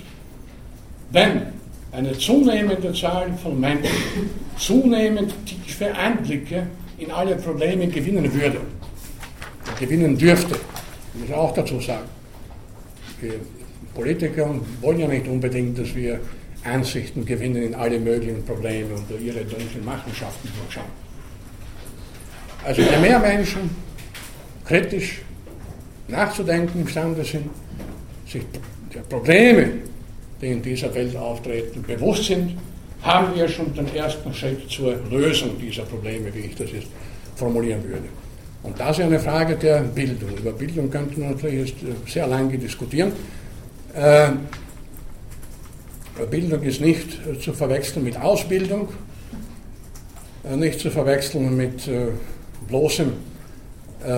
wenn 1.11 1.43
eine 1.93 2.13
zunehmende 2.19 2.93
Zahl 2.93 3.33
von 3.43 3.59
Menschen 3.61 3.91
zunehmend 4.57 5.35
tiefe 5.47 5.95
Einblicke 5.95 6.67
in 6.99 7.11
alle 7.11 7.37
Probleme 7.37 7.87
gewinnen 7.89 8.33
würde, 8.33 8.61
gewinnen 9.79 10.17
dürfte. 10.17 10.57
Ich 11.15 11.29
muss 11.29 11.37
auch 11.37 11.53
dazu 11.55 11.81
sagen, 11.81 12.09
wir 13.21 13.35
Politiker 13.95 14.49
wollen 14.81 15.01
ja 15.01 15.09
nicht 15.09 15.29
unbedingt, 15.29 15.79
dass 15.79 15.95
wir 15.95 16.21
Einsichten 16.65 17.27
gewinnen 17.27 17.63
in 17.63 17.75
alle 17.75 17.99
möglichen 17.99 18.45
Probleme 18.45 18.95
und 18.95 19.05
ihre 19.21 19.45
dunklen 19.45 19.85
Machenschaften 19.85 20.49
durchschauen. 20.59 20.87
Also 22.65 22.83
je 22.83 22.97
mehr 22.99 23.19
Menschen 23.19 23.71
kritisch 24.65 25.21
nachzudenken 26.09 26.81
imstande 26.81 27.25
sind, 27.25 27.49
sich 28.27 28.43
der 28.95 29.01
Probleme, 29.01 29.71
die 30.41 30.49
in 30.49 30.63
dieser 30.63 30.95
Welt 30.95 31.17
auftreten, 31.17 31.83
bewusst 31.83 32.25
sind, 32.25 32.57
haben 33.03 33.35
wir 33.35 33.49
schon 33.49 33.75
den 33.75 33.95
ersten 33.95 34.33
Schritt 34.33 34.71
zur 34.71 34.97
Lösung 35.11 35.59
dieser 35.59 35.83
Probleme, 35.83 36.33
wie 36.35 36.41
ich 36.41 36.55
das 36.55 36.71
jetzt 36.73 36.89
formulieren 37.37 37.83
würde. 37.85 38.09
Und 38.63 38.79
das 38.79 38.99
ist 38.99 39.05
eine 39.05 39.19
Frage 39.19 39.57
der 39.57 39.81
Bildung. 39.81 40.37
Über 40.39 40.53
Bildung 40.53 40.89
könnte 40.89 41.19
man 41.19 41.31
natürlich 41.31 41.71
jetzt 41.71 41.83
äh, 41.83 42.11
sehr 42.11 42.27
lange 42.29 42.57
diskutieren. 42.57 43.13
Äh, 43.95 44.31
Bildung 46.31 46.63
ist 46.63 46.81
nicht 46.81 47.19
äh, 47.27 47.39
zu 47.41 47.53
verwechseln 47.53 48.05
mit 48.05 48.17
Ausbildung, 48.17 48.89
nicht 50.57 50.81
zu 50.81 50.91
verwechseln 50.91 51.57
mit 51.57 51.89
bloßem 52.67 53.13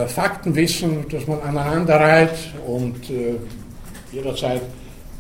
Faktenwissen, 0.09 1.05
das 1.11 1.27
man 1.27 1.41
aneinander 1.41 2.01
reiht 2.01 2.55
und 2.67 2.97
jederzeit 4.13 4.63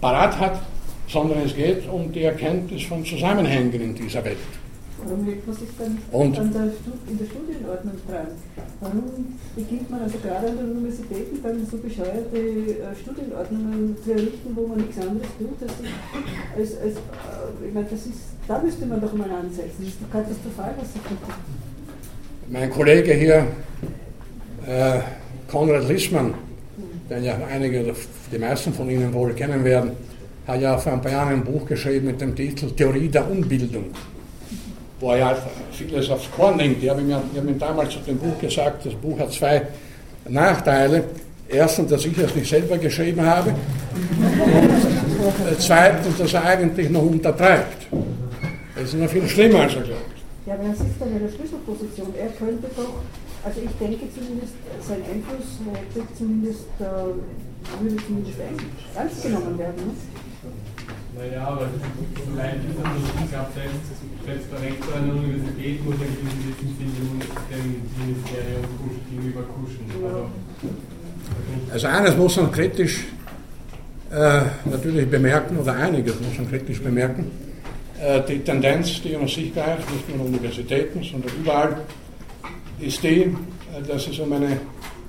parat 0.01 0.39
hat, 0.39 0.61
sondern 1.09 1.41
es 1.45 1.55
geht 1.55 1.89
um 1.89 2.11
die 2.13 2.23
Erkenntnis 2.23 2.85
von 2.85 3.05
Zusammenhängen 3.05 3.73
in 3.73 3.95
dieser 3.95 4.25
Welt. 4.25 4.39
Warum 5.07 5.27
legt 5.27 5.47
man 5.47 5.57
sich 5.57 5.69
dann 5.79 5.99
und, 6.13 6.39
an 6.39 6.53
der 6.53 6.63
in 6.63 7.19
der 7.19 7.27
Studienordnung 7.27 7.95
dran? 8.09 8.29
Warum 8.81 9.03
beginnt 9.55 9.91
man 9.91 10.03
also 10.03 10.17
gerade 10.19 10.49
an 10.49 10.57
den 10.57 10.71
Universitäten 10.77 11.43
dann 11.43 11.67
so 11.67 11.77
bescheuerte 11.77 12.39
äh, 12.39 12.97
Studienordnungen 13.03 13.97
zu 14.03 14.13
errichten, 14.13 14.51
wo 14.55 14.67
man 14.67 14.79
nichts 14.79 14.99
anderes 14.99 15.29
tut, 15.39 15.61
als, 15.61 15.73
als, 16.57 16.81
als 16.81 16.95
äh, 16.95 17.69
ich 17.69 17.75
meine, 17.75 17.87
das 17.91 18.07
ist, 18.07 18.33
da 18.49 18.59
müsste 18.61 18.87
man 18.87 19.01
doch 19.01 19.13
mal 19.13 19.31
ansetzen. 19.31 19.77
Das 19.81 19.89
ist 19.89 19.99
doch 20.01 20.11
katastrophal, 20.11 20.75
was 20.79 20.93
sie 20.93 21.01
tut. 21.01 21.19
Mein 22.49 22.71
Kollege 22.71 23.13
hier, 23.13 23.47
äh, 24.67 25.01
Konrad 25.51 25.89
Lissmann, 25.89 26.35
den 27.11 27.25
ja 27.25 27.37
einige, 27.51 27.95
die 28.33 28.39
meisten 28.39 28.73
von 28.73 28.89
Ihnen 28.89 29.13
wohl 29.13 29.33
kennen 29.35 29.65
werden, 29.65 29.93
hat 30.47 30.61
ja 30.61 30.77
vor 30.77 30.93
ein 30.93 31.01
paar 31.01 31.13
Jahren 31.13 31.35
ein 31.35 31.45
Buch 31.45 31.67
geschrieben 31.67 32.07
mit 32.07 32.21
dem 32.21 32.35
Titel 32.35 32.71
Theorie 32.71 33.09
der 33.09 33.31
Unbildung, 33.31 33.87
wo 35.01 35.13
er 35.13 35.19
ja 35.19 35.37
vieles 35.73 36.11
aufs 36.11 36.31
Korn 36.31 36.57
nimmt. 36.57 36.83
Ich 36.83 36.91
habe 36.91 37.01
ihm, 37.01 37.15
hab 37.15 37.37
ihm 37.37 37.59
damals 37.59 37.93
zu 37.93 37.99
dem 38.01 38.19
Buch 38.19 38.39
gesagt, 38.41 38.87
das 38.87 38.95
Buch 38.95 39.19
hat 39.19 39.33
zwei 39.33 39.63
Nachteile. 40.29 41.05
Erstens, 41.49 41.91
dass 41.91 42.05
ich 42.05 42.17
es 42.17 42.35
nicht 42.35 42.49
selber 42.49 42.79
geschrieben 42.79 43.25
habe 43.25 43.51
und 43.51 45.61
zweitens, 45.61 46.19
dass 46.19 46.35
er 46.35 46.45
eigentlich 46.45 46.91
noch 46.91 47.03
untertreibt. 47.03 47.87
Das 48.75 48.85
ist 48.85 48.95
noch 48.95 49.09
viel 49.09 49.29
schlimmer, 49.29 49.61
als 49.61 49.77
er 49.77 49.83
glaubt. 49.83 50.01
Ja, 50.47 50.55
aber 50.55 50.65
er 50.65 50.75
sitzt 50.75 51.01
in 51.01 51.21
der 51.21 51.29
Schlüsselposition. 51.29 52.09
Er 52.19 52.29
könnte 52.29 52.67
doch, 52.77 52.95
also 53.45 53.61
ich 53.61 53.75
denke 53.79 54.05
zumindest, 54.15 54.55
sein 54.81 55.03
Einfluss 55.05 55.61
hätte 55.93 56.15
zumindest, 56.17 56.69
äh, 56.81 57.83
würde 57.83 57.97
zumindest 58.07 58.39
ernst 58.95 59.23
genommen 59.23 59.59
werden. 59.59 59.77
Ne? 59.77 59.93
Naja, 61.17 61.47
aber 61.47 61.69
allein 62.35 62.61
dieser 62.67 62.89
Musik 62.89 63.31
gab 63.31 63.53
selbst, 63.55 63.87
selbst 64.27 64.49
der 64.51 64.63
Rektor 64.63 64.97
einer 64.97 65.15
Universität 65.15 65.85
muss 65.85 65.95
ein 65.95 66.17
gewisses 66.19 66.59
Wissen 66.59 67.21
dem 67.51 67.67
Ministerium 68.01 68.65
gegenüber 69.11 69.43
kuschen. 69.43 69.85
Also 71.73 71.87
eines 71.87 72.17
muss 72.17 72.37
man 72.37 72.51
kritisch 72.51 73.05
äh, 74.11 74.43
natürlich 74.65 75.09
bemerken, 75.09 75.59
oder 75.59 75.75
einiges 75.75 76.21
muss 76.21 76.37
man 76.37 76.49
kritisch 76.49 76.83
bemerken, 76.83 77.31
äh, 78.01 78.21
die 78.29 78.41
Tendenz, 78.41 79.01
die 79.03 79.15
um 79.15 79.29
sich 79.29 79.55
greift, 79.55 79.89
nicht 79.93 80.09
nur 80.09 80.27
an 80.27 80.33
Universitäten, 80.33 81.03
sondern 81.03 81.31
überall, 81.41 81.77
ist 82.81 83.03
die, 83.03 83.35
dass 83.87 84.07
es 84.07 84.19
um 84.19 84.33
eine 84.33 84.59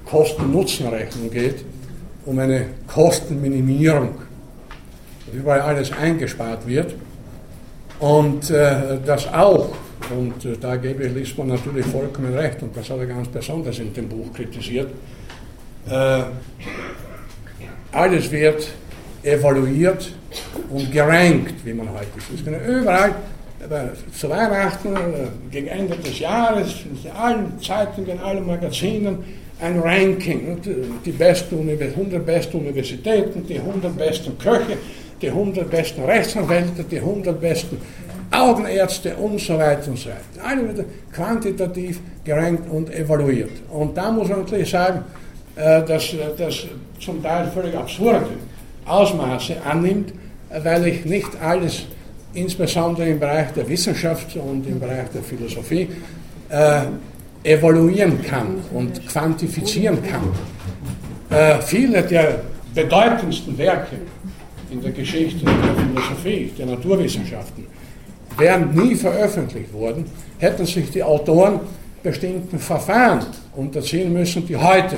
Kosten-Nutzen-Rechnung 0.05 1.29
geht, 1.29 1.65
um 2.25 2.39
eine 2.39 2.67
Kostenminimierung 2.87 4.15
überall 5.33 5.61
alles 5.61 5.91
eingespart 5.91 6.67
wird. 6.67 6.95
Und 7.99 8.49
äh, 8.49 8.97
das 9.05 9.27
auch, 9.33 9.69
und 10.15 10.45
äh, 10.45 10.57
da 10.59 10.75
gebe 10.75 11.05
ich 11.05 11.13
Lisbon 11.13 11.47
natürlich 11.47 11.85
vollkommen 11.85 12.33
recht, 12.33 12.61
und 12.61 12.75
das 12.75 12.89
hat 12.89 12.99
er 12.99 13.05
ganz 13.05 13.27
besonders 13.29 13.79
in 13.79 13.93
dem 13.93 14.09
Buch 14.09 14.33
kritisiert, 14.33 14.89
äh, 15.89 16.23
alles 17.91 18.29
wird 18.31 18.67
evaluiert 19.23 20.11
und 20.69 20.91
gerankt, 20.91 21.53
wie 21.63 21.73
man 21.73 21.89
heute 21.89 22.07
ist. 22.17 22.39
Es 22.39 22.43
überall 23.65 23.91
zu 24.13 24.29
Weihnachten, 24.29 24.95
äh, 24.95 24.99
gegen 25.51 25.67
Ende 25.67 25.95
des 25.97 26.19
Jahres, 26.19 26.83
in 27.03 27.11
allen 27.11 27.59
Zeitungen, 27.61 28.11
in 28.11 28.19
allen 28.19 28.45
Magazinen, 28.45 29.17
ein 29.59 29.79
Ranking. 29.79 30.57
Die 31.05 31.11
besten, 31.11 31.69
100 31.69 32.25
besten 32.25 32.57
Universitäten, 32.57 33.45
die 33.47 33.57
100 33.59 33.97
besten 33.97 34.37
Köche, 34.37 34.77
die 35.21 35.29
100 35.29 35.69
besten 35.69 36.03
Rechtsanwälte, 36.03 36.83
die 36.83 36.97
100 36.97 37.39
besten 37.39 37.77
Augenärzte 38.31 39.15
und 39.15 39.39
so 39.39 39.57
weiter 39.57 39.89
und 39.89 39.97
so 39.97 40.09
weiter. 40.09 40.45
Alle 40.45 40.73
wieder 40.73 40.83
quantitativ 41.11 41.99
gerankt 42.23 42.69
und 42.69 42.93
evaluiert. 42.93 43.51
Und 43.69 43.95
da 43.95 44.11
muss 44.11 44.27
man 44.27 44.39
natürlich 44.39 44.69
sagen, 44.69 45.03
äh, 45.55 45.83
dass 45.83 46.13
das 46.37 46.65
zum 46.99 47.23
Teil 47.23 47.49
völlig 47.53 47.75
absurde 47.75 48.27
Ausmaße 48.85 49.55
annimmt, 49.63 50.13
weil 50.63 50.87
ich 50.87 51.05
nicht 51.05 51.29
alles, 51.41 51.85
insbesondere 52.35 53.09
im 53.09 53.19
Bereich 53.19 53.51
der 53.51 53.67
Wissenschaft 53.67 54.35
und 54.35 54.67
im 54.67 54.79
Bereich 54.79 55.09
der 55.13 55.23
Philosophie, 55.23 55.89
äh, 56.49 56.81
evaluieren 57.43 58.21
kann 58.23 58.57
und 58.73 59.07
quantifizieren 59.07 59.99
kann. 60.03 60.31
Äh, 61.29 61.61
viele 61.61 62.01
der 62.03 62.41
bedeutendsten 62.73 63.57
Werke 63.57 63.97
in 64.71 64.81
der 64.81 64.91
Geschichte 64.91 65.45
der 65.45 65.53
Philosophie, 65.53 66.51
der 66.57 66.65
Naturwissenschaften, 66.65 67.65
wären 68.37 68.73
nie 68.75 68.95
veröffentlicht 68.95 69.71
worden, 69.73 70.05
hätten 70.39 70.65
sich 70.65 70.89
die 70.91 71.03
Autoren 71.03 71.59
bestimmten 72.03 72.59
Verfahren 72.59 73.25
unterziehen 73.55 74.11
müssen, 74.11 74.45
die 74.45 74.55
heute 74.55 74.97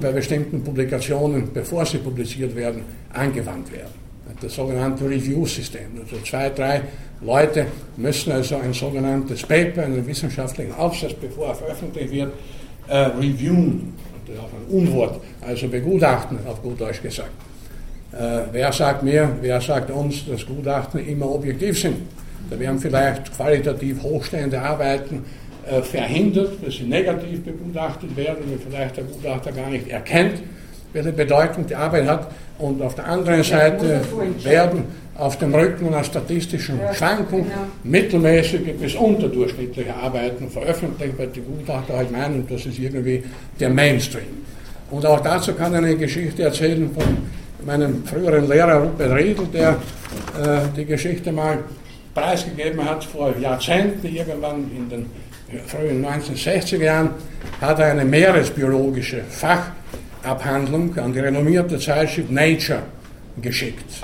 bei 0.00 0.10
bestimmten 0.10 0.62
Publikationen, 0.62 1.52
bevor 1.52 1.84
sie 1.84 1.98
publiziert 1.98 2.56
werden, 2.56 2.82
angewandt 3.12 3.70
werden. 3.72 4.09
Das 4.40 4.54
sogenannte 4.54 5.04
Review-System. 5.04 6.00
Also 6.00 6.16
zwei, 6.24 6.48
drei 6.50 6.82
Leute 7.20 7.66
müssen 7.96 8.32
also 8.32 8.56
ein 8.56 8.72
sogenanntes 8.72 9.42
Paper, 9.42 9.82
einen 9.82 10.06
wissenschaftlichen 10.06 10.72
Aufsatz, 10.74 11.12
bevor 11.14 11.48
er 11.48 11.54
veröffentlicht 11.54 12.10
wird, 12.10 12.32
äh, 12.88 12.96
reviewen. 12.96 13.92
Das 14.26 14.36
ist 14.36 14.42
auch 14.42 14.48
ein 14.48 14.74
Unwort, 14.74 15.20
also 15.40 15.68
begutachten, 15.68 16.38
auf 16.46 16.62
gut 16.62 16.80
Deutsch 16.80 17.02
gesagt. 17.02 17.30
Äh, 18.12 18.42
wer 18.52 18.72
sagt 18.72 19.02
mir, 19.02 19.36
wer 19.40 19.60
sagt 19.60 19.90
uns, 19.90 20.26
dass 20.26 20.46
Gutachten 20.46 21.06
immer 21.06 21.30
objektiv 21.30 21.78
sind? 21.78 21.96
Da 22.48 22.58
werden 22.58 22.78
vielleicht 22.78 23.34
qualitativ 23.36 24.02
hochstehende 24.02 24.60
Arbeiten 24.60 25.24
äh, 25.68 25.82
verhindert, 25.82 26.64
dass 26.64 26.74
sie 26.74 26.84
negativ 26.84 27.44
begutachtet 27.44 28.16
werden, 28.16 28.38
weil 28.48 28.58
vielleicht 28.58 28.96
der 28.96 29.04
Gutachter 29.04 29.52
gar 29.52 29.68
nicht 29.68 29.88
erkennt, 29.88 30.42
welche 30.92 31.12
Bedeutung 31.12 31.66
die 31.66 31.74
Arbeit 31.74 32.06
hat. 32.06 32.30
Und 32.58 32.82
auf 32.82 32.94
der 32.94 33.06
anderen 33.06 33.42
Seite 33.42 34.02
werden 34.42 34.84
auf 35.16 35.38
dem 35.38 35.54
Rücken 35.54 35.88
einer 35.88 36.02
statistischen 36.02 36.80
Schwankung 36.94 37.44
genau. 37.44 37.56
mittelmäßige 37.84 38.72
bis 38.80 38.94
unterdurchschnittliche 38.94 39.94
Arbeiten 39.94 40.48
veröffentlicht, 40.48 41.18
weil 41.18 41.26
die 41.28 41.42
Gutachter 41.42 41.96
halt 41.98 42.10
meinen, 42.10 42.46
das 42.48 42.64
ist 42.66 42.78
irgendwie 42.78 43.22
der 43.58 43.68
Mainstream. 43.68 44.40
Und 44.90 45.04
auch 45.06 45.20
dazu 45.20 45.52
kann 45.52 45.72
ich 45.72 45.78
eine 45.78 45.96
Geschichte 45.96 46.42
erzählen 46.42 46.90
von 46.92 47.18
meinem 47.66 48.04
früheren 48.04 48.48
Lehrer 48.48 48.82
Rupert 48.82 49.12
Riedl, 49.12 49.46
der 49.52 49.70
äh, 49.70 50.60
die 50.76 50.86
Geschichte 50.86 51.30
mal 51.30 51.58
preisgegeben 52.14 52.84
hat 52.84 53.04
vor 53.04 53.34
Jahrzehnten, 53.38 54.06
irgendwann 54.06 54.70
in 54.74 54.88
den 54.88 55.06
frühen 55.66 56.04
1960er 56.04 56.82
Jahren, 56.82 57.10
hat 57.60 57.78
er 57.78 57.86
eine 57.86 58.04
meeresbiologische 58.04 59.22
Fachabhandlung 60.22 60.96
an 60.98 61.12
die 61.12 61.20
renommierte 61.20 61.78
Zeitschrift 61.78 62.30
Nature 62.30 62.82
geschickt. 63.40 64.02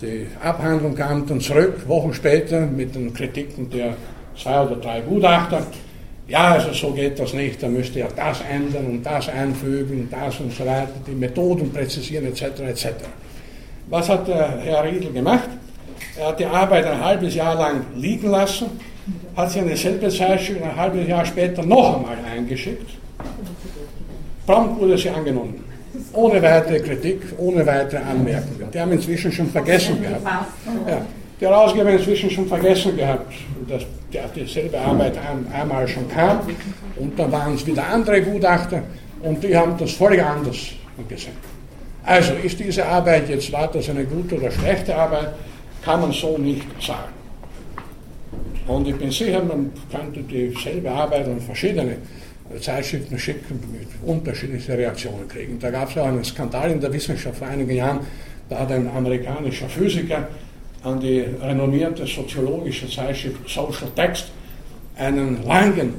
Die 0.00 0.26
Abhandlung 0.42 0.94
kam 0.94 1.26
dann 1.26 1.40
zurück, 1.40 1.88
Wochen 1.88 2.12
später, 2.12 2.66
mit 2.66 2.94
den 2.94 3.14
Kritiken 3.14 3.70
der 3.70 3.94
zwei 4.36 4.62
oder 4.62 4.76
drei 4.76 5.00
Gutachter, 5.00 5.66
ja, 6.28 6.52
also 6.52 6.72
so 6.72 6.92
geht 6.92 7.18
das 7.18 7.32
nicht, 7.34 7.62
da 7.62 7.68
müsste 7.68 8.00
er 8.00 8.08
das 8.14 8.40
ändern 8.50 8.86
und 8.86 9.02
das 9.04 9.28
einfügen, 9.28 10.08
das 10.10 10.38
und 10.40 10.52
so 10.52 10.64
weiter, 10.64 10.92
die 11.06 11.12
Methoden 11.12 11.72
präzisieren 11.72 12.26
etc. 12.26 12.42
etc. 12.60 12.86
Was 13.88 14.08
hat 14.08 14.28
der 14.28 14.58
Herr 14.58 14.84
Riedel 14.84 15.12
gemacht? 15.12 15.48
Er 16.18 16.28
hat 16.28 16.40
die 16.40 16.46
Arbeit 16.46 16.86
ein 16.86 17.02
halbes 17.02 17.34
Jahr 17.34 17.54
lang 17.54 17.82
liegen 17.96 18.30
lassen, 18.30 18.66
hat 19.36 19.50
sie 19.50 19.60
eine 19.60 19.76
selbe 19.76 20.08
Zeitschrift 20.08 20.62
ein 20.62 20.76
halbes 20.76 21.06
Jahr 21.06 21.24
später 21.24 21.62
noch 21.64 21.96
einmal 21.96 22.18
eingeschickt. 22.30 23.01
Prompt 24.46 24.80
wurde 24.80 24.98
sie 24.98 25.10
angenommen. 25.10 25.64
Ohne 26.14 26.40
weitere 26.42 26.80
Kritik, 26.80 27.20
ohne 27.38 27.66
weitere 27.66 28.02
Anmerkungen. 28.02 28.70
Die 28.72 28.80
haben 28.80 28.92
inzwischen 28.92 29.30
schon 29.30 29.48
vergessen 29.48 30.00
gehabt. 30.00 30.26
Ja, 30.88 31.04
die 31.40 31.46
Herausgeber 31.46 31.90
haben 31.90 31.98
inzwischen 31.98 32.30
schon 32.30 32.46
vergessen 32.46 32.96
gehabt, 32.96 33.32
dass 33.68 33.82
dieselbe 34.34 34.78
Arbeit 34.78 35.14
einmal 35.52 35.86
schon 35.86 36.08
kam. 36.08 36.40
Und 36.96 37.18
dann 37.18 37.30
waren 37.30 37.54
es 37.54 37.66
wieder 37.66 37.86
andere 37.86 38.22
Gutachter 38.22 38.82
und 39.22 39.42
die 39.42 39.56
haben 39.56 39.76
das 39.78 39.92
völlig 39.92 40.22
anders 40.22 40.56
gesehen. 41.08 41.36
Also 42.04 42.32
ist 42.42 42.58
diese 42.58 42.86
Arbeit 42.86 43.28
jetzt, 43.28 43.52
war 43.52 43.68
das 43.68 43.88
eine 43.90 44.04
gute 44.04 44.36
oder 44.36 44.50
schlechte 44.50 44.96
Arbeit, 44.96 45.34
kann 45.84 46.00
man 46.00 46.12
so 46.12 46.36
nicht 46.38 46.66
sagen. 46.80 47.12
Und 48.66 48.88
ich 48.88 48.96
bin 48.96 49.10
sicher, 49.10 49.42
man 49.42 49.70
könnte 49.90 50.22
dieselbe 50.22 50.90
Arbeit 50.90 51.26
an 51.26 51.40
verschiedene 51.40 51.96
Zeitschriften 52.60 53.18
schicken, 53.18 53.60
mit 53.72 53.88
unterschiedlichen 54.04 54.74
Reaktionen 54.74 55.28
kriegen. 55.28 55.58
Da 55.58 55.70
gab 55.70 55.88
es 55.88 55.94
ja 55.94 56.04
einen 56.04 56.24
Skandal 56.24 56.70
in 56.70 56.80
der 56.80 56.92
Wissenschaft 56.92 57.38
vor 57.38 57.48
einigen 57.48 57.74
Jahren, 57.74 58.00
da 58.48 58.60
hat 58.60 58.72
ein 58.72 58.88
amerikanischer 58.88 59.68
Physiker 59.68 60.28
an 60.82 61.00
die 61.00 61.20
renommierte 61.20 62.06
soziologische 62.06 62.88
Zeitschrift 62.88 63.48
Social 63.48 63.88
Text 63.94 64.26
einen 64.96 65.44
langen 65.46 65.94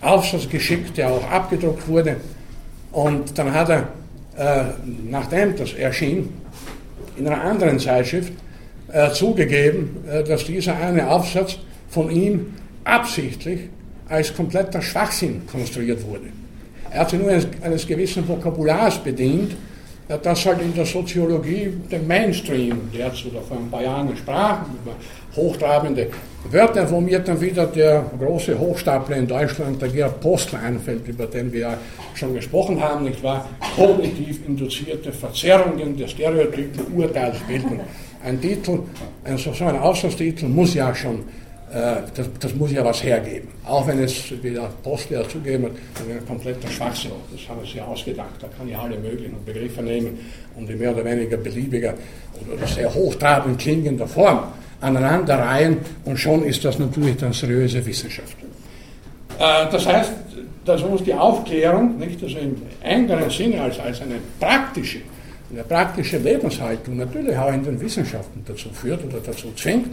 Aufsatz 0.00 0.48
geschickt, 0.48 0.96
der 0.96 1.10
auch 1.10 1.30
abgedruckt 1.30 1.86
wurde. 1.86 2.16
Und 2.90 3.38
dann 3.38 3.52
hat 3.52 3.68
er, 3.68 3.88
äh, 4.36 4.64
nachdem 5.08 5.56
das 5.56 5.74
erschien, 5.74 6.30
in 7.16 7.26
einer 7.26 7.42
anderen 7.42 7.78
Zeitschrift 7.78 8.32
äh, 8.92 9.10
zugegeben, 9.10 10.04
äh, 10.08 10.24
dass 10.24 10.44
dieser 10.44 10.76
eine 10.76 11.08
Aufsatz 11.08 11.58
von 11.88 12.10
ihm 12.10 12.54
absichtlich 12.84 13.68
als 14.12 14.34
kompletter 14.34 14.82
Schwachsinn 14.82 15.42
konstruiert 15.50 16.06
wurde. 16.06 16.26
Er 16.90 17.00
hat 17.00 17.10
sich 17.10 17.18
nur 17.18 17.30
eines, 17.30 17.46
eines 17.62 17.86
gewissen 17.86 18.28
Vokabulars 18.28 18.98
bedient, 18.98 19.52
das 20.22 20.44
halt 20.44 20.60
in 20.60 20.74
der 20.74 20.84
Soziologie 20.84 21.72
den 21.90 22.06
Mainstream, 22.06 22.90
der 22.92 23.14
zu 23.14 23.30
vor 23.30 23.56
ein 23.56 23.70
paar 23.70 23.82
Jahren 23.82 24.14
sprachen, 24.14 24.66
über 24.82 24.94
hochtrabende 25.34 26.08
Wörter, 26.50 26.90
wo 26.90 27.00
mir 27.00 27.20
dann 27.20 27.40
wieder 27.40 27.66
der 27.66 28.04
große 28.18 28.58
Hochstapler 28.58 29.16
in 29.16 29.26
Deutschland, 29.26 29.80
der 29.80 29.88
Gerhard 29.88 30.20
Postler, 30.20 30.58
einfällt, 30.60 31.08
über 31.08 31.26
den 31.26 31.50
wir 31.50 31.60
ja 31.60 31.78
schon 32.14 32.34
gesprochen 32.34 32.82
haben, 32.82 33.04
nicht 33.04 33.22
wahr? 33.22 33.48
Kognitiv 33.74 34.46
induzierte 34.46 35.12
Verzerrungen 35.12 35.96
der 35.96 36.08
Stereotypen, 36.08 36.94
Urteilsbildung. 36.94 37.80
Ein 38.22 38.40
Titel, 38.40 38.80
ein, 39.24 39.38
so 39.38 39.50
ein 39.64 39.78
Auslandstitel 39.78 40.46
muss 40.46 40.74
ja 40.74 40.94
schon 40.94 41.20
das, 41.72 42.28
das, 42.38 42.54
muss 42.54 42.70
ja 42.70 42.84
was 42.84 43.02
hergeben. 43.02 43.48
Auch 43.64 43.86
wenn 43.86 44.02
es, 44.02 44.30
wie 44.42 44.50
der 44.50 44.68
Postler 44.82 45.26
zugeben 45.28 45.64
hat, 45.64 45.72
ein 46.06 46.26
kompletter 46.26 46.68
Schwachsinn. 46.68 47.12
Das 47.30 47.48
haben 47.48 47.66
sie 47.66 47.80
ausgedacht. 47.80 48.34
Da 48.40 48.48
kann 48.48 48.68
ich 48.68 48.76
alle 48.76 48.98
möglichen 48.98 49.42
Begriffe 49.44 49.82
nehmen 49.82 50.18
und 50.54 50.68
in 50.68 50.78
mehr 50.78 50.92
oder 50.92 51.04
weniger 51.04 51.38
beliebiger 51.38 51.94
oder 52.40 52.66
sehr 52.66 52.92
hochtrabend 52.92 53.58
klingender 53.58 54.06
Form 54.06 54.40
aneinanderreihen 54.82 55.78
und 56.04 56.18
schon 56.18 56.44
ist 56.44 56.64
das 56.64 56.78
natürlich 56.78 57.16
dann 57.16 57.32
seriöse 57.32 57.84
Wissenschaft. 57.86 58.36
Äh, 59.38 59.70
das 59.70 59.86
heißt, 59.86 60.12
dass 60.64 60.82
uns 60.82 61.02
die 61.04 61.14
Aufklärung, 61.14 61.98
nicht 61.98 62.22
also 62.22 62.38
im 62.38 62.56
engeren 62.82 63.30
Sinne 63.30 63.62
als, 63.62 63.78
als 63.78 64.00
eine 64.00 64.16
praktische, 64.38 64.98
eine 65.50 65.64
praktische 65.64 66.18
Lebenshaltung 66.18 66.96
natürlich 66.96 67.36
auch 67.36 67.52
in 67.52 67.64
den 67.64 67.80
Wissenschaften 67.80 68.42
dazu 68.46 68.68
führt 68.70 69.04
oder 69.04 69.18
dazu 69.24 69.52
zwingt, 69.56 69.88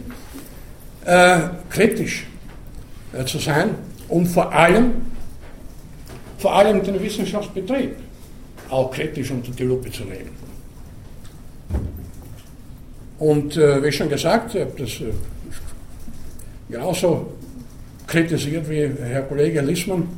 äh, 1.04 1.38
kritisch 1.68 2.26
äh, 3.12 3.24
zu 3.24 3.38
sein 3.38 3.70
und 4.08 4.26
vor 4.26 4.52
allem, 4.52 4.92
vor 6.38 6.54
allem 6.54 6.82
den 6.82 7.00
Wissenschaftsbetrieb 7.02 7.96
auch 8.68 8.90
kritisch 8.90 9.30
unter 9.30 9.50
die 9.50 9.64
Lupe 9.64 9.90
zu 9.90 10.04
nehmen. 10.04 10.30
Und 13.18 13.56
äh, 13.56 13.82
wie 13.82 13.92
schon 13.92 14.08
gesagt, 14.08 14.54
ich 14.54 14.62
habe 14.62 14.72
das 14.78 14.88
äh, 15.00 15.12
genauso 16.70 17.34
kritisiert 18.06 18.68
wie 18.68 18.90
Herr 19.02 19.22
Kollege 19.22 19.60
Lissmann, 19.60 20.08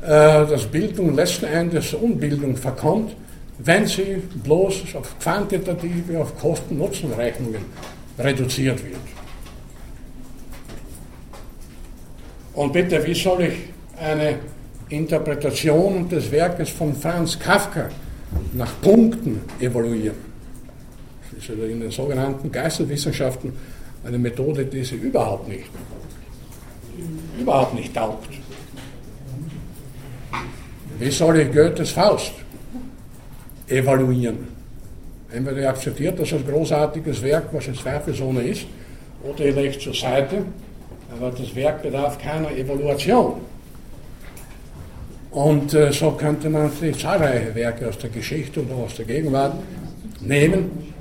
äh, 0.00 0.06
dass 0.06 0.66
Bildung 0.66 1.14
letzten 1.14 1.46
Endes 1.46 1.92
Unbildung 1.94 2.56
verkommt, 2.56 3.16
wenn 3.58 3.86
sie 3.86 4.22
bloß 4.42 4.94
auf 4.94 5.18
quantitative, 5.18 6.20
auf 6.20 6.38
Kosten-Nutzen-Rechnungen 6.38 7.62
reduziert 8.18 8.84
wird. 8.84 8.96
Und 12.54 12.72
bitte, 12.72 13.04
wie 13.04 13.14
soll 13.14 13.42
ich 13.42 13.54
eine 14.00 14.38
Interpretation 14.88 16.08
des 16.08 16.30
Werkes 16.30 16.70
von 16.70 16.94
Franz 16.94 17.38
Kafka 17.38 17.88
nach 18.52 18.80
Punkten 18.80 19.40
evaluieren? 19.60 20.16
Das 21.32 21.48
ist 21.48 21.50
in 21.50 21.80
den 21.80 21.90
sogenannten 21.90 22.52
Geisteswissenschaften 22.52 23.52
eine 24.04 24.18
Methode, 24.18 24.66
die 24.66 24.84
sie 24.84 24.96
überhaupt 24.96 25.48
nicht, 25.48 25.64
überhaupt 27.40 27.74
nicht 27.74 27.92
taugt. 27.94 28.28
Wie 30.98 31.10
soll 31.10 31.40
ich 31.40 31.52
Goethes 31.52 31.90
Faust 31.90 32.34
evaluieren? 33.66 34.54
Entweder 35.32 35.60
ich 35.62 35.68
akzeptiert 35.68 36.20
das 36.20 36.32
als 36.32 36.46
großartiges 36.46 37.20
Werk, 37.22 37.48
was 37.52 37.66
es 37.66 37.78
zweifelsohne 37.78 38.42
ist, 38.42 38.66
oder 39.24 39.44
ich 39.44 39.54
lege 39.56 39.78
zur 39.78 39.94
Seite 39.94 40.44
aber 41.16 41.30
das 41.30 41.54
Werk 41.54 41.82
bedarf 41.82 42.18
keiner 42.18 42.50
Evaluation. 42.50 43.34
Und 45.30 45.74
äh, 45.74 45.92
so 45.92 46.12
könnte 46.12 46.48
man 46.48 46.62
natürlich 46.64 46.98
zahlreiche 46.98 47.54
Werke 47.54 47.88
aus 47.88 47.98
der 47.98 48.10
Geschichte 48.10 48.62
oder 48.62 48.74
aus 48.76 48.94
der 48.94 49.04
Gegenwart 49.04 49.54
nehmen, 50.20 50.92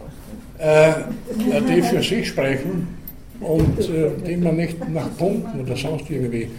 äh, 0.58 0.94
die 1.70 1.82
für 1.82 2.02
sich 2.02 2.28
sprechen 2.30 2.88
und 3.40 3.80
äh, 3.80 4.10
die 4.28 4.36
man 4.38 4.56
nicht 4.56 4.78
nach 4.90 5.16
Punkten 5.18 5.62
oder 5.62 5.76
sonst 5.76 6.10
irgendwie 6.10 6.50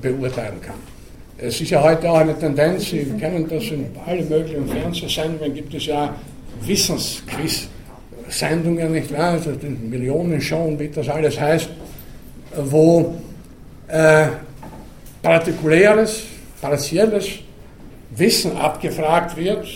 beurteilen 0.00 0.60
kann. 0.60 0.76
Es 1.38 1.60
ist 1.60 1.70
ja 1.70 1.82
heute 1.82 2.08
auch 2.10 2.18
eine 2.18 2.38
Tendenz, 2.38 2.90
Sie 2.90 3.04
kennen 3.18 3.48
das 3.48 3.64
in 3.64 3.86
allen 4.06 4.28
möglichen 4.28 4.68
Fernsehsendungen, 4.68 5.54
gibt 5.54 5.74
es 5.74 5.86
ja 5.86 6.14
Wissensquiz-Sendungen, 6.62 8.92
nicht 8.92 9.12
wahr? 9.12 9.32
Also 9.32 9.50
Millionen 9.88 10.40
schon, 10.40 10.78
wie 10.78 10.88
das 10.88 11.08
alles 11.08 11.40
heißt 11.40 11.68
wo 12.56 13.14
äh, 13.88 14.26
partikuläres, 15.22 16.24
partielles 16.60 17.28
Wissen 18.10 18.56
abgefragt 18.56 19.36
wird, 19.36 19.66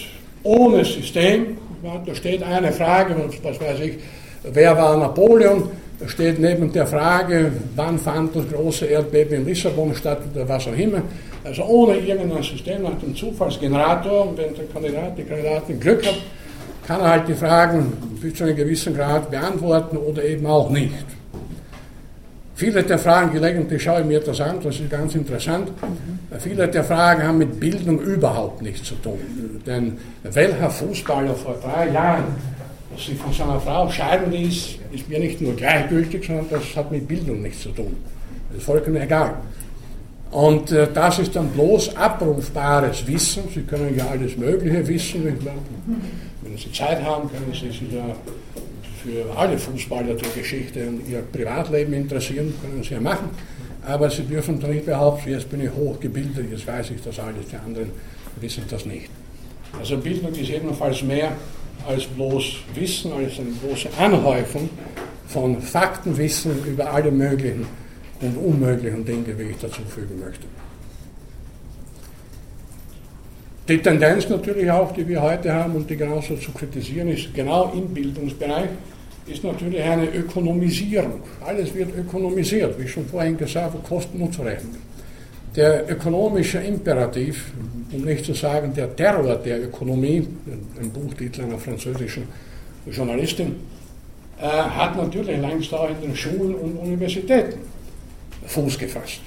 ohne 0.42 0.84
System. 0.84 1.58
Da 2.06 2.14
steht 2.14 2.42
eine 2.42 2.72
Frage, 2.72 3.16
was 3.42 3.60
weiß 3.60 3.80
ich, 3.80 3.98
wer 4.44 4.76
war 4.76 4.96
Napoleon? 4.96 5.68
Da 5.98 6.08
steht 6.08 6.40
neben 6.40 6.72
der 6.72 6.86
Frage, 6.86 7.52
wann 7.76 7.98
fand 7.98 8.34
das 8.34 8.48
große 8.48 8.86
Erdbeben 8.86 9.38
in 9.38 9.46
Lissabon 9.46 9.94
statt 9.94 10.18
oder 10.34 10.48
was 10.48 10.66
auch 10.66 10.76
immer. 10.76 11.02
Also 11.44 11.62
ohne 11.64 11.96
irgendein 11.96 12.42
System, 12.42 12.82
nach 12.82 12.98
dem 12.98 13.14
Zufallsgenerator. 13.14 14.28
Und 14.28 14.38
wenn 14.38 14.54
der 14.54 14.64
Kandidat, 14.64 15.16
die 15.16 15.22
Kandidatin 15.22 15.78
Glück 15.78 16.04
hat, 16.04 16.18
kann 16.86 17.00
er 17.00 17.10
halt 17.10 17.28
die 17.28 17.34
Fragen 17.34 17.92
bis 18.20 18.34
zu 18.34 18.44
einem 18.44 18.56
gewissen 18.56 18.96
Grad 18.96 19.30
beantworten 19.30 19.96
oder 19.96 20.24
eben 20.24 20.46
auch 20.46 20.70
nicht. 20.70 20.92
Viele 22.62 22.84
der 22.84 22.96
Fragen, 22.96 23.32
gelegentlich 23.32 23.82
schaue 23.82 24.02
ich 24.02 24.06
mir 24.06 24.20
das 24.20 24.40
an, 24.40 24.60
das 24.62 24.78
ist 24.78 24.88
ganz 24.88 25.16
interessant. 25.16 25.72
Viele 26.38 26.68
der 26.68 26.84
Fragen 26.84 27.24
haben 27.24 27.38
mit 27.38 27.58
Bildung 27.58 27.98
überhaupt 27.98 28.62
nichts 28.62 28.84
zu 28.84 28.94
tun. 29.02 29.18
Denn 29.66 29.98
welcher 30.22 30.70
Fußballer 30.70 31.34
vor 31.34 31.56
drei 31.60 31.90
Jahren 31.90 32.22
sich 32.96 33.18
von 33.18 33.32
seiner 33.32 33.58
Frau 33.58 33.90
scheiden 33.90 34.30
ließ, 34.30 34.76
ist 34.92 35.08
mir 35.08 35.18
nicht 35.18 35.40
nur 35.40 35.56
gleichgültig, 35.56 36.24
sondern 36.24 36.46
das 36.50 36.76
hat 36.76 36.92
mit 36.92 37.08
Bildung 37.08 37.42
nichts 37.42 37.62
zu 37.62 37.70
tun. 37.70 37.96
Das 38.50 38.58
ist 38.58 38.64
vollkommen 38.64 39.02
egal. 39.02 39.34
Und 40.30 40.70
äh, 40.70 40.86
das 40.94 41.18
ist 41.18 41.34
dann 41.34 41.48
bloß 41.48 41.96
abrufbares 41.96 43.04
Wissen. 43.08 43.42
Sie 43.52 43.62
können 43.62 43.96
ja 43.96 44.06
alles 44.06 44.36
Mögliche 44.36 44.86
wissen. 44.86 45.24
Wenn 46.42 46.56
Sie 46.56 46.70
Zeit 46.70 47.02
haben, 47.02 47.28
können 47.28 47.52
Sie 47.52 47.66
sich 47.66 47.92
ja 47.92 48.04
für 49.02 49.36
alle 49.36 49.58
Fußballer 49.58 50.14
der 50.14 50.30
Geschichte 50.36 50.86
und 50.86 51.08
ihr 51.08 51.22
Privatleben 51.22 51.92
interessieren, 51.92 52.54
können 52.60 52.82
sie 52.82 52.94
ja 52.94 53.00
machen. 53.00 53.30
Aber 53.84 54.08
sie 54.08 54.22
dürfen 54.22 54.60
doch 54.60 54.68
nicht 54.68 54.86
behaupten, 54.86 55.30
jetzt 55.30 55.50
bin 55.50 55.60
ich 55.60 55.70
hochgebildet, 55.72 56.50
jetzt 56.50 56.66
weiß 56.66 56.90
ich 56.90 57.02
das 57.02 57.18
alles, 57.18 57.46
die 57.50 57.56
anderen 57.56 57.90
wissen 58.40 58.64
das 58.70 58.86
nicht. 58.86 59.10
Also 59.78 59.96
Bildung 59.96 60.32
ist 60.34 60.50
ebenfalls 60.50 61.02
mehr 61.02 61.32
als 61.88 62.04
bloß 62.04 62.58
Wissen, 62.74 63.12
als 63.12 63.38
eine 63.38 63.50
große 63.64 63.88
Anhäufung 63.98 64.70
von 65.26 65.60
Faktenwissen 65.60 66.64
über 66.66 66.92
alle 66.92 67.10
möglichen 67.10 67.66
und 68.20 68.36
unmöglichen 68.36 69.04
Dinge, 69.04 69.36
wie 69.36 69.50
ich 69.50 69.56
dazu 69.60 69.82
fügen 69.88 70.20
möchte. 70.20 70.46
Die 73.68 73.78
Tendenz 73.78 74.28
natürlich 74.28 74.70
auch, 74.70 74.92
die 74.92 75.06
wir 75.06 75.22
heute 75.22 75.52
haben 75.52 75.76
und 75.76 75.88
die 75.88 75.96
genauso 75.96 76.36
zu 76.36 76.52
kritisieren 76.52 77.08
ist, 77.08 77.32
genau 77.32 77.72
im 77.74 77.88
Bildungsbereich, 77.88 78.68
ist 79.26 79.44
natürlich 79.44 79.82
eine 79.82 80.06
Ökonomisierung. 80.06 81.20
Alles 81.44 81.74
wird 81.74 81.96
ökonomisiert, 81.96 82.78
wie 82.78 82.88
schon 82.88 83.06
vorhin 83.06 83.36
gesagt, 83.36 83.82
Kosten 83.84 84.20
umzurechnen. 84.20 84.76
Der 85.54 85.90
ökonomische 85.90 86.58
Imperativ, 86.58 87.52
um 87.92 88.02
nicht 88.04 88.24
zu 88.24 88.32
sagen 88.32 88.72
der 88.74 88.94
Terror 88.96 89.36
der 89.36 89.62
Ökonomie, 89.64 90.26
ein 90.80 90.90
Buchtitel 90.90 91.42
einer 91.42 91.58
französischen 91.58 92.24
Journalistin, 92.90 93.56
äh, 94.40 94.44
hat 94.44 94.96
natürlich 94.96 95.38
längst 95.38 95.72
auch 95.74 95.90
in 95.90 96.00
den 96.00 96.16
Schulen 96.16 96.54
und 96.54 96.76
Universitäten 96.78 97.58
Fuß 98.46 98.78
gefasst. 98.78 99.20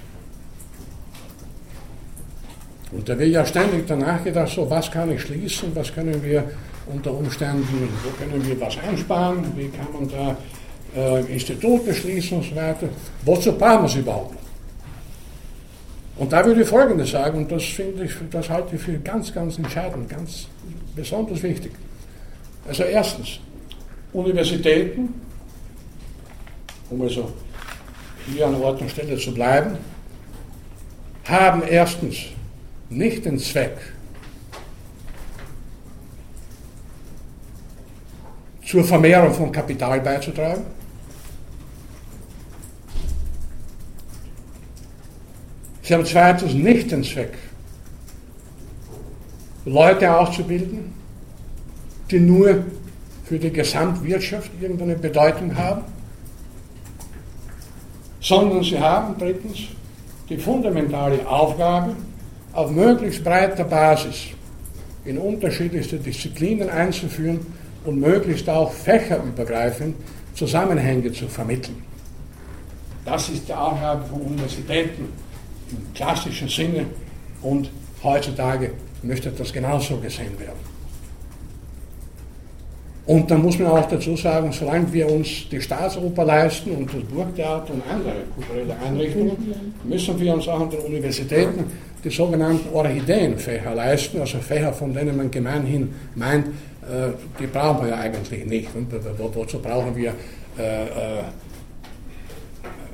Und 2.91 3.09
da 3.09 3.17
wird 3.17 3.31
ja 3.31 3.45
ständig 3.45 3.87
danach 3.87 4.23
gedacht, 4.23 4.53
so 4.53 4.69
was 4.69 4.89
kann 4.91 5.11
ich 5.11 5.21
schließen, 5.21 5.75
was 5.75 5.93
können 5.93 6.23
wir 6.23 6.43
unter 6.87 7.11
Umständen, 7.11 7.89
wo 8.03 8.09
können 8.11 8.45
wir 8.45 8.59
was 8.61 8.77
einsparen, 8.77 9.43
wie 9.55 9.69
kann 9.69 9.87
man 9.91 10.09
da 10.09 10.37
äh, 10.95 11.33
Institute 11.33 11.93
schließen 11.93 12.37
und 12.37 12.43
so 12.43 12.55
weiter. 12.55 12.87
Wozu 13.23 13.51
brauchen 13.53 13.83
wir 13.83 13.85
es 13.85 13.95
überhaupt? 13.95 14.35
Und 16.17 16.31
da 16.31 16.45
würde 16.45 16.61
ich 16.61 16.67
Folgendes 16.67 17.11
sagen, 17.11 17.39
und 17.39 17.51
das 17.51 17.63
finde 17.63 18.05
ich, 18.05 18.13
das 18.31 18.49
halte 18.49 18.75
ich 18.75 18.81
für 18.81 18.97
ganz, 18.99 19.33
ganz 19.33 19.57
entscheidend, 19.57 20.07
ganz 20.07 20.47
besonders 20.95 21.43
wichtig. 21.43 21.71
Also 22.67 22.83
erstens, 22.83 23.39
Universitäten, 24.13 25.13
um 26.89 27.01
also 27.01 27.31
hier 28.31 28.47
an 28.47 28.55
Ort 28.55 28.79
und 28.79 28.89
Stelle 28.89 29.17
zu 29.17 29.33
bleiben, 29.33 29.77
haben 31.25 31.63
erstens 31.63 32.17
nicht 32.89 33.25
den 33.25 33.39
Zweck, 33.39 33.77
zur 38.65 38.83
Vermehrung 38.83 39.33
von 39.33 39.51
Kapital 39.51 40.01
beizutragen. 40.01 40.63
Sie 45.83 45.93
haben 45.93 46.05
zweitens 46.05 46.53
nicht 46.53 46.91
den 46.91 47.03
Zweck, 47.03 47.33
Leute 49.65 50.15
auszubilden, 50.15 50.93
die 52.09 52.19
nur 52.19 52.63
für 53.23 53.37
die 53.37 53.51
Gesamtwirtschaft 53.51 54.51
irgendeine 54.59 54.95
Bedeutung 54.95 55.55
haben, 55.55 55.83
sondern 58.19 58.63
sie 58.63 58.79
haben 58.79 59.15
drittens 59.17 59.59
die 60.27 60.37
fundamentale 60.37 61.27
Aufgabe, 61.27 61.95
auf 62.55 62.71
möglichst 62.71 63.23
breiter 63.23 63.65
Basis 63.65 64.27
in 65.03 65.17
unterschiedlichste 65.17 65.97
Disziplinen 65.97 66.69
einzuführen 66.69 67.45
und 67.83 67.99
möglichst 67.99 68.49
auch 68.49 68.71
fächerübergreifend 68.71 69.95
Zusammenhänge 70.33 71.11
zu 71.11 71.27
vermitteln. 71.27 71.83
Das 73.03 73.29
ist 73.29 73.47
die 73.47 73.53
Aufgabe 73.53 74.05
von 74.05 74.21
Universitäten 74.21 75.09
im 75.69 75.93
klassischen 75.93 76.47
Sinne 76.47 76.87
und 77.41 77.69
heutzutage 78.01 78.71
möchte 79.03 79.29
das 79.31 79.53
genauso 79.53 79.97
gesehen 79.97 80.39
werden. 80.39 80.74
Und 83.07 83.29
dann 83.29 83.43
muss 83.43 83.59
man 83.59 83.71
auch 83.71 83.87
dazu 83.87 84.15
sagen, 84.15 84.51
solange 84.51 84.91
wir 84.91 85.11
uns 85.11 85.47
die 85.51 85.61
Staatsoper 85.61 86.25
leisten 86.25 86.71
und 86.71 86.91
das 86.91 87.03
Burgtheater 87.03 87.73
und 87.73 87.83
andere 87.87 88.23
kulturelle 88.33 88.75
Einrichtungen, 88.83 89.37
müssen 89.83 90.19
wir 90.19 90.33
uns 90.33 90.47
auch 90.47 90.61
an 90.61 90.69
den 90.71 90.79
Universitäten 90.79 91.65
die 92.03 92.09
sogenannten 92.09 92.73
Orchideenfächer 92.73 93.73
leisten, 93.73 94.21
also 94.21 94.37
Fächer, 94.37 94.71
von 94.73 94.93
denen 94.93 95.17
man 95.17 95.31
gemeinhin 95.31 95.93
meint, 96.15 96.47
äh, 96.47 97.09
die 97.39 97.47
brauchen 97.47 97.85
wir 97.85 97.89
ja 97.89 97.99
eigentlich 97.99 98.45
nicht. 98.45 98.69
Und 98.75 98.87
wozu 99.17 99.59
brauchen 99.59 99.95
wir 99.95 100.13
äh, 100.57 100.83
äh, 100.83 100.87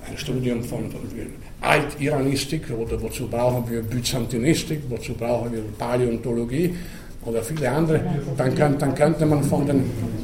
ein 0.09 0.17
Studium 0.17 0.63
von 0.63 0.89
Alt-Iranistik 1.61 2.63
oder 2.71 3.01
wozu 3.01 3.27
brauchen 3.27 3.69
wir 3.69 3.81
Byzantinistik, 3.81 4.81
wozu 4.89 5.13
brauchen 5.13 5.51
wir 5.51 5.61
Paläontologie 5.77 6.73
oder 7.25 7.41
viele 7.41 7.69
andere, 7.69 8.01
dann, 8.37 8.55
kann, 8.55 8.77
dann 8.77 8.95
könnte 8.95 9.25
man 9.25 9.43
von 9.43 9.65
den, 9.65 9.77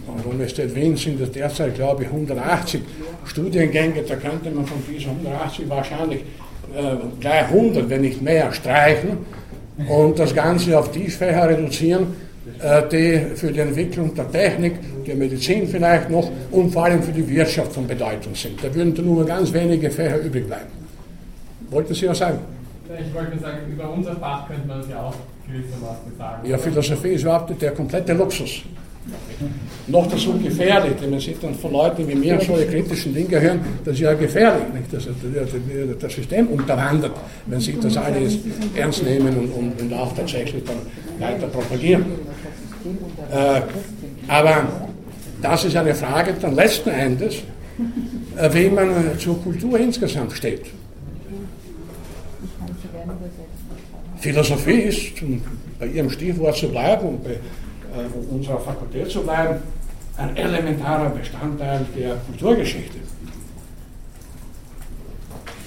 an 0.08 0.18
der 0.24 0.28
Universität 0.28 0.76
Wien 0.76 0.96
sind 0.96 1.22
es 1.22 1.32
derzeit, 1.32 1.76
glaube 1.76 2.04
ich, 2.04 2.10
180 2.10 2.82
Studiengänge, 3.26 4.02
da 4.02 4.16
könnte 4.16 4.50
man 4.50 4.66
von 4.66 4.78
diesen 4.90 5.12
180 5.12 5.70
wahrscheinlich 5.70 6.22
äh, 6.76 6.96
gleich 7.20 7.46
100, 7.46 7.90
wenn 7.90 8.02
nicht 8.02 8.22
mehr, 8.22 8.52
streichen 8.52 9.18
und 9.88 10.18
das 10.18 10.34
Ganze 10.34 10.78
auf 10.78 10.92
die 10.92 11.08
Fächer 11.08 11.50
reduzieren, 11.50 12.08
äh, 12.62 12.82
die 12.90 13.36
für 13.36 13.52
die 13.52 13.60
Entwicklung 13.60 14.16
der 14.16 14.32
Technik, 14.32 14.74
der 15.06 15.16
Medizin 15.16 15.68
vielleicht 15.68 16.10
noch 16.10 16.30
und 16.52 16.72
vor 16.72 16.86
allem 16.86 17.04
für 17.04 17.12
die 17.12 17.28
Wirtschaft 17.30 17.74
von 17.74 17.86
Bedeutung 17.86 18.34
sind. 18.34 18.64
Da 18.64 18.74
würden 18.74 19.06
nur 19.06 19.26
ganz 19.26 19.54
wenige 19.54 19.90
Fächer 19.92 20.18
übrig 20.18 20.48
bleiben. 20.48 20.72
Wollten 21.70 21.94
Sie 21.94 22.08
was 22.08 22.18
sagen? 22.18 22.40
Ich 22.88 23.14
wollte 23.14 23.38
sagen, 23.40 23.58
über 23.72 23.92
unser 23.92 24.16
Fach 24.16 24.48
könnte 24.48 24.68
man 24.68 24.80
es 24.80 24.90
ja 24.90 25.02
auch 25.04 25.14
Ja, 26.44 26.58
Philosophie 26.58 27.10
ist 27.10 27.24
überhaupt 27.24 27.62
der 27.62 27.72
komplette 27.72 28.14
Luxus. 28.14 28.64
Noch 29.88 30.08
dazu 30.08 30.38
gefährlich, 30.38 30.94
denn 31.02 31.12
man 31.12 31.20
sieht 31.20 31.42
dann 31.42 31.56
von 31.56 31.72
Leuten 31.72 32.06
wie 32.08 32.16
mir 32.16 32.42
solche 32.42 32.68
kritischen 32.68 33.14
Dinge 33.14 33.40
hören, 33.40 33.60
das 33.86 33.94
ist 33.94 34.02
ja 34.02 34.14
gefährlich, 34.14 34.66
nicht? 34.74 34.92
Das, 34.92 35.06
das, 35.06 36.00
das 36.00 36.14
System 36.14 36.48
unterwandert, 36.48 37.14
wenn 37.46 37.60
sie 37.62 37.78
das 37.82 37.96
alles 37.96 38.40
ernst 38.76 39.04
nehmen 39.04 39.38
und, 39.38 39.52
und, 39.52 39.82
und 39.82 39.94
auch 39.94 40.14
tatsächlich 40.14 40.62
dann 40.66 40.78
weiter 41.20 41.48
propagieren. 41.48 42.06
Äh, 43.32 43.62
aber 44.28 44.68
das 45.42 45.66
ist 45.66 45.76
eine 45.78 45.96
Frage 45.96 46.34
dann 46.42 46.56
letzten 46.56 46.90
Endes, 46.90 47.36
äh, 48.36 48.54
wie 48.54 48.70
man 48.70 49.18
zur 49.18 49.42
Kultur 49.42 49.80
insgesamt 49.80 50.34
steht. 50.34 50.66
Philosophie 54.20 54.82
ist, 54.82 55.22
um 55.22 55.42
bei 55.80 55.88
Ihrem 55.88 56.10
Stichwort 56.10 56.56
zu 56.56 56.70
bleiben 56.70 57.08
und 57.08 57.24
bei 57.24 57.32
äh, 57.32 58.34
unserer 58.34 58.60
Fakultät 58.60 59.10
zu 59.10 59.22
bleiben, 59.22 59.60
ein 60.18 60.36
elementarer 60.36 61.10
Bestandteil 61.10 61.86
der 61.96 62.16
Kulturgeschichte. 62.16 62.98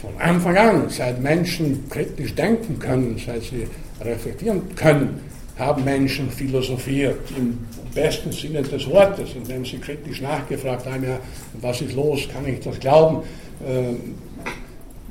Von 0.01 0.11
Anfang 0.19 0.57
an, 0.57 0.89
seit 0.89 1.23
Menschen 1.23 1.89
kritisch 1.89 2.35
denken 2.35 2.79
können, 2.79 3.21
seit 3.25 3.43
sie 3.43 3.67
reflektieren 4.01 4.75
können, 4.75 5.21
haben 5.59 5.85
Menschen 5.85 6.31
philosophiert 6.31 7.19
im 7.37 7.59
besten 7.95 8.33
Sinne 8.33 8.63
des 8.63 8.89
Wortes, 8.89 9.31
indem 9.37 9.65
sie 9.65 9.79
kritisch 9.79 10.21
nachgefragt 10.23 10.87
haben, 10.87 11.05
ja, 11.05 11.19
was 11.61 11.83
ist 11.83 11.95
los, 11.95 12.27
kann 12.33 12.47
ich 12.47 12.61
das 12.61 12.81
glauben, 12.81 13.23
äh, 13.67 13.95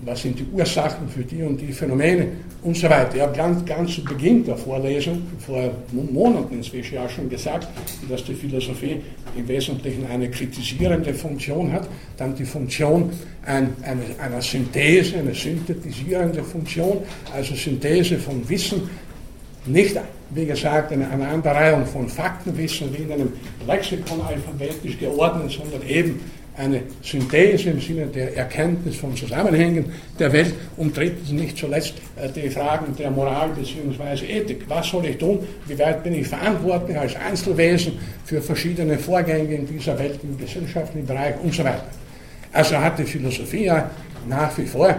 was 0.05 0.21
sind 0.21 0.39
die 0.39 0.45
Ursachen 0.53 1.09
für 1.09 1.23
die 1.23 1.43
und 1.43 1.59
die 1.59 1.73
Phänomene 1.73 2.27
und 2.63 2.75
so 2.75 2.89
weiter. 2.89 3.15
Ich 3.15 3.21
habe 3.21 3.35
ganz, 3.35 3.65
ganz 3.65 3.95
zu 3.95 4.03
Beginn 4.03 4.43
der 4.45 4.57
Vorlesung, 4.57 5.21
vor 5.39 5.71
Monaten 5.91 6.55
inzwischen 6.55 6.95
ja 6.95 7.07
schon 7.07 7.29
gesagt, 7.29 7.67
dass 8.09 8.23
die 8.23 8.33
Philosophie 8.33 9.01
im 9.37 9.47
Wesentlichen 9.47 10.05
eine 10.07 10.29
kritisierende 10.29 11.13
Funktion 11.13 11.71
hat, 11.71 11.87
dann 12.17 12.35
die 12.35 12.45
Funktion 12.45 13.11
ein, 13.45 13.75
eine, 13.81 14.01
einer 14.21 14.41
Synthese, 14.41 15.17
eine 15.17 15.33
synthetisierende 15.33 16.43
Funktion, 16.43 16.99
also 17.33 17.55
Synthese 17.55 18.17
von 18.17 18.47
Wissen, 18.47 18.89
nicht, 19.65 19.97
wie 20.31 20.45
gesagt, 20.45 20.91
eine 20.91 21.09
Aneinanderreihung 21.09 21.85
von 21.85 22.07
Faktenwissen 22.07 22.95
wie 22.95 23.03
in 23.03 23.11
einem 23.11 23.33
Lexikon 23.67 24.21
alphabetisch 24.21 24.97
geordnet, 24.97 25.51
sondern 25.51 25.87
eben 25.87 26.19
eine 26.59 26.81
Synthese 27.01 27.69
im 27.69 27.79
Sinne 27.79 28.07
der 28.07 28.35
Erkenntnis 28.35 28.97
von 28.97 29.15
Zusammenhängen 29.15 29.85
der 30.19 30.31
Welt 30.33 30.53
und 30.75 30.95
drittens 30.95 31.31
nicht 31.31 31.57
zuletzt 31.57 31.93
äh, 32.17 32.29
die 32.29 32.49
Fragen 32.49 32.95
der 32.97 33.09
Moral 33.09 33.49
bzw. 33.49 34.25
Ethik. 34.25 34.65
Was 34.67 34.89
soll 34.89 35.05
ich 35.05 35.17
tun? 35.17 35.39
Wie 35.67 35.79
weit 35.79 36.03
bin 36.03 36.13
ich 36.13 36.27
verantwortlich 36.27 36.97
als 36.97 37.15
Einzelwesen 37.15 37.93
für 38.25 38.41
verschiedene 38.41 38.97
Vorgänge 38.97 39.55
in 39.55 39.67
dieser 39.67 39.97
Welt, 39.97 40.19
im 40.23 40.37
gesellschaftlichen 40.37 41.07
Bereich 41.07 41.35
und 41.41 41.53
so 41.53 41.63
weiter. 41.63 41.85
Also 42.51 42.77
hat 42.77 42.99
die 42.99 43.03
Philosophie 43.03 43.65
ja 43.65 43.89
nach 44.27 44.57
wie 44.57 44.65
vor 44.65 44.95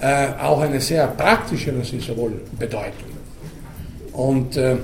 äh, 0.00 0.28
auch 0.40 0.60
eine 0.60 0.80
sehr 0.80 1.06
praktische, 1.08 1.72
das 1.72 1.92
ist 1.92 2.08
ja 2.08 2.16
wohl 2.16 2.40
Bedeutung. 2.58 3.10
Und 4.12 4.56
äh, 4.56 4.76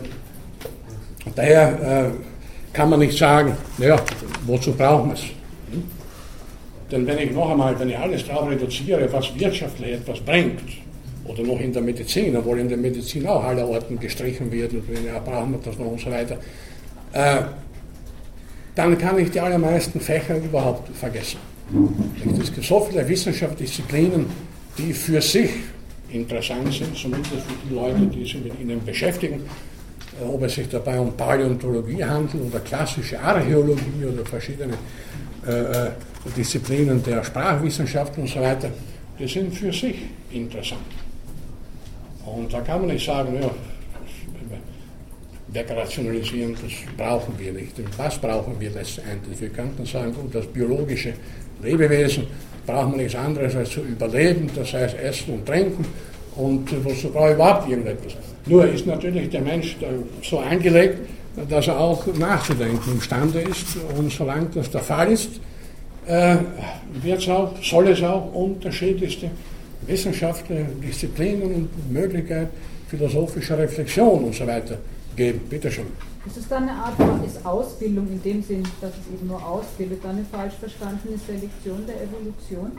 daher 1.35 2.11
äh, 2.11 2.75
kann 2.77 2.91
man 2.91 3.01
nicht 3.01 3.17
sagen, 3.17 3.57
naja, 3.79 3.97
wozu 4.47 4.73
brauchen 4.73 5.11
wir 5.11 5.15
es? 5.15 5.23
Denn 6.93 7.07
wenn 7.07 7.19
ich 7.19 7.33
noch 7.33 7.51
einmal, 7.51 7.79
wenn 7.81 7.89
ich 7.89 7.99
alles 7.99 8.27
darauf 8.27 8.51
reduziere, 8.51 9.11
was 9.13 9.35
wirtschaftlich 9.39 9.95
etwas 9.95 10.21
bringt, 10.21 10.61
oder 11.25 11.43
noch 11.43 11.61
in 11.61 11.73
der 11.73 11.83
Medizin, 11.83 12.37
obwohl 12.37 12.59
in 12.59 12.69
der 12.69 12.79
Medizin 12.79 13.27
auch 13.27 13.43
alle 13.43 13.65
Orten 13.67 13.99
gestrichen 13.99 14.51
wird 14.51 14.73
und 14.73 14.85
ja, 15.07 15.19
brauchen 15.21 15.53
wir 15.53 15.61
das 15.65 15.79
noch 15.79 15.87
und 15.87 16.01
so 16.01 16.11
weiter, 16.11 16.37
äh, 17.13 17.43
dann 18.75 18.99
kann 18.99 19.19
ich 19.19 19.31
die 19.31 19.41
allermeisten 19.41 20.01
Fächer 20.01 20.37
überhaupt 20.37 20.95
vergessen. 20.97 21.39
Es 22.41 22.53
gibt 22.53 22.67
so 22.67 22.81
viele 22.81 23.09
Wissenschaftsdisziplinen, 23.09 24.27
die 24.77 24.93
für 24.93 25.21
sich 25.21 25.51
interessant 26.11 26.73
sind, 26.73 26.97
zumindest 26.97 27.35
für 27.35 27.69
die 27.69 27.75
Leute, 27.75 28.07
die 28.07 28.25
sich 28.25 28.43
mit 28.43 28.61
ihnen 28.61 28.85
beschäftigen. 28.85 29.41
äh, 30.21 30.25
ob 30.25 30.43
es 30.43 30.55
sich 30.55 30.69
dabei 30.69 30.99
um 30.99 31.17
Paläontologie 31.17 32.05
handelt 32.05 32.45
oder 32.45 32.61
klassische 32.61 33.19
Archäologie 33.19 34.05
oder 34.13 34.25
verschiedene 34.25 34.75
Disziplinen 36.37 37.03
der 37.03 37.25
Sprachwissenschaft 37.25 38.17
und 38.19 38.29
so 38.29 38.41
weiter, 38.41 38.71
die 39.19 39.27
sind 39.27 39.55
für 39.55 39.73
sich 39.73 39.97
interessant. 40.31 40.81
Und 42.25 42.53
da 42.53 42.61
kann 42.61 42.83
man 42.83 42.91
nicht 42.91 43.05
sagen, 43.05 43.35
ja, 43.41 43.51
wegrationalisieren, 45.49 46.55
das 46.55 46.73
brauchen 46.97 47.35
wir 47.39 47.53
nicht. 47.53 47.79
Und 47.79 47.99
was 47.99 48.19
brauchen 48.19 48.59
wir 48.59 48.71
letztendlich? 48.71 49.41
Wir 49.41 49.51
könnten 49.51 49.85
sagen, 49.85 50.15
gut, 50.15 50.35
das 50.35 50.47
biologische 50.47 51.13
Lebewesen 51.63 52.27
braucht 52.67 52.91
man 52.91 52.99
nichts 52.99 53.15
anderes 53.15 53.55
als 53.55 53.71
zu 53.71 53.81
überleben, 53.81 54.49
das 54.55 54.73
heißt 54.73 54.97
essen 54.99 55.35
und 55.35 55.47
trinken 55.47 55.85
und 56.37 56.85
wozu 56.85 57.11
brauche 57.11 57.33
überhaupt 57.33 57.69
irgendetwas. 57.69 58.17
Nur 58.47 58.67
ist 58.67 58.87
natürlich 58.87 59.29
der 59.31 59.43
Mensch 59.43 59.77
so 60.23 60.39
angelegt, 60.39 60.99
dass 61.49 61.69
er 61.69 61.79
auch 61.79 62.07
nachzudenken 62.19 62.93
imstande 62.93 63.41
ist 63.41 63.77
und 63.97 64.13
solange 64.13 64.47
das 64.55 64.71
der 64.71 64.83
Fall 64.83 65.11
ist, 65.11 65.31
äh, 66.07 66.37
wird 67.01 67.21
es 67.21 67.29
auch, 67.29 67.55
soll 67.63 67.89
es 67.89 68.03
auch 68.03 68.35
unterschiedlichste 68.35 69.31
Wissenschaften, 69.87 70.81
Disziplinen 70.81 71.43
und 71.43 71.93
Möglichkeiten 71.93 72.51
philosophischer 72.89 73.59
Reflexion 73.59 74.25
und 74.25 74.35
so 74.35 74.47
weiter 74.47 74.79
geben. 75.17 75.41
Bitte 75.49 75.71
schön. 75.71 75.87
Ist 76.27 76.37
es 76.37 76.49
dann 76.49 76.69
eine 76.69 76.79
Art 76.79 76.95
ist 77.27 77.45
Ausbildung 77.45 78.07
in 78.09 78.23
dem 78.23 78.43
Sinn, 78.43 78.63
dass 78.81 78.91
es 78.91 79.13
eben 79.13 79.27
nur 79.27 79.45
ausbildet, 79.45 80.01
dann 80.05 80.17
eine 80.17 80.25
falsch 80.31 80.55
verstandene 80.61 81.17
Selektion 81.27 81.85
der 81.87 81.97
Evolution? 81.97 82.73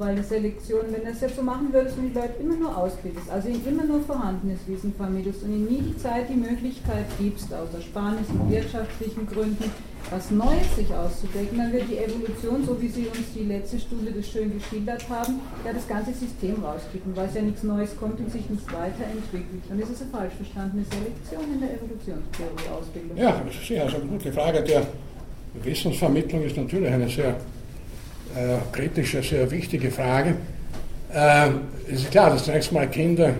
Weil 0.00 0.16
eine 0.16 0.24
Selektion, 0.24 0.80
wenn 0.88 1.04
du 1.04 1.10
es 1.10 1.20
jetzt 1.20 1.36
so 1.36 1.42
machen 1.42 1.68
würdest 1.74 1.98
und 1.98 2.08
die 2.08 2.14
Leute 2.14 2.40
immer 2.40 2.56
nur 2.56 2.74
ausbildest, 2.74 3.28
also 3.28 3.50
ihnen 3.50 3.66
immer 3.68 3.84
nur 3.84 4.00
vorhandenes 4.00 4.60
Wissen 4.66 4.94
vermittelst 4.94 5.42
und 5.42 5.50
ihnen 5.50 5.68
nie 5.68 5.82
die 5.92 5.98
Zeit, 5.98 6.24
die 6.30 6.40
Möglichkeit 6.40 7.04
gibst, 7.18 7.52
aus 7.52 7.68
Ersparnis 7.74 8.26
und 8.30 8.50
wirtschaftlichen 8.50 9.26
Gründen, 9.26 9.70
was 10.10 10.30
Neues 10.30 10.74
sich 10.74 10.88
auszudenken, 10.88 11.58
dann 11.58 11.70
wird 11.74 11.84
die 11.90 11.98
Evolution, 11.98 12.64
so 12.64 12.80
wie 12.80 12.88
Sie 12.88 13.08
uns 13.08 13.28
die 13.36 13.44
letzte 13.44 13.78
Stunde 13.78 14.10
das 14.10 14.26
schön 14.26 14.50
geschildert 14.56 15.06
haben, 15.10 15.38
ja 15.66 15.72
das 15.74 15.86
ganze 15.86 16.14
System 16.14 16.64
rauskippen, 16.64 17.14
weil 17.14 17.28
es 17.28 17.34
ja 17.34 17.42
nichts 17.42 17.62
Neues 17.62 17.94
kommt 18.00 18.18
und 18.20 18.32
sich 18.32 18.48
nichts 18.48 18.72
weiterentwickelt. 18.72 19.62
Dann 19.68 19.80
ist 19.80 19.90
es 19.90 20.00
eine 20.00 20.10
falsch 20.12 20.32
verstandene 20.32 20.82
Selektion 20.88 21.44
in 21.52 21.60
der 21.60 21.76
Evolutionstheorie-Ausbildung. 21.76 23.18
Ja, 23.18 23.42
das 23.44 23.54
ist 23.54 23.94
eine 23.94 24.06
gute 24.06 24.32
Frage. 24.32 24.64
Der 24.64 24.82
Wissensvermittlung 25.62 26.42
ist 26.42 26.56
natürlich 26.56 26.88
eine 26.88 27.06
sehr 27.06 27.36
kritische, 28.72 29.22
sehr 29.22 29.50
wichtige 29.50 29.90
Frage. 29.90 30.36
Äh, 31.12 31.48
es 31.90 32.02
ist 32.02 32.10
klar, 32.10 32.30
dass 32.30 32.44
zunächst 32.44 32.72
mal 32.72 32.88
Kinder 32.88 33.34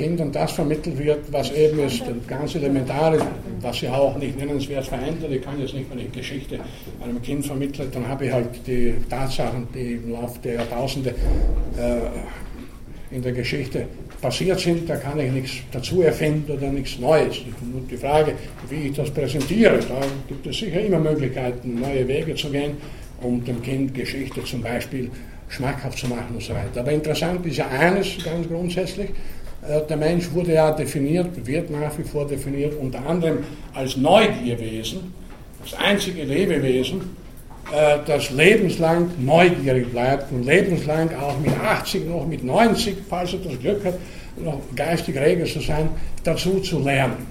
Kindern 0.00 0.32
das 0.32 0.52
vermittelt 0.52 0.98
wird, 0.98 1.30
was 1.30 1.52
eben 1.52 1.80
ist 1.80 2.02
ganz 2.26 2.54
elementar 2.54 3.14
ist, 3.14 3.26
was 3.60 3.80
sie 3.80 3.88
auch 3.88 4.16
nicht 4.16 4.38
nennenswert 4.38 4.86
verändert. 4.86 5.30
Ich 5.30 5.42
kann 5.42 5.60
jetzt 5.60 5.74
nicht, 5.74 5.90
wenn 5.90 5.98
ich 5.98 6.12
Geschichte 6.12 6.58
einem 7.04 7.20
Kind 7.20 7.44
vermittle, 7.44 7.86
dann 7.92 8.08
habe 8.08 8.26
ich 8.26 8.32
halt 8.32 8.48
die 8.66 8.94
Tatsachen, 9.10 9.68
die 9.74 9.94
im 9.94 10.12
Laufe 10.12 10.38
der 10.42 10.54
Jahrtausende 10.54 11.10
äh, 11.10 13.14
in 13.14 13.22
der 13.22 13.32
Geschichte 13.32 13.86
passiert 14.22 14.60
sind, 14.60 14.88
da 14.88 14.96
kann 14.96 15.18
ich 15.18 15.32
nichts 15.32 15.52
dazu 15.72 16.02
erfinden 16.02 16.52
oder 16.52 16.70
nichts 16.70 16.98
Neues. 16.98 17.38
Und 17.60 17.90
die 17.90 17.96
Frage, 17.96 18.34
wie 18.68 18.88
ich 18.88 18.92
das 18.92 19.10
präsentiere, 19.10 19.80
da 19.80 20.00
gibt 20.28 20.46
es 20.46 20.58
sicher 20.58 20.80
immer 20.80 20.98
Möglichkeiten, 20.98 21.80
neue 21.80 22.06
Wege 22.06 22.34
zu 22.36 22.50
gehen, 22.50 22.76
um 23.22 23.44
dem 23.44 23.62
Kind 23.62 23.94
Geschichte 23.94 24.44
zum 24.44 24.62
Beispiel 24.62 25.10
schmackhaft 25.48 25.98
zu 25.98 26.08
machen 26.08 26.34
und 26.34 26.42
so 26.42 26.54
weiter. 26.54 26.80
Aber 26.80 26.92
interessant 26.92 27.44
ist 27.46 27.56
ja 27.56 27.66
eines 27.68 28.22
ganz 28.24 28.48
grundsätzlich, 28.48 29.10
äh, 29.68 29.80
der 29.88 29.96
Mensch 29.96 30.32
wurde 30.32 30.54
ja 30.54 30.70
definiert, 30.70 31.46
wird 31.46 31.70
nach 31.70 31.96
wie 31.98 32.04
vor 32.04 32.26
definiert, 32.26 32.74
unter 32.80 33.04
anderem 33.06 33.38
als 33.74 33.96
Neugierwesen, 33.96 35.12
das 35.62 35.74
einzige 35.78 36.22
Lebewesen, 36.22 37.00
äh, 37.72 37.98
das 38.06 38.30
lebenslang 38.30 39.10
neugierig 39.18 39.90
bleibt 39.90 40.32
und 40.32 40.44
lebenslang 40.44 41.10
auch 41.14 41.38
mit 41.38 41.52
80, 41.52 42.08
noch 42.08 42.26
mit 42.26 42.42
90, 42.42 42.96
falls 43.08 43.32
er 43.34 43.40
das 43.40 43.58
Glück 43.60 43.84
hat, 43.84 43.94
noch 44.38 44.60
geistig 44.74 45.16
rege 45.18 45.44
zu 45.44 45.60
sein, 45.60 45.88
dazu 46.24 46.60
zu 46.60 46.78
lernen. 46.78 47.26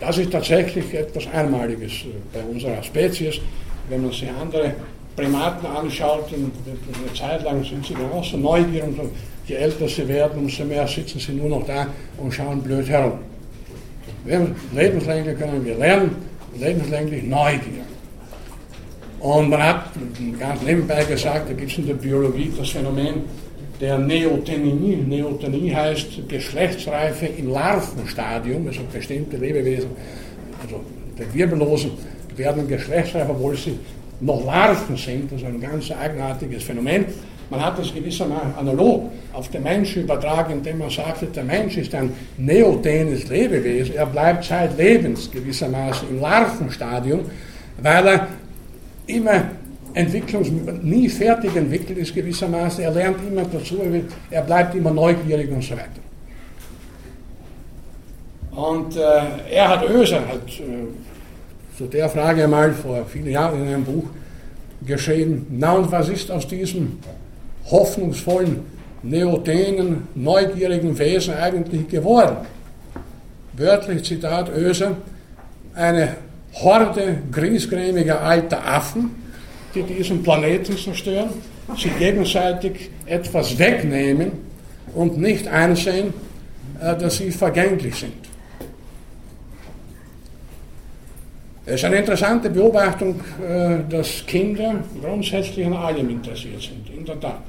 Das 0.00 0.18
ist 0.18 0.30
tatsächlich 0.30 0.92
etwas 0.94 1.26
Einmaliges 1.32 1.92
äh, 1.92 2.06
bei 2.32 2.42
unserer 2.44 2.82
Spezies. 2.82 3.40
Wenn 3.88 4.02
man 4.02 4.12
sich 4.12 4.30
andere 4.30 4.74
Primaten 5.16 5.66
anschaut, 5.66 6.26
eine 6.32 7.14
Zeit 7.14 7.42
lang 7.44 7.62
sind 7.64 7.86
sie 7.86 7.94
genauso 7.94 8.36
neugierig 8.36 8.98
und 8.98 9.10
je 9.46 9.54
älter 9.56 9.88
sie 9.88 10.08
werden, 10.08 10.38
umso 10.38 10.64
mehr 10.64 10.86
sitzen 10.88 11.18
sie 11.18 11.32
nur 11.32 11.48
noch 11.48 11.66
da 11.66 11.86
und 12.18 12.32
schauen 12.32 12.60
blöd 12.62 12.88
herum. 12.88 13.18
Lebenslänglich 14.74 15.38
können 15.38 15.64
wir 15.64 15.76
lernen, 15.76 16.16
lebenslänglich 16.58 17.22
Neugier. 17.24 17.84
Und 19.20 19.48
man 19.50 19.62
hat 19.62 19.90
ganz 20.38 20.62
nebenbei 20.62 21.04
gesagt, 21.04 21.48
da 21.48 21.54
gibt 21.54 21.70
es 21.70 21.78
in 21.78 21.86
der 21.86 21.94
Biologie 21.94 22.52
das 22.58 22.70
Phänomen 22.70 23.22
der 23.80 23.98
Neotenie. 23.98 24.96
Neotenie 24.96 25.74
heißt 25.74 26.28
Geschlechtsreife 26.28 27.26
im 27.26 27.50
Larvenstadium, 27.50 28.66
also 28.66 28.80
bestimmte 28.92 29.36
Lebewesen, 29.36 29.90
also 30.62 30.80
der 31.18 31.32
Wirbellosen, 31.32 31.92
werden 32.36 32.68
geschlechtsreif, 32.68 33.28
obwohl 33.28 33.56
sie 33.56 33.78
noch 34.20 34.44
Larven 34.44 34.96
sind, 34.96 35.32
also 35.32 35.46
ein 35.46 35.60
ganz 35.60 35.90
eigenartiges 35.90 36.62
Phänomen. 36.62 37.06
Man 37.50 37.64
hat 37.64 37.78
das 37.78 37.92
gewissermaßen 37.92 38.54
analog 38.56 39.10
auf 39.32 39.48
den 39.48 39.62
Menschen 39.62 40.04
übertragen, 40.04 40.54
indem 40.54 40.78
man 40.78 40.90
sagte, 40.90 41.26
der 41.26 41.44
Mensch 41.44 41.76
ist 41.76 41.94
ein 41.94 42.12
neotenes 42.38 43.28
Lebewesen, 43.28 43.96
er 43.96 44.06
bleibt 44.06 44.44
zeitlebens 44.44 45.30
gewissermaßen 45.30 46.08
im 46.08 46.20
Larvenstadium, 46.20 47.20
weil 47.82 48.06
er 48.06 48.28
immer 49.06 49.42
Entwicklungs 49.92 50.48
nie 50.82 51.08
fertig 51.08 51.54
entwickelt 51.54 51.98
ist 51.98 52.14
gewissermaßen, 52.14 52.82
er 52.82 52.90
lernt 52.90 53.18
immer 53.28 53.44
dazu, 53.44 53.78
er 54.30 54.42
bleibt 54.42 54.74
immer 54.74 54.90
neugierig 54.90 55.50
und 55.50 55.62
so 55.62 55.74
weiter. 55.74 56.04
Und 58.56 58.96
äh, 58.96 59.00
er 59.52 59.68
hat 59.68 59.88
Öser, 59.88 60.20
hat 60.26 60.48
äh, 60.48 60.86
zu 61.76 61.86
der 61.86 62.08
Frage 62.08 62.44
einmal 62.44 62.72
vor 62.72 63.04
vielen 63.06 63.30
Jahren 63.30 63.62
in 63.62 63.68
einem 63.68 63.84
Buch 63.84 64.04
geschrieben, 64.86 65.46
na 65.50 65.72
und 65.72 65.90
was 65.90 66.08
ist 66.08 66.30
aus 66.30 66.46
diesem 66.46 66.98
hoffnungsvollen, 67.70 68.60
neotenen, 69.02 70.06
neugierigen 70.14 70.96
Wesen 70.98 71.34
eigentlich 71.34 71.88
geworden? 71.88 72.36
Wörtlich 73.54 74.04
Zitat 74.04 74.50
Öser, 74.54 74.96
eine 75.74 76.16
Horde 76.52 77.18
griesgrämiger 77.32 78.20
alter 78.20 78.64
Affen, 78.64 79.10
die 79.74 79.82
diesen 79.82 80.22
Planeten 80.22 80.76
zerstören, 80.76 81.30
sich 81.76 81.98
gegenseitig 81.98 82.90
etwas 83.06 83.58
wegnehmen 83.58 84.30
und 84.94 85.18
nicht 85.18 85.48
einsehen, 85.48 86.14
äh, 86.80 86.96
dass 86.96 87.16
sie 87.16 87.32
vergänglich 87.32 87.96
sind. 87.96 88.33
Es 91.66 91.76
ist 91.76 91.84
eine 91.84 91.96
interessante 91.96 92.50
Beobachtung, 92.50 93.18
äh, 93.42 93.78
dass 93.88 94.26
Kinder 94.26 94.74
grundsätzlich 95.00 95.64
an 95.64 95.72
allem 95.72 96.10
interessiert 96.10 96.60
sind, 96.60 96.90
in 96.94 97.06
der 97.06 97.18
Tat. 97.18 97.40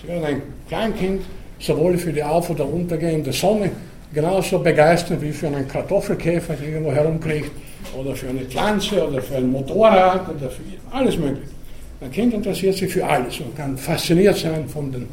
Sie 0.00 0.08
werden 0.08 0.24
ein 0.24 0.42
Kleinkind 0.68 1.22
sowohl 1.60 1.96
für 1.96 2.12
die 2.12 2.24
auf- 2.24 2.50
oder 2.50 2.66
untergehende 2.66 3.32
Sonne 3.32 3.70
genauso 4.12 4.58
begeistern 4.58 5.22
wie 5.22 5.30
für 5.30 5.46
einen 5.46 5.68
Kartoffelkäfer, 5.68 6.54
der 6.54 6.70
irgendwo 6.70 6.90
herumkriegt, 6.90 7.52
oder 7.96 8.16
für 8.16 8.30
eine 8.30 8.40
Pflanze 8.40 9.06
oder 9.06 9.22
für 9.22 9.36
ein 9.36 9.50
Motorrad 9.50 10.28
oder 10.28 10.50
für 10.50 10.62
alles 10.90 11.16
Mögliche. 11.16 11.52
Ein 12.00 12.10
Kind 12.10 12.34
interessiert 12.34 12.74
sich 12.74 12.92
für 12.92 13.06
alles 13.06 13.38
und 13.38 13.56
kann 13.56 13.78
fasziniert 13.78 14.36
sein 14.36 14.68
von 14.68 14.90
den 14.90 15.08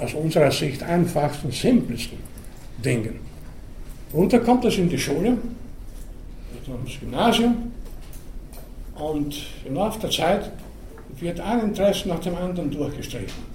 aus 0.00 0.14
unserer 0.14 0.50
Sicht 0.50 0.82
einfachsten, 0.82 1.52
simpelsten 1.52 2.18
Dingen. 2.82 3.20
Dann 4.12 4.44
kommt 4.44 4.64
es 4.64 4.78
in 4.78 4.88
die 4.88 4.98
Schule, 4.98 5.36
ins 6.66 6.98
Gymnasium 6.98 7.73
und 8.96 9.46
im 9.64 9.74
Laufe 9.74 10.00
der 10.00 10.10
Zeit 10.10 10.50
wird 11.18 11.40
ein 11.40 11.60
Interesse 11.60 12.08
nach 12.08 12.20
dem 12.20 12.36
anderen 12.36 12.70
durchgestrichen. 12.70 13.54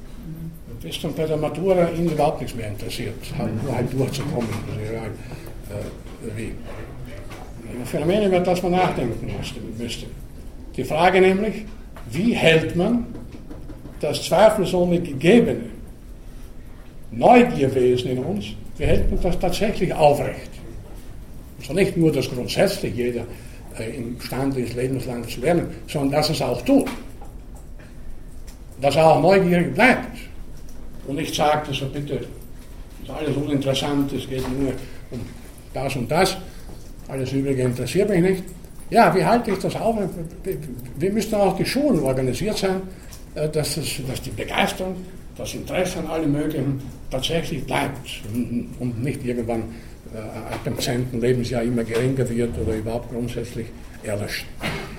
Bis 0.82 1.02
dann 1.02 1.14
bei 1.14 1.26
der 1.26 1.38
Matura 1.38 1.90
ihn 1.90 2.10
überhaupt 2.10 2.42
nichts 2.42 2.56
mehr 2.56 2.70
interessiert, 2.70 3.16
nur 3.64 3.76
halt 3.76 3.92
durchzukommen. 3.92 4.50
Äh, 4.50 6.38
wie. 6.38 6.54
Ein 7.72 7.86
Phänomen, 7.86 8.24
über 8.24 8.40
das 8.40 8.64
man 8.64 8.72
nachdenken 8.72 9.30
müsste. 9.78 10.06
Die 10.76 10.84
Frage 10.84 11.22
nämlich, 11.22 11.66
wie 12.10 12.34
hält 12.34 12.76
man 12.76 13.06
das 14.00 14.24
zweifelsohne 14.24 15.02
gegebene 15.02 15.66
Neugierwesen 17.12 18.12
in 18.12 18.20
uns, 18.20 18.46
wie 18.78 18.86
hält 18.86 19.12
man 19.12 19.22
das 19.22 19.38
tatsächlich 19.38 19.94
aufrecht? 19.94 20.50
Also 21.60 21.74
nicht 21.74 21.98
nur, 21.98 22.12
dass 22.12 22.30
grundsätzlich 22.30 22.96
jeder 22.96 23.22
äh, 23.22 23.49
imstande 23.86 24.62
ist, 24.62 24.76
lebenslang 24.76 25.28
zu 25.28 25.42
lernen, 25.42 25.68
sondern 25.88 26.12
dass 26.12 26.30
es 26.30 26.42
auch 26.42 26.62
tut. 26.62 26.88
Dass 28.82 28.96
er 28.96 29.08
auch 29.08 29.22
neugierig 29.22 29.74
bleibt. 29.74 30.18
Und 31.08 31.16
nicht 31.16 31.34
sagt, 31.34 31.68
also 31.68 31.88
bitte, 31.88 32.16
ist 32.16 33.10
alles 33.10 33.36
uninteressant, 33.36 34.12
es 34.14 34.28
geht 34.30 34.44
nur 34.58 34.72
um 35.12 35.20
das 35.74 35.96
und 35.96 36.10
das. 36.10 36.38
Alles 37.08 37.32
Übrige 37.32 37.64
interessiert 37.64 38.10
mich 38.10 38.22
nicht. 38.22 38.44
Ja, 38.90 39.14
wie 39.16 39.24
halte 39.24 39.52
ich 39.52 39.60
das 39.60 39.76
auf? 39.76 39.98
Wir 40.98 41.12
müssen 41.12 41.36
auch 41.36 41.56
die 41.58 41.66
Schulen 41.66 42.00
organisiert 42.00 42.58
sein, 42.58 42.82
äh, 43.36 43.48
dass, 43.50 43.76
das, 43.76 43.86
dass 44.08 44.22
die 44.22 44.32
Begeisterung, 44.32 44.96
das 45.38 45.54
Interesse 45.54 46.00
an 46.00 46.08
allem 46.08 46.32
Möglichen 46.32 46.82
tatsächlich 47.10 47.66
bleibt 47.66 48.22
und 48.34 49.04
nicht 49.04 49.24
irgendwann 49.24 49.62
äh, 49.62 49.66
ab 50.14 50.64
dem 50.66 50.80
10. 50.80 51.20
Lebensjahr 51.20 51.64
immer 51.64 51.84
geringer 51.84 52.28
wird 52.30 52.58
oder 52.58 52.76
überhaupt 52.76 53.12
grundsätzlich 53.12 53.68
erlischt. 54.04 54.46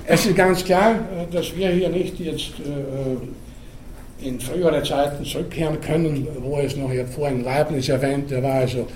Es 0.06 0.26
ist 0.26 0.36
ganz 0.36 0.64
klar, 0.64 0.94
äh, 0.94 1.32
dass 1.32 1.56
wir 1.56 1.70
hier 1.70 1.88
nicht 1.88 2.18
jetzt 2.20 2.52
in 4.22 4.38
frühere 4.38 4.82
Zeiten 4.82 5.24
zurückkehren 5.24 5.80
können, 5.80 6.28
wo 6.40 6.58
es 6.58 6.76
noch, 6.76 6.90
habe 6.90 7.06
vorhin 7.06 7.42
Leibniz 7.42 7.88
erwähnt, 7.88 8.30
der 8.30 8.42
war 8.42 8.54
also 8.54 8.86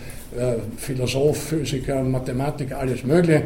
Philosoph, 0.76 1.38
Physiker, 1.44 2.02
Mathematiker, 2.02 2.78
alles 2.78 3.05
Mögliche. 3.05 3.44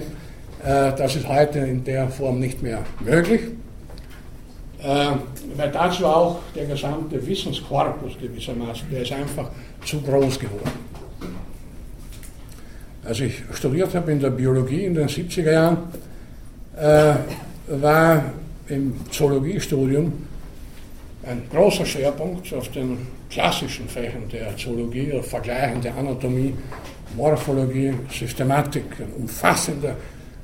Äh, 0.65 0.93
das 0.97 1.17
ist 1.17 1.29
heute 1.29 1.61
in 1.61 1.85
der 1.85 2.09
Form 2.09 2.41
nicht 2.41 2.63
mehr 2.63 2.81
möglich, 3.01 3.43
äh, 4.83 5.11
weil 5.57 5.71
dazu 5.73 6.07
auch 6.07 6.41
der 6.55 6.67
gesamte 6.67 7.25
Wissenskorpus 7.25 8.13
gewissermaßen, 8.21 8.89
der 8.91 9.03
ist 9.03 9.13
einfach 9.13 9.51
zu 9.85 10.01
groß 10.01 10.39
geworden. 10.39 10.88
Als 13.09 13.21
ich 13.21 13.43
studiert 13.55 13.95
habe 13.95 14.13
in 14.13 14.21
der 14.21 14.29
Biologie 14.29 14.85
in 14.85 14.93
den 14.93 15.09
70er 15.09 15.51
Jahren, 15.51 15.79
äh, 16.77 17.15
war 17.81 18.23
im 18.69 18.97
Zoologiestudium 19.11 20.13
ein 21.23 21.43
großer 21.51 21.87
Schwerpunkt 21.87 22.53
auf 22.53 22.69
den 22.71 22.99
klassischen 23.31 23.89
Fächern 23.89 24.29
der 24.31 24.55
Zoologie, 24.59 25.11
vergleichende 25.23 25.91
Anatomie, 25.91 26.53
Morphologie, 27.17 27.95
Systematik, 28.13 28.85
ein 29.01 29.23
umfassender 29.23 29.97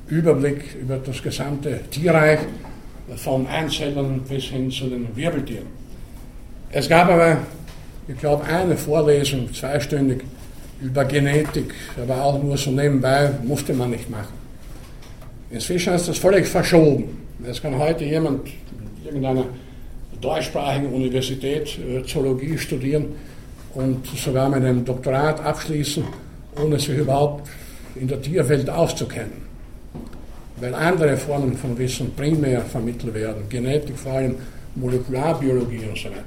Überblick 0.07 0.75
über 0.81 0.97
das 0.97 1.21
gesamte 1.21 1.81
Tierreich, 1.91 2.39
von 3.15 3.45
Einzellern 3.45 4.21
bis 4.27 4.45
hin 4.45 4.71
zu 4.71 4.89
den 4.89 5.15
Wirbeltieren. 5.15 5.67
Es 6.71 6.89
gab 6.89 7.09
aber, 7.09 7.37
ich 8.07 8.17
glaube, 8.17 8.43
eine 8.45 8.75
Vorlesung, 8.75 9.53
zweistündig, 9.53 10.23
über 10.81 11.05
Genetik, 11.05 11.73
aber 12.01 12.23
auch 12.23 12.41
nur 12.41 12.57
so 12.57 12.71
nebenbei, 12.71 13.31
musste 13.43 13.73
man 13.73 13.91
nicht 13.91 14.09
machen. 14.09 14.33
Inzwischen 15.49 15.93
ist 15.93 16.07
das 16.07 16.17
völlig 16.17 16.47
verschoben. 16.47 17.21
Es 17.47 17.61
kann 17.61 17.77
heute 17.77 18.03
jemand 18.03 18.47
in 18.47 19.05
irgendeiner 19.05 19.45
deutschsprachigen 20.19 20.91
Universität 20.91 21.77
äh, 21.79 22.03
Zoologie 22.03 22.57
studieren 22.57 23.07
und 23.73 24.05
sogar 24.07 24.49
mit 24.49 24.59
einem 24.59 24.83
Doktorat 24.83 25.39
abschließen, 25.43 26.03
ohne 26.61 26.79
sich 26.79 26.97
überhaupt 26.97 27.47
in 27.95 28.07
der 28.07 28.21
Tierwelt 28.21 28.69
auszukennen 28.69 29.45
weil 30.57 30.73
andere 30.73 31.17
Formen 31.17 31.57
von 31.57 31.77
Wissen 31.77 32.13
primär 32.15 32.61
vermittelt 32.61 33.13
werden, 33.13 33.43
Genetik, 33.49 33.97
vor 33.97 34.13
allem 34.13 34.35
Molekularbiologie 34.75 35.85
und 35.89 35.97
so 35.97 36.09
weiter. 36.09 36.19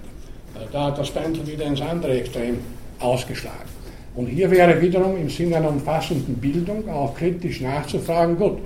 Äh, 0.55 0.67
da 0.73 0.87
hat 0.87 0.99
das 0.99 1.11
Pendel 1.11 1.47
wieder 1.47 1.65
ins 1.65 1.81
andere 1.81 2.19
Extrem 2.19 2.59
ausgeschlagen. 2.99 3.78
Und 4.19 4.27
hier 4.27 4.51
wäre 4.51 4.81
wiederum 4.83 5.17
im 5.17 5.31
Sinne 5.31 5.59
einer 5.59 5.69
umfassenden 5.69 6.35
Bildung 6.35 6.89
auch 6.91 7.15
kritisch 7.15 7.61
nachzufragen, 7.61 8.37
gut, 8.37 8.59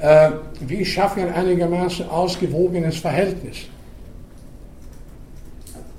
äh, 0.00 0.32
wie 0.66 0.84
schaffe 0.84 1.20
ich 1.20 1.26
ein 1.26 1.32
einigermaßen 1.32 2.08
ausgewogenes 2.08 2.96
Verhältnis? 2.96 3.58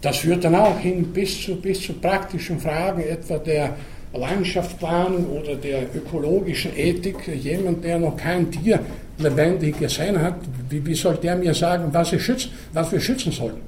Das 0.01 0.17
führt 0.17 0.43
dann 0.43 0.55
auch 0.55 0.77
hin 0.77 1.05
bis 1.13 1.41
zu, 1.41 1.55
bis 1.55 1.81
zu 1.81 1.93
praktischen 1.93 2.59
Fragen, 2.59 3.01
etwa 3.01 3.37
der 3.37 3.77
Landschaftsplanung 4.11 5.25
oder 5.39 5.55
der 5.55 5.83
ökologischen 5.95 6.75
Ethik, 6.75 7.29
jemand, 7.41 7.85
der 7.85 7.97
noch 7.97 8.17
kein 8.17 8.51
Tier 8.51 8.77
lebendig 9.19 9.79
gesehen 9.79 10.21
hat, 10.21 10.35
wie, 10.69 10.85
wie 10.85 10.95
soll 10.95 11.15
der 11.15 11.37
mir 11.37 11.53
sagen, 11.53 11.85
was, 11.93 12.11
ich 12.11 12.21
schütz, 12.21 12.49
was 12.73 12.91
wir 12.91 12.99
schützen 12.99 13.31
sollen? 13.31 13.61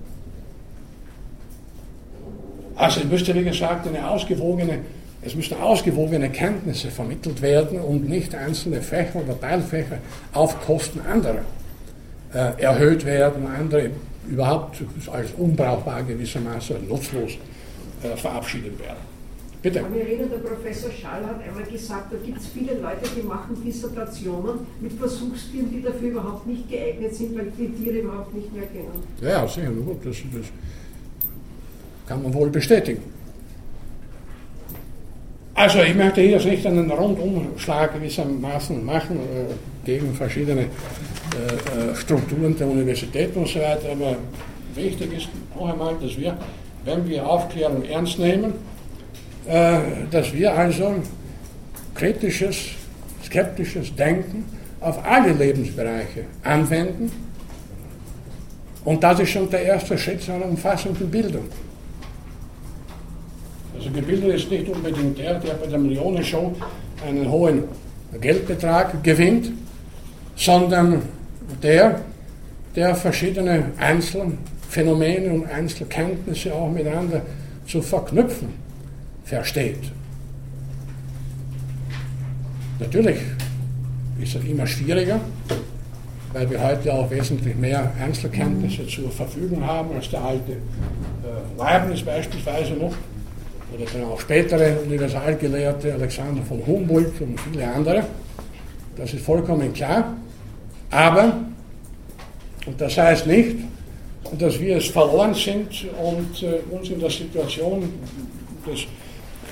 Also 2.76 2.99
es 2.99 3.05
müsste, 3.05 3.34
wie 3.34 3.45
gesagt, 3.45 3.88
eine 3.88 4.05
ausgewogene, 4.05 4.80
es 5.26 5.36
müssten 5.36 5.55
ausgewogene 5.55 6.30
Kenntnisse 6.30 6.89
vermittelt 6.89 7.41
werden 7.41 7.80
und 7.80 8.09
nicht 8.09 8.36
einzelne 8.36 8.82
Fächer 8.82 9.21
oder 9.21 9.39
Teilfächer 9.39 9.99
auf 10.34 10.59
Kosten 10.65 11.01
anderer 11.01 11.43
äh, 12.34 12.61
erhöht 12.61 13.05
werden, 13.05 13.47
andere 13.47 13.91
überhaupt 14.28 14.78
als 15.11 15.32
unbrauchbar 15.38 16.03
gewissermaßen 16.03 16.88
nutzlos 16.88 17.38
äh, 18.03 18.15
verabschiedet 18.17 18.80
werden. 18.80 19.13
Bitte. 19.61 19.80
Ich 19.80 20.01
erinnere, 20.01 20.28
der 20.28 20.38
Professor 20.39 20.91
Schall 20.91 21.26
hat 21.26 21.41
einmal 21.41 21.63
gesagt, 21.63 22.11
da 22.11 22.17
gibt 22.17 22.38
es 22.38 22.47
viele 22.47 22.74
Leute, 22.82 23.09
die 23.15 23.26
machen 23.26 23.55
Dissertationen 23.63 24.59
mit 24.82 24.91
Versuchstieren, 24.91 25.69
die 25.71 25.82
dafür 25.82 26.09
überhaupt 26.09 26.45
nicht 26.45 26.69
geeignet 26.69 27.15
sind, 27.15 27.38
weil 27.38 27.49
die 27.57 27.69
Tiere 27.69 27.99
überhaupt 27.99 28.34
nicht 28.34 28.53
mehr 28.53 28.65
kennen. 28.65 28.91
Ja, 29.21 29.47
sehr 29.47 29.69
gut, 29.69 30.05
das, 30.05 30.17
das 30.34 30.47
kann 32.07 32.21
man 32.24 32.34
wohl 32.34 32.49
bestätigen. 32.49 33.12
Also 35.64 35.80
ich 35.80 35.95
möchte 35.95 36.20
hier 36.20 36.32
jetzt 36.32 36.45
nicht 36.45 36.68
einen 36.68 36.91
Rundumschlag 36.91 37.93
gewissermaßen 37.93 38.84
machen 38.84 39.16
äh, 39.16 39.86
gegen 39.86 40.14
verschiedene 40.14 40.64
äh, 40.64 40.66
äh, 40.66 41.95
Strukturen 41.95 42.57
der 42.57 42.68
Universität 42.68 43.34
und 43.34 43.47
so 43.47 43.59
weiter, 43.59 43.93
aber 43.93 44.18
wichtig 44.76 45.14
ist 45.14 45.30
noch 45.55 45.72
einmal, 45.72 45.95
dass 46.01 46.18
wir, 46.18 46.38
wenn 46.84 47.07
wir 47.07 47.26
Aufklärung 47.26 47.82
ernst 47.86 48.20
nehmen, 48.20 48.55
äh, 49.47 49.78
dass 50.11 50.34
wir 50.34 50.53
also 50.53 50.95
kritisches, 51.95 52.57
skeptisches 53.24 53.95
Denken 53.95 54.43
auf 54.82 54.99
alle 55.05 55.32
Lebensbereiche 55.32 56.26
anwenden. 56.43 57.09
Und 58.84 59.01
das 59.01 59.22
ist 59.22 59.30
schon 59.30 59.49
der 59.49 59.64
erste 59.64 59.97
Schritt 59.97 60.24
zu 60.24 60.34
einer 60.34 60.43
umfassenden 60.43 61.09
Bildung. 61.09 61.45
Also 63.76 63.89
gebildet 63.89 64.36
ist 64.36 64.51
nicht 64.51 64.69
unbedingt 64.69 65.17
der, 65.17 65.39
der 65.39 65.53
bei 65.55 65.67
der 65.67 65.80
Millionenshow 65.80 66.55
einen 67.07 67.30
hohen 67.30 67.63
Geldbetrag 68.21 69.03
gewinnt, 69.03 69.51
sondern 70.36 71.01
der, 71.61 72.01
der 72.76 72.95
verschiedene 72.95 73.71
Einzelphänomene 73.78 75.34
und 75.34 75.49
Einzelkenntnisse 75.49 76.53
auch 76.53 76.71
miteinander 76.71 77.21
zu 77.67 77.82
verknüpfen 77.82 78.49
versteht. 79.24 79.91
Natürlich 82.79 83.17
ist 84.21 84.36
es 84.36 84.43
immer 84.43 84.67
schwieriger, 84.67 85.20
weil 86.33 86.50
wir 86.50 86.62
heute 86.62 86.93
auch 86.93 87.09
wesentlich 87.09 87.55
mehr 87.55 87.91
Einzelkenntnisse 88.01 88.87
zur 88.87 89.12
Verfügung 89.12 89.66
haben 89.66 89.95
als 89.95 90.09
der 90.09 90.21
alte 90.21 90.51
äh, 90.51 91.58
Leibniz 91.58 92.01
beispielsweise 92.01 92.74
noch 92.74 92.93
oder 93.74 93.86
dann 93.91 94.05
auch 94.05 94.20
spätere 94.20 94.78
Universalgelehrte 94.86 95.93
Alexander 95.93 96.41
von 96.43 96.66
Humboldt 96.66 97.20
und 97.21 97.39
viele 97.39 97.67
andere. 97.67 98.05
Das 98.95 99.13
ist 99.13 99.25
vollkommen 99.25 99.74
klar. 99.74 100.16
Aber, 100.91 101.37
und 102.66 102.79
das 102.79 102.97
heißt 102.97 103.25
nicht, 103.25 103.58
dass 104.37 104.59
wir 104.59 104.78
es 104.78 104.87
verloren 104.87 105.33
sind 105.33 105.86
und 106.01 106.43
äh, 106.43 106.59
uns 106.70 106.89
in 106.89 107.00
der 107.00 107.09
Situation 107.09 107.89
des 108.67 108.86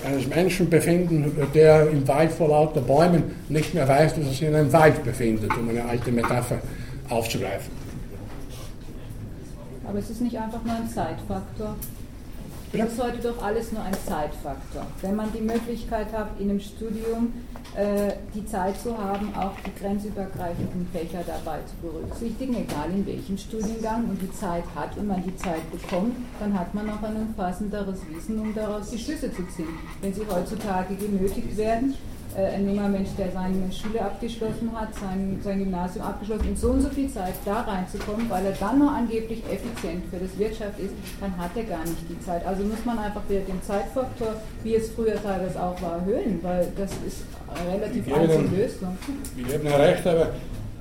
eines 0.03 0.27
Menschen 0.27 0.68
befinden, 0.69 1.31
der 1.53 1.89
im 1.89 2.07
Wald 2.07 2.31
vor 2.31 2.49
lauter 2.49 2.81
Bäumen 2.81 3.35
nicht 3.49 3.73
mehr 3.73 3.88
weiß, 3.88 4.15
dass 4.15 4.26
er 4.26 4.31
sich 4.31 4.41
in 4.41 4.56
einem 4.56 4.73
Wald 4.73 5.03
befindet, 5.03 5.56
um 5.56 5.69
eine 5.69 5.85
alte 5.85 6.11
Metapher 6.11 6.60
aufzugreifen. 7.10 7.72
Aber 9.88 9.99
es 9.99 10.10
ist 10.10 10.22
nicht 10.22 10.38
einfach 10.38 10.64
nur 10.64 10.73
ein 10.73 10.89
Zeitfaktor. 10.89 11.76
Das 12.73 12.93
ist 12.93 13.03
heute 13.03 13.18
doch 13.18 13.43
alles 13.43 13.73
nur 13.73 13.84
ein 13.84 13.93
Zeitfaktor. 13.93 14.88
Wenn 15.02 15.18
man 15.18 15.30
die 15.34 15.41
Möglichkeit 15.41 16.14
hat, 16.14 16.39
in 16.39 16.49
einem 16.49 16.61
Studium 16.61 17.34
äh, 17.76 18.14
die 18.34 18.45
Zeit 18.45 18.80
zu 18.80 18.98
haben, 18.98 19.35
auch 19.35 19.52
die 19.65 19.77
grenzübergreifenden 19.77 20.88
Fächer 20.93 21.19
dabei 21.27 21.60
zu 21.65 21.76
berücksichtigen, 21.81 22.56
egal 22.56 22.89
in 22.91 23.06
welchem 23.06 23.38
Studiengang, 23.38 24.06
und 24.06 24.22
die 24.22 24.31
Zeit 24.31 24.64
hat 24.73 24.95
und 24.95 25.07
man 25.07 25.22
die 25.22 25.35
Zeit 25.35 25.69
bekommt, 25.69 26.15
dann 26.39 26.57
hat 26.57 26.73
man 26.73 26.89
auch 26.89 27.03
ein 27.03 27.18
umfassenderes 27.18 27.99
Wissen, 28.10 28.39
um 28.39 28.56
daraus 28.56 28.89
die 28.89 28.99
Schlüsse 28.99 29.34
zu 29.34 29.45
ziehen. 29.49 29.77
Wenn 29.99 30.14
sie 30.14 30.26
heutzutage 30.30 30.95
genötigt 30.95 31.57
werden, 31.57 31.95
ein 32.36 32.66
junger 32.66 32.88
Mensch, 32.88 33.10
der 33.18 33.32
seine 33.32 33.72
Schule 33.72 34.02
abgeschlossen 34.02 34.72
hat, 34.74 34.94
sein, 34.95 35.40
sein 35.44 35.60
Gymnasium 35.60 36.06
abgeschlossen, 36.06 36.48
in 36.49 36.56
so 36.56 36.70
und 36.70 36.82
so 36.82 36.90
viel 36.90 37.10
Zeit 37.10 37.34
da 37.45 37.62
reinzukommen, 37.62 38.30
weil 38.30 38.45
er 38.45 38.53
dann 38.53 38.80
noch 38.80 38.91
angeblich 38.91 39.44
effizient 39.52 40.03
für 40.10 40.18
das 40.18 40.38
Wirtschaft 40.38 40.80
ist, 40.80 40.94
dann 41.20 41.36
hat 41.38 41.52
er 41.56 41.64
gar 41.64 41.84
nicht 41.84 42.10
die 42.10 42.20
Zeit. 42.22 42.45
Also 42.45 42.64
muss 42.64 42.84
man 42.86 42.99
einfach 42.99 43.22
wieder 43.28 43.41
den 43.41 43.62
Zeitfaktor, 43.62 44.36
wie 44.64 44.76
es 44.76 44.91
früher 44.91 45.22
teilweise 45.22 45.62
auch 45.62 45.82
war, 45.82 45.98
erhöhen, 45.98 46.40
weil 46.41 46.68
das 46.78 46.91
ist 47.06 47.24
eine 47.53 47.76
relativ 47.76 48.08
einfache 48.08 48.56
Lösung. 48.56 48.98
Ich 49.38 49.48
gebe 49.48 49.66
Ihnen 49.66 49.74
recht, 49.74 50.08
aber 50.08 50.30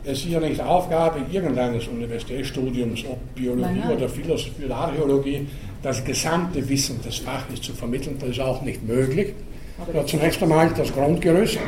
es 0.05 0.19
ist 0.19 0.27
ja 0.27 0.41
nicht 0.41 0.61
Aufgabe 0.61 1.21
irgendeines 1.31 1.87
Universitätsstudiums, 1.89 3.05
ob 3.11 3.19
Biologie 3.35 3.93
oder 3.95 4.09
Philosophie 4.09 4.65
oder 4.65 4.77
Archäologie, 4.77 5.47
das 5.83 6.05
gesamte 6.05 6.67
Wissen 6.69 7.03
des 7.03 7.19
Faches 7.19 7.61
zu 7.61 7.73
vermitteln. 7.73 8.17
Das 8.19 8.31
ist 8.31 8.41
auch 8.41 8.63
nicht 8.63 8.87
möglich. 8.87 9.35
Ja, 9.93 10.07
zunächst 10.07 10.43
einmal 10.43 10.71
das 10.77 10.93
Grundgerüst 10.93 11.59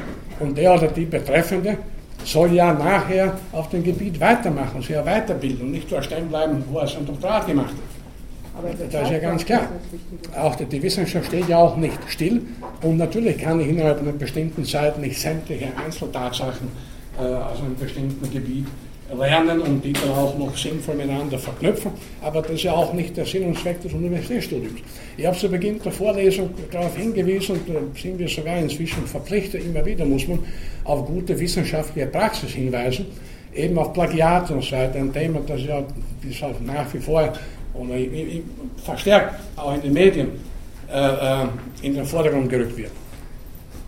Und 0.41 0.57
der 0.57 0.75
oder 0.75 0.89
die 0.89 1.05
Betreffende 1.05 1.79
soll 2.25 2.53
ja 2.53 2.73
nachher 2.73 3.37
auf 3.53 3.69
dem 3.71 3.83
Gebiet 3.83 4.21
weitermachen, 4.21 4.81
sich 4.81 4.91
ja 4.91 5.05
weiterbilden 5.05 5.67
und 5.67 5.73
nicht 5.73 5.91
nur 5.91 6.03
stehen 6.03 6.29
bleiben, 6.29 6.65
wo 6.71 6.79
er 6.79 6.87
sein 6.87 7.07
Doktorat 7.07 7.47
gemacht 7.47 7.71
hat. 7.71 7.93
Aber 8.59 8.69
das 8.69 9.05
ist 9.05 9.11
ja 9.11 9.19
ganz 9.19 9.45
klar. 9.45 9.69
Auch 10.37 10.55
die, 10.57 10.67
die 10.67 10.83
Wissenschaft 10.83 11.27
steht 11.27 11.49
ja 11.49 11.59
auch 11.59 11.77
nicht 11.77 11.99
still 12.09 12.43
und 12.83 12.99
natürlich 12.99 13.39
kann 13.39 13.61
ich 13.61 13.69
innerhalb 13.69 14.01
einer 14.01 14.13
bestimmten 14.13 14.65
Zeit 14.65 14.99
nicht 14.99 15.19
sämtliche 15.19 15.69
Einzeltatsachen 15.85 16.69
äh, 17.19 17.23
aus 17.23 17.61
einem 17.61 17.77
bestimmten 17.77 18.31
Gebiet 18.31 18.67
lernen 19.19 19.61
und 19.61 19.85
die 19.85 19.93
dann 19.93 20.11
auch 20.11 20.37
noch 20.39 20.57
sinnvoll 20.57 20.95
miteinander 20.95 21.39
verknüpfen. 21.39 21.93
Aber 22.21 22.43
das 22.43 22.53
ist 22.53 22.63
ja 22.65 22.73
auch 22.73 22.93
nicht 22.93 23.17
der 23.17 23.25
Sinn 23.25 23.45
und 23.45 23.59
Zweck 23.59 23.81
des 23.83 23.93
Universitätsstudiums. 23.93 24.81
Ich 25.17 25.27
habe 25.27 25.37
zu 25.37 25.49
Beginn 25.49 25.81
der 25.83 25.93
Vorlesung 25.93 26.51
darauf 26.71 26.97
hingewiesen, 26.97 27.57
und 27.57 27.69
da 27.69 27.81
sind 28.01 28.19
wir 28.19 28.29
sogar 28.29 28.59
inzwischen 28.59 29.07
verpflichtet, 29.07 29.65
immer 29.65 29.85
wieder 29.85 30.05
muss 30.05 30.27
man 30.29 30.41
auf 30.85 31.07
gute 31.07 31.39
wissenschaftliche 31.39 32.07
Praxis 32.07 32.51
hinweisen, 32.53 33.07
eben 33.55 33.79
auf 33.79 33.93
Plagiat 33.93 34.51
und 34.51 34.65
so 34.65 34.73
weiter, 34.73 34.99
ein 34.99 35.13
Thema, 35.13 35.41
das 35.47 35.63
ja 35.63 35.83
das 36.25 36.43
halt 36.43 36.67
nach 36.67 36.93
wie 36.95 36.99
vor 36.99 37.33
oder 37.75 37.95
verstärkt 38.85 39.35
auch 39.57 39.75
in 39.75 39.83
den 39.83 39.93
Medien 39.93 40.29
äh, 40.93 41.43
äh, 41.43 41.47
in 41.83 41.95
den 41.95 42.05
Vordergrund 42.05 42.51
gerückt 42.51 42.77
wird. 42.77 42.91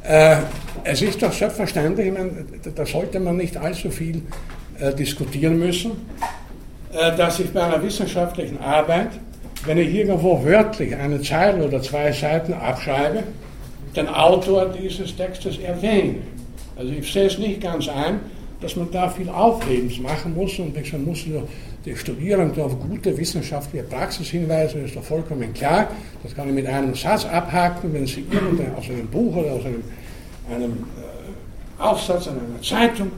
Äh, 0.02 0.36
es 0.84 1.02
ist 1.02 1.22
doch 1.22 1.32
selbstverständlich, 1.32 2.06
ich 2.09 2.12
meine, 2.12 2.30
da 2.74 2.86
sollte 2.86 3.20
man 3.20 3.36
nicht 3.36 3.56
allzu 3.56 3.90
viel 3.90 4.22
äh, 4.80 4.94
diskutieren 4.94 5.59
müssen, 5.59 5.92
äh, 6.92 7.16
dass 7.16 7.40
ich 7.40 7.52
bei 7.52 7.62
einer 7.62 7.82
wissenschaftlichen 7.82 8.59
Arbeit, 8.60 9.10
wenn 9.66 9.78
ich 9.78 9.94
irgendwo 9.94 10.44
wörtlich 10.44 10.94
eine 10.94 11.20
Zeile 11.22 11.64
oder 11.64 11.80
zwei 11.80 12.12
Seiten 12.12 12.52
abschreibe, 12.52 13.22
den 13.96 14.09
Autor 14.09 14.66
dieses 14.66 15.16
Textes 15.16 15.59
erwähne. 15.59 16.16
Also 16.76 16.92
ich 16.92 17.12
sehe 17.12 17.26
es 17.26 17.38
nicht 17.38 17.60
ganz 17.60 17.88
ein, 17.88 18.20
dass 18.60 18.76
man 18.76 18.90
da 18.90 19.09
viel 19.09 19.28
Aufhebens 19.28 19.98
machen 20.01 20.34
muss 20.34 20.59
und 20.59 20.74
man 20.74 21.05
muss 21.05 21.24
die 21.84 21.96
Studierenden 21.96 22.62
auf 22.62 22.78
gute 22.80 23.16
wissenschaftliche 23.16 23.84
Praxis 23.84 24.28
hinweisen, 24.28 24.84
ist 24.84 24.96
doch 24.96 25.05
vollkommen 25.05 25.52
klar. 25.52 25.88
Das 26.22 26.34
kann 26.34 26.48
ich 26.48 26.55
mit 26.55 26.66
einem 26.66 26.94
Satz 26.94 27.26
abhaken, 27.26 27.92
wenn 27.92 28.06
Sie 28.06 28.24
irgendein 28.30 28.74
aus 28.74 28.88
einem 28.88 29.06
Buch 29.06 29.36
oder 29.36 29.52
aus 29.52 29.64
einem, 29.66 29.84
einem 30.51 30.72
äh, 30.72 31.82
Aufsatz 31.82 32.28
an 32.28 32.34
einer 32.38 32.62
Zeitung 32.62 33.12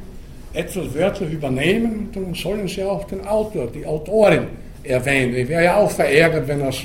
etwas 0.57 0.95
wörtlich 0.95 1.33
übernehmen, 1.33 2.09
dann 2.13 2.35
sollen 2.35 2.67
Sie 2.67 2.83
auch 2.83 3.05
den 3.05 3.27
Autor, 3.27 3.69
die 3.69 3.87
Autorin 3.87 4.47
erwähnen. 4.83 5.35
Ich 5.37 5.49
wäre 5.49 5.65
ja 5.65 5.77
auch 5.77 5.91
verärgert, 5.91 6.49
wenn 6.49 6.63
aus 6.63 6.83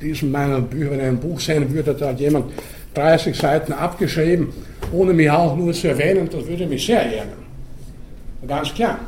diesem 0.00 0.30
meiner 0.30 0.60
Bücher, 0.60 0.90
wenn 0.90 1.00
ein 1.00 1.18
Buch 1.18 1.40
sein 1.40 1.72
würde, 1.72 1.94
da 1.94 2.08
hat 2.08 2.20
jemand 2.20 2.52
30 2.94 3.36
Seiten 3.36 3.72
abgeschrieben, 3.72 4.52
ohne 4.92 5.12
mich 5.12 5.30
auch 5.30 5.56
nur 5.56 5.72
zu 5.72 5.88
erwähnen, 5.88 6.28
das 6.30 6.46
würde 6.46 6.66
mich 6.66 6.84
sehr 6.84 7.02
ärgern. 7.02 7.46
Ganz 8.46 8.72
klar. 8.74 8.98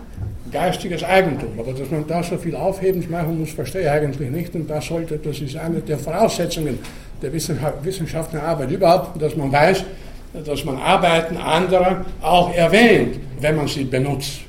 Geistiges 0.51 1.05
Eigentum. 1.05 1.51
Aber 1.59 1.72
dass 1.72 1.90
man 1.90 2.06
da 2.06 2.22
so 2.22 2.39
viel 2.39 2.56
Aufhebens 2.56 3.09
machen 3.09 3.39
muss, 3.39 3.51
verstehe 3.51 3.82
ich 3.82 3.90
eigentlich 3.90 4.30
nicht. 4.30 4.55
Und 4.55 4.68
das 4.68 4.86
sollte, 4.86 5.18
das 5.18 5.40
ist 5.40 5.56
eine 5.56 5.80
der 5.80 5.98
Voraussetzungen 5.98 6.78
der 7.20 7.32
wissenschaftlichen 7.32 8.44
Arbeit 8.44 8.70
überhaupt, 8.70 9.20
dass 9.20 9.36
man 9.36 9.52
weiß, 9.52 9.85
dass 10.33 10.65
man 10.65 10.77
Arbeiten 10.77 11.37
anderer 11.37 12.05
auch 12.21 12.55
erwähnt, 12.55 13.19
wenn 13.41 13.57
man 13.57 13.69
sie 13.69 13.85
benutzt. 13.85 14.41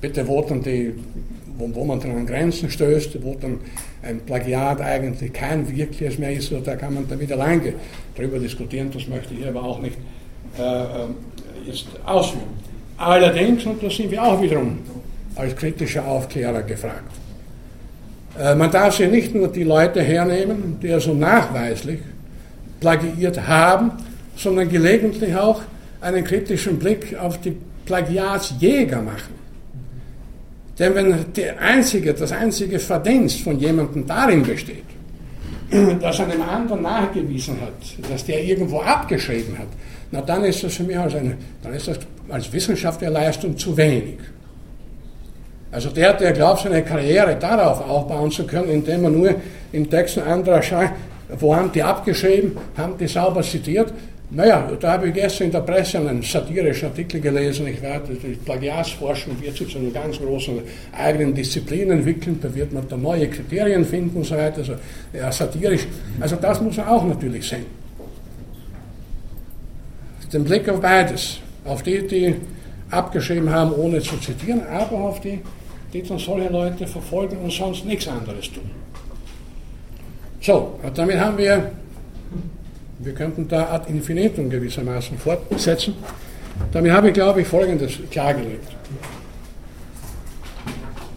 Bitte, 0.00 0.24
dann 0.24 0.62
die, 0.62 0.94
wo, 1.58 1.68
wo 1.74 1.84
man 1.84 2.00
dann 2.00 2.12
an 2.12 2.26
Grenzen 2.26 2.70
stößt, 2.70 3.22
wo 3.22 3.34
dann 3.34 3.58
ein 4.02 4.20
Plagiat 4.20 4.80
eigentlich 4.80 5.32
kein 5.32 5.68
wirkliches 5.68 6.18
mehr 6.18 6.32
ist, 6.32 6.52
da 6.64 6.76
kann 6.76 6.94
man 6.94 7.20
wieder 7.20 7.36
lange 7.36 7.74
darüber 8.16 8.38
diskutieren, 8.38 8.90
das 8.92 9.06
möchte 9.06 9.34
ich 9.34 9.46
aber 9.46 9.62
auch 9.62 9.80
nicht 9.80 9.96
äh, 10.58 10.62
äh, 10.62 10.86
jetzt 11.66 11.86
ausführen. 12.04 12.62
Allerdings, 12.98 13.64
und 13.64 13.82
da 13.82 13.88
sind 13.88 14.10
wir 14.10 14.22
auch 14.22 14.40
wiederum 14.42 14.78
als 15.36 15.54
kritischer 15.56 16.06
Aufklärer 16.06 16.62
gefragt, 16.62 17.10
äh, 18.38 18.54
man 18.54 18.70
darf 18.70 18.96
sich 18.96 19.10
nicht 19.10 19.34
nur 19.34 19.48
die 19.48 19.64
Leute 19.64 20.02
hernehmen, 20.02 20.78
die 20.82 20.90
also 20.90 21.14
nachweislich 21.14 22.00
plagiiert 22.80 23.46
haben, 23.46 23.92
sondern 24.36 24.68
gelegentlich 24.68 25.34
auch 25.34 25.62
einen 26.00 26.24
kritischen 26.24 26.78
Blick 26.78 27.16
auf 27.18 27.40
die 27.40 27.56
Plagiatsjäger 27.84 29.02
machen. 29.02 29.42
Denn 30.78 30.94
wenn 30.94 31.58
einzige, 31.58 32.14
das 32.14 32.32
einzige 32.32 32.78
Verdienst 32.78 33.40
von 33.40 33.58
jemandem 33.58 34.06
darin 34.06 34.42
besteht, 34.42 34.84
dass 36.00 36.20
einem 36.20 36.42
anderen 36.42 36.82
nachgewiesen 36.82 37.60
hat, 37.60 38.10
dass 38.10 38.24
der 38.24 38.42
irgendwo 38.42 38.80
abgeschrieben 38.80 39.58
hat, 39.58 39.68
na 40.10 40.20
dann 40.20 40.44
ist 40.44 40.62
das 40.62 40.74
für 40.74 40.82
mich 40.82 40.98
als, 40.98 41.14
eine, 41.14 41.36
dann 41.62 41.74
ist 41.74 41.88
das 41.88 41.98
als 42.28 42.52
Wissenschaftlerleistung 42.52 43.56
zu 43.56 43.76
wenig. 43.76 44.18
Also 45.70 45.88
der, 45.88 46.12
der 46.14 46.32
glaubt, 46.32 46.60
seine 46.60 46.82
Karriere 46.82 47.36
darauf 47.36 47.88
aufbauen 47.88 48.30
zu 48.30 48.46
können, 48.46 48.68
indem 48.68 49.04
er 49.04 49.10
nur 49.10 49.34
in 49.72 49.88
Texten 49.88 50.20
anderer 50.20 50.62
schaut, 50.62 50.90
wo 51.38 51.56
haben 51.56 51.72
die 51.72 51.82
abgeschrieben, 51.82 52.58
haben 52.76 52.98
die 52.98 53.06
sauber 53.06 53.42
zitiert, 53.42 53.92
naja, 54.34 54.66
da 54.80 54.92
habe 54.92 55.08
ich 55.08 55.14
gestern 55.14 55.44
in 55.44 55.52
der 55.52 55.60
Presse 55.60 55.98
einen 55.98 56.22
satirischen 56.22 56.88
Artikel 56.88 57.20
gelesen. 57.20 57.66
Ich 57.66 57.82
werde 57.82 58.14
die 58.14 58.28
Plagiatsforschung 58.28 59.36
wird 59.42 59.54
sich 59.54 59.70
zu 59.70 59.78
einer 59.78 59.90
ganz 59.90 60.18
großen 60.18 60.58
eigenen 60.96 61.34
Disziplin 61.34 61.90
entwickeln. 61.90 62.38
Da 62.40 62.54
wird 62.54 62.72
man 62.72 62.88
da 62.88 62.96
neue 62.96 63.28
Kriterien 63.28 63.84
finden 63.84 64.16
und 64.16 64.24
so 64.24 64.34
weiter. 64.34 64.58
Also, 64.58 64.74
ja, 65.12 65.30
satirisch. 65.30 65.86
Also, 66.18 66.36
das 66.36 66.62
muss 66.62 66.78
man 66.78 66.88
auch 66.88 67.04
natürlich 67.04 67.46
sehen. 67.46 67.66
Den 70.32 70.44
Blick 70.44 70.66
auf 70.70 70.80
beides. 70.80 71.38
Auf 71.66 71.82
die, 71.82 72.06
die 72.06 72.34
abgeschrieben 72.90 73.50
haben, 73.50 73.74
ohne 73.74 74.00
zu 74.00 74.16
zitieren, 74.16 74.62
aber 74.66 74.96
auf 74.96 75.20
die, 75.20 75.40
die 75.92 76.02
dann 76.02 76.18
solche 76.18 76.48
Leute 76.48 76.86
verfolgen 76.86 77.36
und 77.36 77.52
sonst 77.52 77.84
nichts 77.84 78.08
anderes 78.08 78.50
tun. 78.50 78.70
So, 80.40 80.80
damit 80.94 81.20
haben 81.20 81.36
wir 81.36 81.70
wir 83.04 83.14
könnten 83.14 83.48
da 83.48 83.72
ad 83.72 83.90
infinitum 83.90 84.48
gewissermaßen 84.48 85.18
fortsetzen. 85.18 85.94
Damit 86.72 86.92
habe 86.92 87.08
ich, 87.08 87.14
glaube 87.14 87.40
ich, 87.40 87.48
Folgendes 87.48 87.98
klargelegt. 88.10 88.68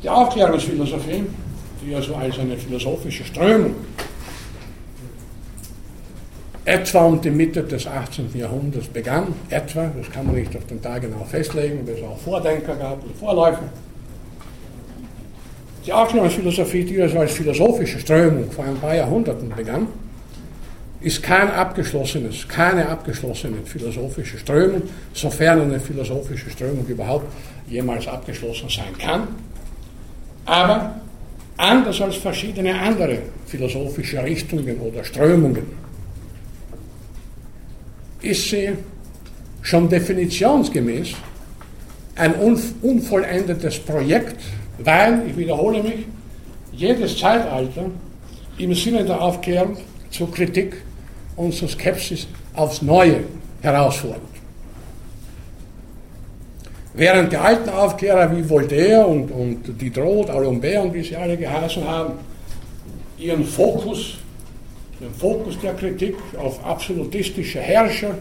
Die 0.01 0.09
Aufklärungsphilosophie, 0.09 1.25
die 1.81 1.95
also 1.95 2.15
als 2.15 2.39
eine 2.39 2.57
philosophische 2.57 3.23
Strömung 3.23 3.75
etwa 6.63 7.05
um 7.05 7.21
die 7.21 7.29
Mitte 7.29 7.61
des 7.61 7.85
18. 7.85 8.29
Jahrhunderts 8.33 8.87
begann, 8.87 9.35
etwa, 9.51 9.91
das 9.95 10.09
kann 10.11 10.25
man 10.25 10.35
nicht 10.35 10.55
auf 10.55 10.65
den 10.65 10.81
Tag 10.81 11.03
genau 11.03 11.23
festlegen, 11.23 11.85
weil 11.85 11.93
es 11.93 12.03
auch 12.03 12.17
Vordenker 12.17 12.75
gab 12.75 13.03
und 13.03 13.15
Vorläufer. 13.15 13.69
Die 15.85 15.93
Aufklärungsphilosophie, 15.93 16.83
die 16.83 16.99
also 16.99 17.19
als 17.19 17.33
philosophische 17.33 17.99
Strömung 17.99 18.49
vor 18.49 18.65
ein 18.65 18.77
paar 18.77 18.95
Jahrhunderten 18.95 19.49
begann, 19.55 19.87
ist 21.01 21.21
kein 21.21 21.51
abgeschlossenes, 21.51 22.47
keine 22.47 22.87
abgeschlossene 22.87 23.57
philosophische 23.65 24.37
Strömung, 24.37 24.83
sofern 25.13 25.61
eine 25.61 25.79
philosophische 25.79 26.49
Strömung 26.49 26.85
überhaupt 26.87 27.27
jemals 27.67 28.07
abgeschlossen 28.07 28.69
sein 28.69 28.97
kann. 28.97 29.27
Aber 30.45 30.95
anders 31.57 32.01
als 32.01 32.15
verschiedene 32.17 32.79
andere 32.79 33.19
philosophische 33.45 34.23
Richtungen 34.23 34.77
oder 34.79 35.03
Strömungen 35.03 35.63
ist 38.21 38.49
sie 38.49 38.69
schon 39.61 39.89
definitionsgemäß 39.89 41.13
ein 42.15 42.33
unvollendetes 42.81 43.79
Projekt, 43.79 44.41
weil, 44.79 45.23
ich 45.27 45.37
wiederhole 45.37 45.83
mich, 45.83 46.05
jedes 46.71 47.17
Zeitalter 47.17 47.85
im 48.57 48.73
Sinne 48.73 49.03
der 49.03 49.21
Aufklärung 49.21 49.77
zur 50.09 50.31
Kritik 50.31 50.77
unsere 51.35 51.69
Skepsis 51.69 52.27
aufs 52.53 52.81
Neue 52.81 53.23
herausfordert. 53.61 54.21
Während 56.93 57.31
die 57.33 57.37
alten 57.37 57.69
Aufklärer 57.69 58.35
wie 58.35 58.49
Voltaire 58.49 59.05
und, 59.05 59.29
und 59.29 59.81
Diderot, 59.81 60.29
D'Alembert 60.29 60.81
und 60.81 60.93
wie 60.93 61.03
sie 61.03 61.15
alle 61.15 61.35
geheißen 61.35 61.85
haben, 61.85 62.13
ihren 63.17 63.43
Fokus, 63.43 64.17
den 65.01 65.13
Fokus 65.13 65.59
der 65.59 65.73
Kritik 65.73 66.15
auf 66.37 66.63
absolutistische 66.65 67.59
Herrscher 67.59 68.17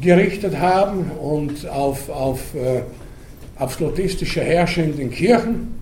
gerichtet 0.00 0.58
haben 0.58 1.10
und 1.12 1.66
auf, 1.66 2.10
auf 2.10 2.54
äh, 2.54 2.82
absolutistische 3.56 4.42
Herrscher 4.42 4.84
in 4.84 4.96
den 4.96 5.10
Kirchen, 5.10 5.81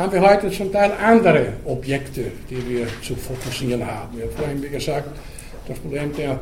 haben 0.00 0.12
wir 0.14 0.22
heute 0.22 0.50
zum 0.50 0.72
Teil 0.72 0.92
andere 0.92 1.52
Objekte, 1.66 2.32
die 2.48 2.66
wir 2.66 2.86
zu 3.02 3.14
fokussieren 3.14 3.86
haben. 3.86 4.16
Wir 4.16 4.24
haben 4.24 4.32
vorhin, 4.32 4.62
wie 4.62 4.70
gesagt, 4.70 5.08
das 5.68 5.78
Problem 5.78 6.10
der 6.16 6.40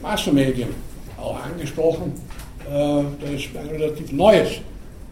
Massenmedien 0.00 0.68
auch 1.20 1.36
angesprochen. 1.42 2.12
Äh, 2.70 3.02
das 3.20 3.30
ist 3.30 3.48
ein 3.56 3.66
relativ 3.66 4.12
neues 4.12 4.60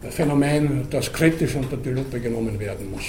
Phänomen, 0.09 0.87
das 0.89 1.11
kritisch 1.11 1.55
unter 1.55 1.75
die 1.75 1.89
Lupe 1.89 2.21
genommen 2.21 2.57
werden 2.57 2.89
muss. 2.89 3.03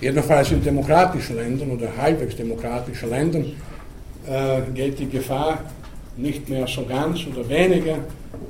Jedenfalls 0.00 0.52
in 0.52 0.64
demokratischen 0.64 1.36
Ländern 1.36 1.70
oder 1.72 1.94
halbwegs 1.94 2.34
demokratischen 2.34 3.10
Ländern 3.10 3.44
äh, 4.26 4.62
geht 4.74 4.98
die 4.98 5.08
Gefahr 5.08 5.58
nicht 6.16 6.48
mehr 6.48 6.66
so 6.66 6.86
ganz 6.86 7.26
oder 7.26 7.46
weniger 7.46 7.98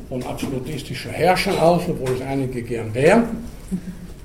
von 0.09 0.23
absolutistischer 0.23 1.11
Herrschern 1.11 1.59
aus, 1.59 1.83
obwohl 1.89 2.17
es 2.17 2.21
einige 2.23 2.62
gern 2.62 2.93
wären. 2.95 3.25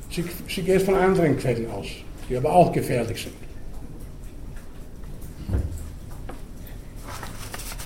Sie, 0.09 0.23
sie 0.47 0.61
geht 0.61 0.81
von 0.81 0.95
anderen 0.95 1.37
Quellen 1.37 1.69
aus, 1.71 1.87
die 2.29 2.37
aber 2.37 2.51
auch 2.51 2.71
gefährlich 2.71 3.23
sind. 3.23 3.35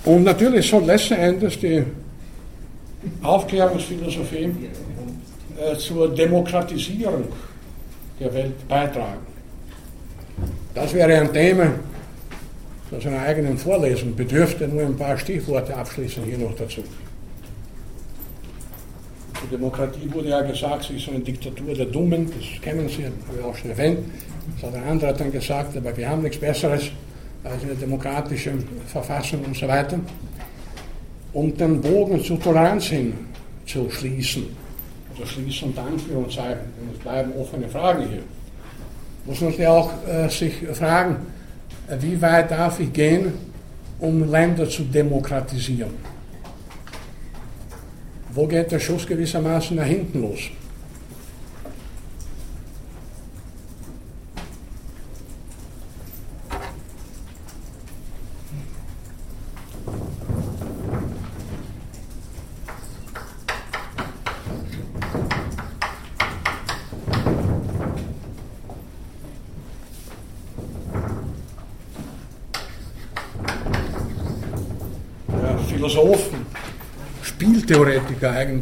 Und 0.04 0.24
natürlich 0.24 0.68
soll 0.68 0.84
letzten 0.84 1.14
Endes 1.14 1.58
die 1.58 1.84
Aufklärungsphilosophie 3.22 4.50
äh, 5.58 5.76
zur 5.76 6.14
Demokratisierung 6.14 7.24
der 8.18 8.32
Welt 8.32 8.68
beitragen. 8.68 9.26
Das 10.74 10.94
wäre 10.94 11.20
ein 11.20 11.32
Thema, 11.32 11.72
das 12.90 13.06
einer 13.06 13.20
eigenen 13.20 13.58
Vorlesung 13.58 14.14
bedürfte, 14.14 14.68
nur 14.68 14.82
ein 14.82 14.96
paar 14.96 15.18
Stichworte 15.18 15.76
abschließen 15.76 16.24
hier 16.24 16.38
noch 16.38 16.54
dazu. 16.54 16.82
Demokratie 19.50 20.12
wurde 20.12 20.28
ja 20.28 20.42
gesagt, 20.42 20.84
sie 20.84 20.96
ist 20.96 21.08
eine 21.08 21.20
Diktatur 21.20 21.74
der 21.74 21.86
Dummen, 21.86 22.26
das 22.26 22.62
kennen 22.62 22.88
Sie, 22.88 23.04
habe 23.04 23.14
ich 23.38 23.44
auch 23.44 23.56
schon 23.56 23.70
erwähnt. 23.70 23.98
Das 24.54 24.70
hat 24.70 24.76
ein 24.76 24.88
anderer 24.88 25.12
dann 25.12 25.32
gesagt, 25.32 25.76
aber 25.76 25.96
wir 25.96 26.08
haben 26.08 26.22
nichts 26.22 26.38
Besseres 26.38 26.90
als 27.44 27.62
eine 27.62 27.74
demokratische 27.74 28.52
Verfassung 28.86 29.44
und 29.44 29.56
so 29.56 29.66
weiter. 29.66 29.98
Um 31.32 31.56
den 31.56 31.80
Bogen 31.80 32.22
zur 32.22 32.40
Toleranz 32.40 32.86
hin 32.86 33.12
zu 33.66 33.88
schließen, 33.90 34.44
also 35.12 35.26
schließen 35.26 35.68
unter 35.68 35.84
Anführungszeichen, 35.84 36.60
es 36.92 36.98
bleiben 36.98 37.32
offene 37.38 37.68
Fragen 37.68 38.08
hier, 38.08 38.22
muss 39.26 39.40
man 39.40 39.52
sich 39.52 39.66
auch 39.66 39.90
äh, 40.06 40.28
sich 40.28 40.54
fragen, 40.72 41.16
wie 42.00 42.20
weit 42.20 42.50
darf 42.50 42.80
ich 42.80 42.92
gehen, 42.92 43.32
um 43.98 44.30
Länder 44.30 44.68
zu 44.68 44.82
demokratisieren? 44.84 45.90
Wo 48.32 48.46
geht 48.46 48.70
der 48.70 48.78
Schuss 48.78 49.06
gewissermaßen 49.06 49.76
nach 49.76 49.86
hinten 49.86 50.22
los? 50.22 50.50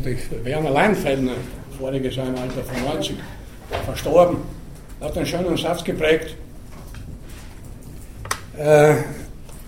Eigentlich, 0.09 0.45
Werner 0.45 0.71
Leinfeldner, 0.71 1.33
voriges 1.79 2.17
Jahr 2.17 2.29
im 2.29 2.37
Alter 2.37 2.65
von 2.65 2.83
90, 2.83 3.17
verstorben, 3.85 4.39
hat 5.03 5.15
einen 5.15 5.27
schönen 5.27 5.57
Satz 5.57 5.85
geprägt. 5.85 6.35
Äh, 8.57 8.95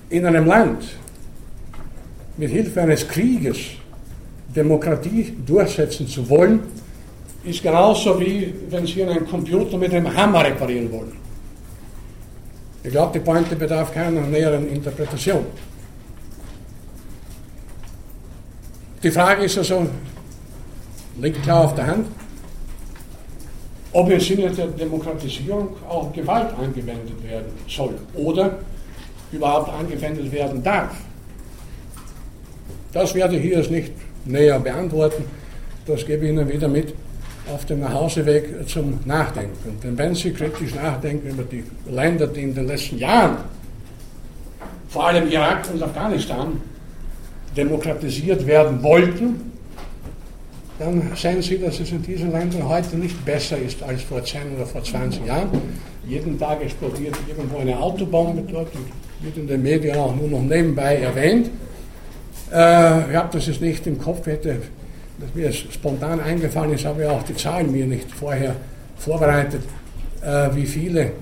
in 0.09 0.25
einem 0.25 0.47
Land 0.47 0.85
mit 2.39 2.51
Hilfe 2.51 2.81
eines 2.81 3.07
Krieges 3.07 3.59
Demokratie 4.57 5.37
durchsetzen 5.45 6.09
zu 6.09 6.27
wollen, 6.31 6.61
ist 7.45 7.63
genauso 7.63 8.19
wie 8.19 8.55
wenn 8.71 8.87
Sie 8.87 9.05
einen 9.05 9.27
Computer 9.27 9.77
mit 9.77 9.93
einem 9.93 10.15
Hammer 10.15 10.43
reparieren 10.43 10.91
wollen. 10.91 11.13
Ich 12.83 12.91
glaube, 12.91 13.19
die 13.19 13.23
Pointe 13.23 13.57
bedarf 13.57 13.93
keiner 13.93 14.23
näheren 14.23 14.71
Interpretation. 14.71 15.45
Die 19.03 19.11
Frage 19.11 19.45
ist 19.45 19.59
also, 19.59 19.87
liegt 21.21 21.43
klar 21.43 21.65
auf 21.65 21.75
der 21.75 21.87
Hand, 21.87 22.07
ob 23.93 24.11
im 24.11 24.21
Sinne 24.21 24.51
der 24.51 24.69
Demokratisierung 24.69 25.69
auch 25.89 26.13
Gewalt 26.13 26.49
angewendet 26.59 27.23
werden 27.29 27.53
soll 27.69 27.95
oder 28.15 28.59
überhaupt 29.33 29.73
angewendet 29.73 30.31
werden 30.33 30.63
darf. 30.63 30.95
Das 32.93 33.15
werde 33.15 33.37
ich 33.37 33.43
hier 33.43 33.71
nicht 33.71 33.93
näher 34.25 34.59
beantworten. 34.59 35.25
Das 35.87 36.05
gebe 36.05 36.25
ich 36.25 36.31
Ihnen 36.31 36.49
wieder 36.49 36.69
mit 36.69 36.95
auf 37.53 37.65
dem 37.65 37.81
Nachhauseweg 37.81 38.69
zum 38.69 39.01
Nachdenken. 39.05 39.79
Denn 39.83 39.97
wenn 39.99 40.15
Sie 40.15 40.33
kritisch 40.33 40.75
nachdenken 40.75 41.29
über 41.29 41.43
die 41.43 41.65
Länder, 41.91 42.27
die 42.27 42.43
in 42.43 42.55
den 42.55 42.67
letzten 42.67 42.99
Jahren, 42.99 43.39
vor 44.89 45.07
allem 45.07 45.29
Irak 45.29 45.69
und 45.73 45.83
Afghanistan, 45.83 46.61
demokratisiert 47.57 48.47
werden 48.47 48.83
wollten, 48.83 49.50
dann 50.81 51.13
sehen 51.15 51.43
Sie, 51.43 51.59
dass 51.59 51.79
es 51.79 51.93
in 51.93 52.03
diesen 52.03 52.33
Ländern 52.33 52.67
heute 52.67 52.97
nicht 52.97 53.23
besser 53.23 53.59
ist 53.59 53.83
als 53.83 54.03
vor 54.03 54.25
10 54.25 54.57
oder 54.57 54.65
vor 54.65 54.83
20 54.83 55.27
Jahren. 55.27 55.51
Jeden 56.09 56.39
Tag 56.39 56.63
explodiert 56.63 57.15
irgendwo 57.29 57.59
eine 57.59 57.79
Autobombe 57.79 58.43
dort 58.51 58.75
und 58.75 58.87
wird 59.21 59.37
in 59.37 59.47
den 59.47 59.63
Medien 59.63 59.99
auch 59.99 60.17
nur 60.17 60.29
noch 60.29 60.43
nebenbei 60.43 60.97
erwähnt. 60.97 61.51
Äh, 62.51 62.57
ja, 63.13 63.29
das 63.31 63.47
ist 63.47 63.61
nicht 63.61 63.87
im 63.87 63.99
Kopf, 63.99 64.27
hätte, 64.27 64.57
dass 65.19 65.35
mir 65.35 65.53
spontan 65.53 66.19
eingefallen 66.19 66.73
ist, 66.73 66.87
habe 66.87 67.03
ich 67.03 67.09
auch 67.09 67.23
die 67.25 67.37
Zahlen 67.37 67.71
mir 67.71 67.85
nicht 67.85 68.11
vorher 68.11 68.57
vorbereitet, 68.97 69.63
äh, 70.23 70.49
wie 70.55 70.65
viele 70.65 71.13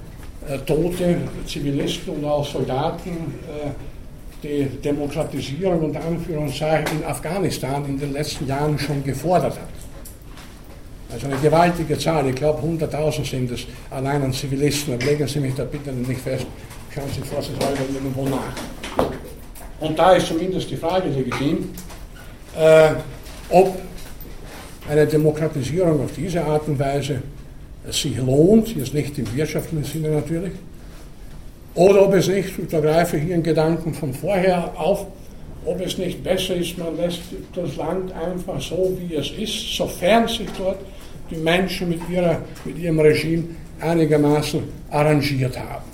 äh, 0.48 0.59
tote 0.64 1.16
Zivilisten 1.47 2.14
und 2.14 2.24
auch 2.24 2.47
Soldaten 2.47 3.10
äh, 3.10 3.70
die 4.43 4.65
Demokratisierung 4.82 5.86
und 5.86 5.97
Anführungszeichen 5.97 7.01
in 7.01 7.05
Afghanistan 7.05 7.85
in 7.86 7.98
den 7.98 8.12
letzten 8.12 8.47
Jahren 8.47 8.78
schon 8.78 9.02
gefordert 9.02 9.55
hat. 9.55 9.69
Also 11.10 11.27
eine 11.27 11.36
gewaltige 11.36 11.98
Zahl, 11.98 12.28
ich 12.28 12.35
glaube 12.35 12.62
100.000 12.66 13.28
sind 13.28 13.51
es 13.51 13.66
allein 13.90 14.23
an 14.23 14.32
Zivilisten. 14.32 14.98
Legen 15.01 15.27
Sie 15.27 15.40
mich 15.40 15.55
da 15.55 15.65
bitte 15.65 15.90
nicht 15.90 16.20
fest, 16.20 16.47
schauen 16.94 17.09
Sie 17.15 17.23
vorsichtshalber 17.23 17.81
irgendwo 17.93 18.28
nach. 18.28 19.09
Und 19.81 19.98
da 19.98 20.12
ist 20.12 20.27
zumindest 20.27 20.70
die 20.70 20.77
Frage 20.77 21.09
legitim, 21.09 21.70
äh, 22.56 22.90
ob 23.48 23.78
eine 24.89 25.06
Demokratisierung 25.06 26.05
auf 26.05 26.12
diese 26.16 26.44
Art 26.44 26.66
und 26.69 26.78
Weise 26.78 27.23
sich 27.89 28.16
lohnt, 28.19 28.77
jetzt 28.77 28.93
nicht 28.93 29.16
im 29.19 29.35
wirtschaftlichen 29.35 29.85
Sinne 29.85 30.10
natürlich, 30.10 30.52
oder 31.74 32.02
ob 32.02 32.14
es 32.14 32.28
nicht, 32.28 32.58
ich 32.58 32.68
greife 32.68 33.18
hier 33.18 33.34
einen 33.34 33.42
Gedanken 33.42 33.94
von 33.94 34.12
vorher 34.12 34.72
auf, 34.76 35.06
ob 35.64 35.80
es 35.80 35.98
nicht 35.98 36.22
besser 36.22 36.56
ist, 36.56 36.78
man 36.78 36.96
lässt 36.96 37.20
das 37.54 37.76
Land 37.76 38.12
einfach 38.12 38.60
so, 38.60 38.96
wie 38.98 39.14
es 39.14 39.30
ist, 39.30 39.76
sofern 39.76 40.26
sich 40.26 40.48
dort 40.56 40.78
die 41.30 41.36
Menschen 41.36 41.90
mit, 41.90 42.00
ihrer, 42.08 42.38
mit 42.64 42.78
ihrem 42.78 42.98
Regime 43.00 43.44
einigermaßen 43.80 44.62
arrangiert 44.90 45.58
haben. 45.58 45.84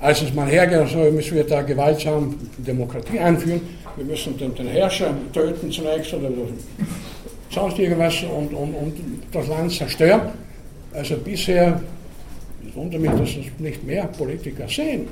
Als 0.00 0.22
es 0.22 0.34
mal 0.34 0.48
hergeht, 0.48 0.88
so 0.88 0.98
müssen 0.98 1.36
wir 1.36 1.44
da 1.44 1.62
gewaltsam 1.62 2.34
Demokratie 2.58 3.20
einführen, 3.20 3.60
wir 3.96 4.04
müssen 4.04 4.36
den, 4.38 4.54
den 4.54 4.66
Herrscher 4.68 5.14
töten 5.32 5.70
zunächst 5.70 6.14
oder 6.14 6.30
sonst 7.50 7.78
irgendwas 7.78 8.22
und, 8.22 8.52
und, 8.54 8.74
und 8.74 8.94
das 9.30 9.46
Land 9.46 9.72
zerstören. 9.72 10.22
Also 10.94 11.16
bisher 11.16 11.80
ich 12.72 12.76
wundere 12.76 13.00
mich, 13.00 13.10
dass 13.10 13.36
das 13.36 13.44
nicht 13.58 13.84
mehr 13.84 14.06
Politiker 14.06 14.66
sehen. 14.66 15.06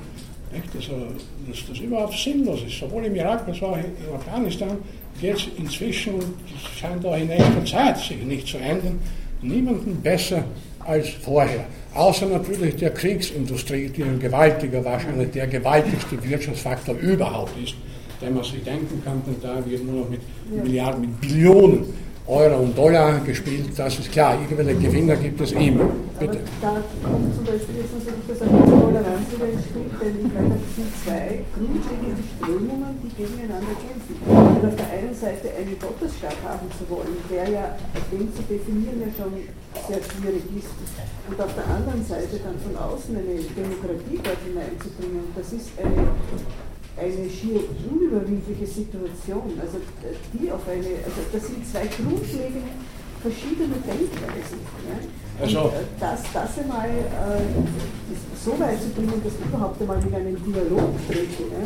Dass, 0.74 0.88
dass 0.88 1.68
das 1.68 1.78
überhaupt 1.78 2.18
sinnlos 2.18 2.62
ist. 2.66 2.78
Sowohl 2.78 3.04
im 3.04 3.14
Irak 3.14 3.46
als 3.46 3.62
auch 3.62 3.76
in 3.76 4.14
Afghanistan 4.14 4.78
geht 5.20 5.36
es 5.36 5.46
inzwischen, 5.58 6.14
das 6.18 6.78
scheint 6.78 7.04
auch 7.04 7.16
in 7.16 7.28
nächster 7.28 7.64
Zeit 7.64 7.98
sich 7.98 8.20
nicht 8.24 8.48
zu 8.48 8.56
ändern, 8.56 8.98
niemanden 9.42 10.00
besser 10.02 10.42
als 10.80 11.10
vorher. 11.10 11.66
Außer 11.94 12.26
natürlich 12.26 12.76
der 12.76 12.90
Kriegsindustrie, 12.90 13.90
die 13.90 14.02
ein 14.02 14.18
gewaltiger, 14.18 14.84
wahrscheinlich 14.84 15.30
der 15.32 15.46
gewaltigste 15.46 16.22
Wirtschaftsfaktor 16.22 16.96
überhaupt 16.96 17.52
ist, 17.62 17.74
den 18.22 18.34
man 18.34 18.42
sich 18.42 18.64
denken 18.64 19.02
kann, 19.04 19.22
denn 19.26 19.36
da 19.42 19.64
wird 19.64 19.84
nur 19.84 20.00
noch 20.00 20.10
mit 20.10 20.20
Milliarden, 20.64 21.02
mit 21.02 21.20
Billionen 21.20 21.84
Euro 22.30 22.62
und 22.62 22.78
Dollar 22.78 23.18
gespielt, 23.26 23.74
das 23.76 23.98
ist 23.98 24.12
klar. 24.12 24.38
Irgendwelche 24.38 24.78
Gewinner 24.78 25.16
gibt 25.16 25.40
es 25.40 25.50
immer. 25.50 25.90
Bitte. 26.14 26.38
Aber 26.62 26.78
da 26.78 27.08
kommt 27.10 27.34
zum 27.34 27.42
Beispiel 27.42 27.82
jetzt 27.82 27.90
natürlich 27.98 28.26
das 28.30 28.38
eine 28.46 28.62
Toleranz 28.70 29.26
wieder 29.34 29.50
ins 29.50 29.66
Spiel, 29.66 29.90
denn 29.98 30.14
ich 30.22 30.30
meine, 30.30 30.54
das 30.54 30.70
sind 30.78 30.90
zwei 31.02 31.42
grundlegende 31.50 32.22
Strömungen, 32.22 32.94
die 33.02 33.10
gegeneinander 33.18 33.74
kämpfen. 33.82 34.14
Und 34.22 34.62
auf 34.62 34.76
der 34.78 34.88
einen 34.94 35.14
Seite 35.18 35.50
einen 35.58 35.74
Gottesstaat 35.74 36.38
haben 36.46 36.70
zu 36.78 36.86
wollen, 36.86 37.18
der 37.26 37.50
ja, 37.50 37.66
den 38.14 38.30
zu 38.30 38.46
definieren 38.46 39.02
ja 39.02 39.10
schon 39.10 39.34
sehr 39.90 39.98
schwierig 39.98 40.46
ist. 40.54 40.70
Und 41.26 41.34
auf 41.34 41.50
der 41.58 41.66
anderen 41.66 42.06
Seite 42.06 42.38
dann 42.46 42.54
von 42.62 42.78
außen 42.78 43.10
eine 43.10 43.42
Demokratie 43.42 44.22
dort 44.22 44.38
hineinzubringen, 44.46 45.34
das 45.34 45.50
ist 45.50 45.74
eine 45.82 46.14
eine 46.96 47.30
schier 47.30 47.60
unüberwindliche 47.90 48.66
Situation. 48.66 49.52
Also 49.60 49.78
die 50.32 50.50
auf 50.50 50.66
eine, 50.68 51.04
also 51.04 51.20
das 51.32 51.46
sind 51.46 51.66
zwei 51.66 51.86
grundlegend 51.86 52.70
verschiedene 53.22 53.76
Denkweisen. 53.84 54.60
Ja? 54.88 54.98
Also, 55.40 55.72
das, 55.98 56.22
das 56.32 56.58
einmal 56.58 56.88
äh, 56.88 57.62
so 58.44 58.58
weit 58.58 58.80
zu 58.82 58.88
bringen, 58.90 59.22
dass 59.24 59.32
überhaupt 59.46 59.80
einmal 59.80 59.98
in 60.06 60.14
einen 60.14 60.36
Dialog 60.44 60.90
trete, 61.08 61.42
ja? 61.42 61.64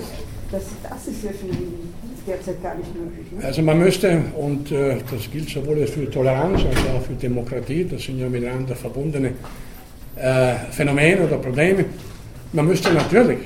das, 0.51 0.65
das 0.83 1.09
ist 1.09 1.25
ja 1.25 1.31
für 1.31 1.47
ihn 1.47 1.93
derzeit 2.27 2.63
gar 2.63 2.75
nicht 2.77 2.95
möglich. 2.95 3.27
Ne? 3.33 3.45
Also 3.45 3.63
man 3.63 3.79
müsste, 3.79 4.23
und 4.37 4.71
äh, 4.71 4.97
das 5.11 5.31
gilt 5.31 5.49
sowohl 5.49 5.87
für 5.87 6.11
Toleranz 6.11 6.61
als 6.65 6.79
auch 6.95 7.03
für 7.03 7.15
Demokratie, 7.15 7.85
das 7.85 8.03
sind 8.03 8.19
ja 8.19 8.29
miteinander 8.29 8.75
verbundene 8.75 9.33
äh, 10.17 10.55
Phänomene 10.71 11.27
oder 11.27 11.39
Probleme, 11.39 11.85
man 12.53 12.67
müsste 12.67 12.93
natürlich, 12.93 13.41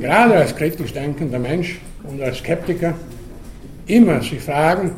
gerade 0.00 0.36
als 0.36 0.54
kritisch 0.54 0.92
denkender 0.92 1.38
Mensch 1.38 1.78
und 2.04 2.20
als 2.20 2.38
Skeptiker, 2.38 2.94
immer 3.86 4.20
sich 4.22 4.40
fragen, 4.40 4.92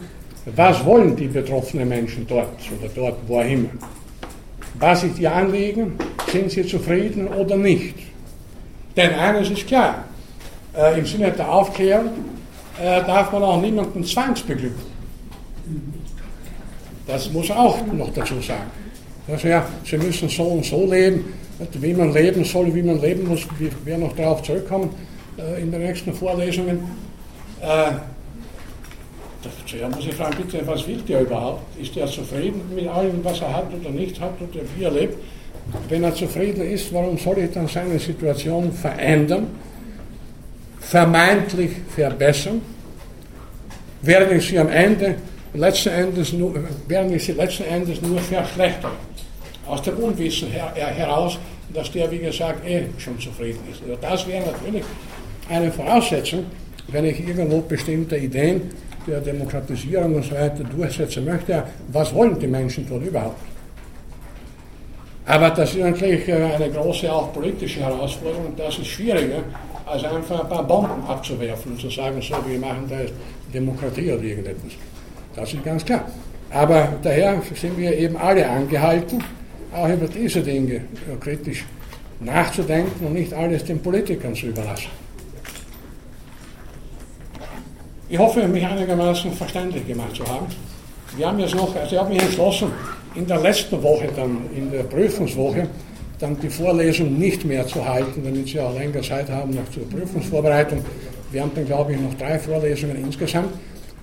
was 0.56 0.84
wollen 0.84 1.14
die 1.16 1.28
betroffenen 1.28 1.88
Menschen 1.88 2.26
dort 2.26 2.58
oder 2.78 2.90
dort, 2.94 3.16
wo 3.26 3.38
auch 3.38 3.44
immer? 3.44 3.68
Was 4.74 5.04
ist 5.04 5.18
ihr 5.18 5.32
Anliegen? 5.32 5.92
Sind 6.30 6.50
sie 6.50 6.66
zufrieden 6.66 7.28
oder 7.28 7.56
nicht? 7.56 7.96
Denn 8.96 9.14
eines 9.14 9.50
ist 9.50 9.66
klar, 9.66 10.04
äh, 10.76 10.98
im 10.98 11.06
Sinne 11.06 11.30
der 11.32 11.48
Aufklärung 11.48 12.10
äh, 12.80 13.02
darf 13.04 13.30
man 13.32 13.42
auch 13.42 13.60
niemanden 13.60 14.04
zwangsbeglücken. 14.04 14.90
Das 17.06 17.30
muss 17.32 17.50
auch 17.50 17.84
noch 17.86 18.12
dazu 18.14 18.40
sagen. 18.40 18.70
Also 19.28 19.48
ja, 19.48 19.66
sie 19.84 19.98
müssen 19.98 20.28
so 20.28 20.44
und 20.44 20.64
so 20.64 20.90
leben, 20.90 21.32
wie 21.74 21.94
man 21.94 22.12
leben 22.12 22.44
soll, 22.44 22.74
wie 22.74 22.82
man 22.82 23.00
leben 23.00 23.28
muss, 23.28 23.46
wir 23.58 23.70
werden 23.84 24.00
noch 24.00 24.16
darauf 24.16 24.42
zurückkommen 24.42 24.90
äh, 25.38 25.60
in 25.60 25.70
den 25.70 25.82
nächsten 25.82 26.12
Vorlesungen. 26.12 26.80
Äh, 27.60 27.92
ja, 29.78 29.88
muss 29.88 30.06
ich 30.06 30.14
fragen, 30.14 30.36
bitte, 30.36 30.66
was 30.66 30.86
will 30.86 31.00
der 31.08 31.22
überhaupt? 31.22 31.62
Ist 31.80 31.96
er 31.96 32.06
zufrieden 32.06 32.62
mit 32.74 32.88
allem, 32.88 33.22
was 33.22 33.40
er 33.40 33.54
hat 33.54 33.68
oder 33.72 33.90
nicht 33.90 34.20
hat 34.20 34.32
oder 34.40 34.60
wie 34.76 34.84
er 34.84 34.90
lebt? 34.90 35.16
Wenn 35.88 36.02
er 36.02 36.14
zufrieden 36.14 36.62
ist, 36.62 36.92
warum 36.92 37.16
soll 37.16 37.38
ich 37.38 37.50
dann 37.52 37.68
seine 37.68 37.98
Situation 37.98 38.72
verändern, 38.72 39.46
vermeintlich 40.80 41.70
verbessern, 41.94 42.60
während 44.02 44.32
ich 44.32 44.48
sie 44.48 44.58
am 44.58 44.68
Ende 44.68 45.14
letzten 45.54 45.88
Endes 45.90 46.32
nur, 46.32 46.54
ich 47.12 47.24
sie 47.24 47.32
letzten 47.32 47.64
Endes 47.64 48.00
nur 48.02 48.18
verschlechtern? 48.18 48.92
Aus 49.66 49.82
dem 49.82 49.96
Unwissen 49.96 50.48
her, 50.48 50.72
heraus, 50.74 51.38
dass 51.72 51.90
der, 51.92 52.10
wie 52.10 52.18
gesagt, 52.18 52.66
eh 52.66 52.86
schon 52.98 53.18
zufrieden 53.18 53.60
ist. 53.70 53.82
Also 53.82 53.96
das 54.00 54.26
wäre 54.26 54.46
natürlich 54.46 54.84
eine 55.48 55.70
Voraussetzung, 55.70 56.46
wenn 56.88 57.04
ich 57.04 57.20
irgendwo 57.20 57.60
bestimmte 57.60 58.16
Ideen 58.16 58.62
der 59.06 59.20
Demokratisierung 59.20 60.14
und 60.16 60.24
so 60.24 60.32
weiter 60.32 60.64
durchsetzen 60.64 61.24
möchte, 61.24 61.62
was 61.88 62.12
wollen 62.14 62.38
die 62.38 62.46
Menschen 62.46 62.86
tun 62.88 63.02
überhaupt? 63.02 63.40
Aber 65.26 65.50
das 65.50 65.74
ist 65.74 65.80
natürlich 65.80 66.26
äh, 66.28 66.54
eine 66.54 66.70
große 66.70 67.12
auch 67.12 67.32
politische 67.32 67.80
Herausforderung 67.80 68.46
und 68.46 68.58
das 68.58 68.78
ist 68.78 68.88
schwieriger, 68.88 69.42
als 69.86 70.04
einfach 70.04 70.40
ein 70.40 70.48
paar 70.48 70.64
Bomben 70.64 71.04
abzuwerfen 71.06 71.72
und 71.72 71.80
zu 71.80 71.88
sagen, 71.88 72.20
so, 72.20 72.34
wir 72.46 72.58
machen 72.58 72.86
da 72.88 73.00
jetzt 73.00 73.12
Demokratie 73.52 74.12
oder 74.12 74.22
irgendetwas. 74.22 74.72
Das 75.34 75.52
ist 75.52 75.64
ganz 75.64 75.84
klar. 75.84 76.04
Aber 76.50 76.94
daher 77.02 77.40
sind 77.54 77.78
wir 77.78 77.96
eben 77.96 78.16
alle 78.16 78.48
angehalten, 78.48 79.22
auch 79.72 79.88
über 79.88 80.08
diese 80.08 80.40
Dinge 80.40 80.82
kritisch 81.20 81.64
nachzudenken 82.18 83.06
und 83.06 83.14
nicht 83.14 83.32
alles 83.32 83.64
den 83.64 83.80
Politikern 83.80 84.34
zu 84.34 84.46
überlassen. 84.46 84.90
Ich 88.08 88.18
hoffe, 88.18 88.46
mich 88.48 88.66
einigermaßen 88.66 89.32
verständlich 89.32 89.86
gemacht 89.86 90.16
zu 90.16 90.26
haben. 90.26 90.46
Wir 91.16 91.28
haben 91.28 91.38
jetzt 91.38 91.54
noch, 91.54 91.74
also 91.76 91.94
ich 91.94 92.00
habe 92.00 92.12
mich 92.12 92.22
entschlossen, 92.22 92.72
in 93.14 93.26
der 93.26 93.40
letzten 93.40 93.80
Woche, 93.82 94.08
dann 94.14 94.38
in 94.54 94.70
der 94.70 94.82
Prüfungswoche, 94.82 95.68
dann 96.18 96.38
die 96.40 96.50
Vorlesung 96.50 97.18
nicht 97.18 97.44
mehr 97.44 97.66
zu 97.66 97.84
halten, 97.86 98.22
damit 98.24 98.48
Sie 98.48 98.60
auch 98.60 98.76
länger 98.76 99.02
Zeit 99.02 99.30
haben 99.30 99.50
noch 99.54 99.68
zur 99.70 99.88
Prüfungsvorbereitung. 99.88 100.84
Wir 101.30 101.42
haben 101.42 101.52
dann, 101.54 101.66
glaube 101.66 101.92
ich, 101.92 102.00
noch 102.00 102.14
drei 102.14 102.38
Vorlesungen 102.38 102.96
insgesamt. 102.96 103.52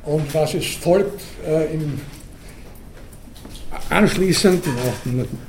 Und 0.08 0.34
was 0.34 0.56
es 0.56 0.66
folgt, 0.66 1.22
äh, 1.46 1.74
im, 1.74 2.00
anschließend, 3.90 4.64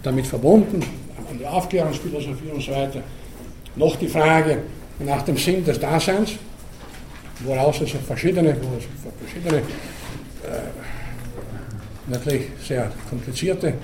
damit 0.02 0.26
verbunden, 0.26 0.82
an 1.30 1.38
die 1.38 1.46
Aufklärungsphilosophie 1.46 2.50
und 2.52 2.62
so 2.62 2.72
weiter, 2.72 3.02
noch 3.76 3.96
die 3.96 4.08
Frage 4.08 4.58
nach 4.98 5.22
dem 5.22 5.36
Sinn 5.36 5.64
des 5.64 5.80
Daseins 5.80 6.32
woraus 7.40 7.80
es 7.80 7.90
verschiedene, 8.06 8.56
verschiedene 9.20 9.58
äh, 9.58 9.62
natürlich 12.06 12.46
sehr 12.66 12.90
komplizierte 13.08 13.74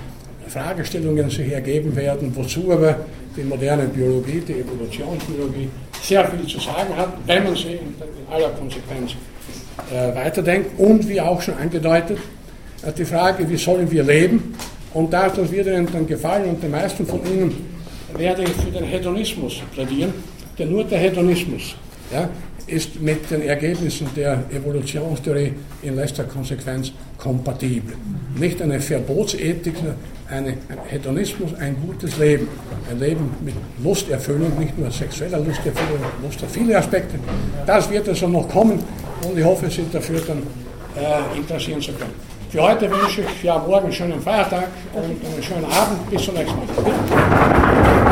Fragestellungen 0.48 1.30
sich 1.30 1.52
ergeben 1.52 1.94
werden, 1.96 2.34
wozu 2.34 2.72
aber 2.72 2.96
die 3.36 3.42
moderne 3.42 3.84
Biologie, 3.84 4.42
die 4.46 4.60
Evolutionsbiologie 4.60 5.68
sehr 6.02 6.24
viel 6.28 6.46
zu 6.46 6.60
sagen 6.60 6.94
hat, 6.96 7.14
wenn 7.26 7.44
man 7.44 7.56
sie 7.56 7.72
in, 7.72 7.94
aller 8.30 8.50
Konsequenz 8.50 9.12
äh, 9.92 10.14
weiterdenkt. 10.14 10.78
Und 10.78 11.08
wie 11.08 11.20
auch 11.20 11.40
schon 11.40 11.54
angedeutet, 11.54 12.18
äh, 12.84 12.92
die 12.92 13.04
Frage, 13.04 13.48
wie 13.48 13.56
sollen 13.56 13.90
wir 13.90 14.02
leben? 14.02 14.54
Und 14.92 15.12
da 15.12 15.28
das 15.28 15.50
wird 15.50 15.66
Ihnen 15.66 15.88
dann 15.92 16.06
gefallen 16.06 16.50
und 16.50 16.62
den 16.62 16.70
meisten 16.70 17.06
von 17.06 17.20
Ihnen 17.26 17.74
werde 18.16 18.44
ich 18.44 18.52
für 18.52 18.70
den 18.70 18.84
Hedonismus 18.84 19.60
plädieren, 19.72 20.14
denn 20.58 20.70
nur 20.70 20.84
der 20.84 20.98
Hedonismus 20.98 21.74
ja, 22.12 22.28
ist 22.66 23.00
mit 23.00 23.30
den 23.30 23.42
Ergebnissen 23.42 24.08
der 24.16 24.44
Evolutionstheorie 24.50 25.52
in 25.82 25.96
letzter 25.96 26.24
Konsequenz 26.24 26.92
kompatibel. 27.18 27.94
Nicht 28.36 28.60
eine 28.62 28.80
Verbotsethik, 28.80 29.74
eine, 30.30 30.48
ein 30.48 30.56
Hedonismus, 30.88 31.54
ein 31.54 31.76
gutes 31.86 32.16
Leben. 32.18 32.48
Ein 32.90 32.98
Leben 32.98 33.30
mit 33.44 33.54
Lusterfüllung, 33.82 34.58
nicht 34.58 34.78
nur 34.78 34.90
sexueller 34.90 35.38
Lusterfüllung, 35.38 36.00
Lust 36.22 36.42
auf 36.42 36.50
viele 36.50 36.76
Aspekte. 36.76 37.18
Das 37.66 37.90
wird 37.90 38.08
also 38.08 38.28
noch 38.28 38.48
kommen 38.48 38.82
und 39.26 39.38
ich 39.38 39.44
hoffe, 39.44 39.70
Sie 39.70 39.84
dafür 39.92 40.20
dann 40.26 40.42
äh, 40.96 41.36
interessieren 41.38 41.80
zu 41.80 41.92
können. 41.92 42.14
Für 42.50 42.62
heute 42.62 42.90
wünsche 42.90 43.22
ich 43.22 43.42
ja 43.42 43.58
morgen 43.58 43.86
einen 43.86 43.92
schönen 43.92 44.20
Feiertag 44.20 44.68
und 44.92 45.02
einen 45.02 45.42
schönen 45.42 45.64
Abend. 45.64 46.08
Bis 46.10 46.22
zum 46.22 46.34
nächsten 46.34 46.56
Mal. 46.56 48.04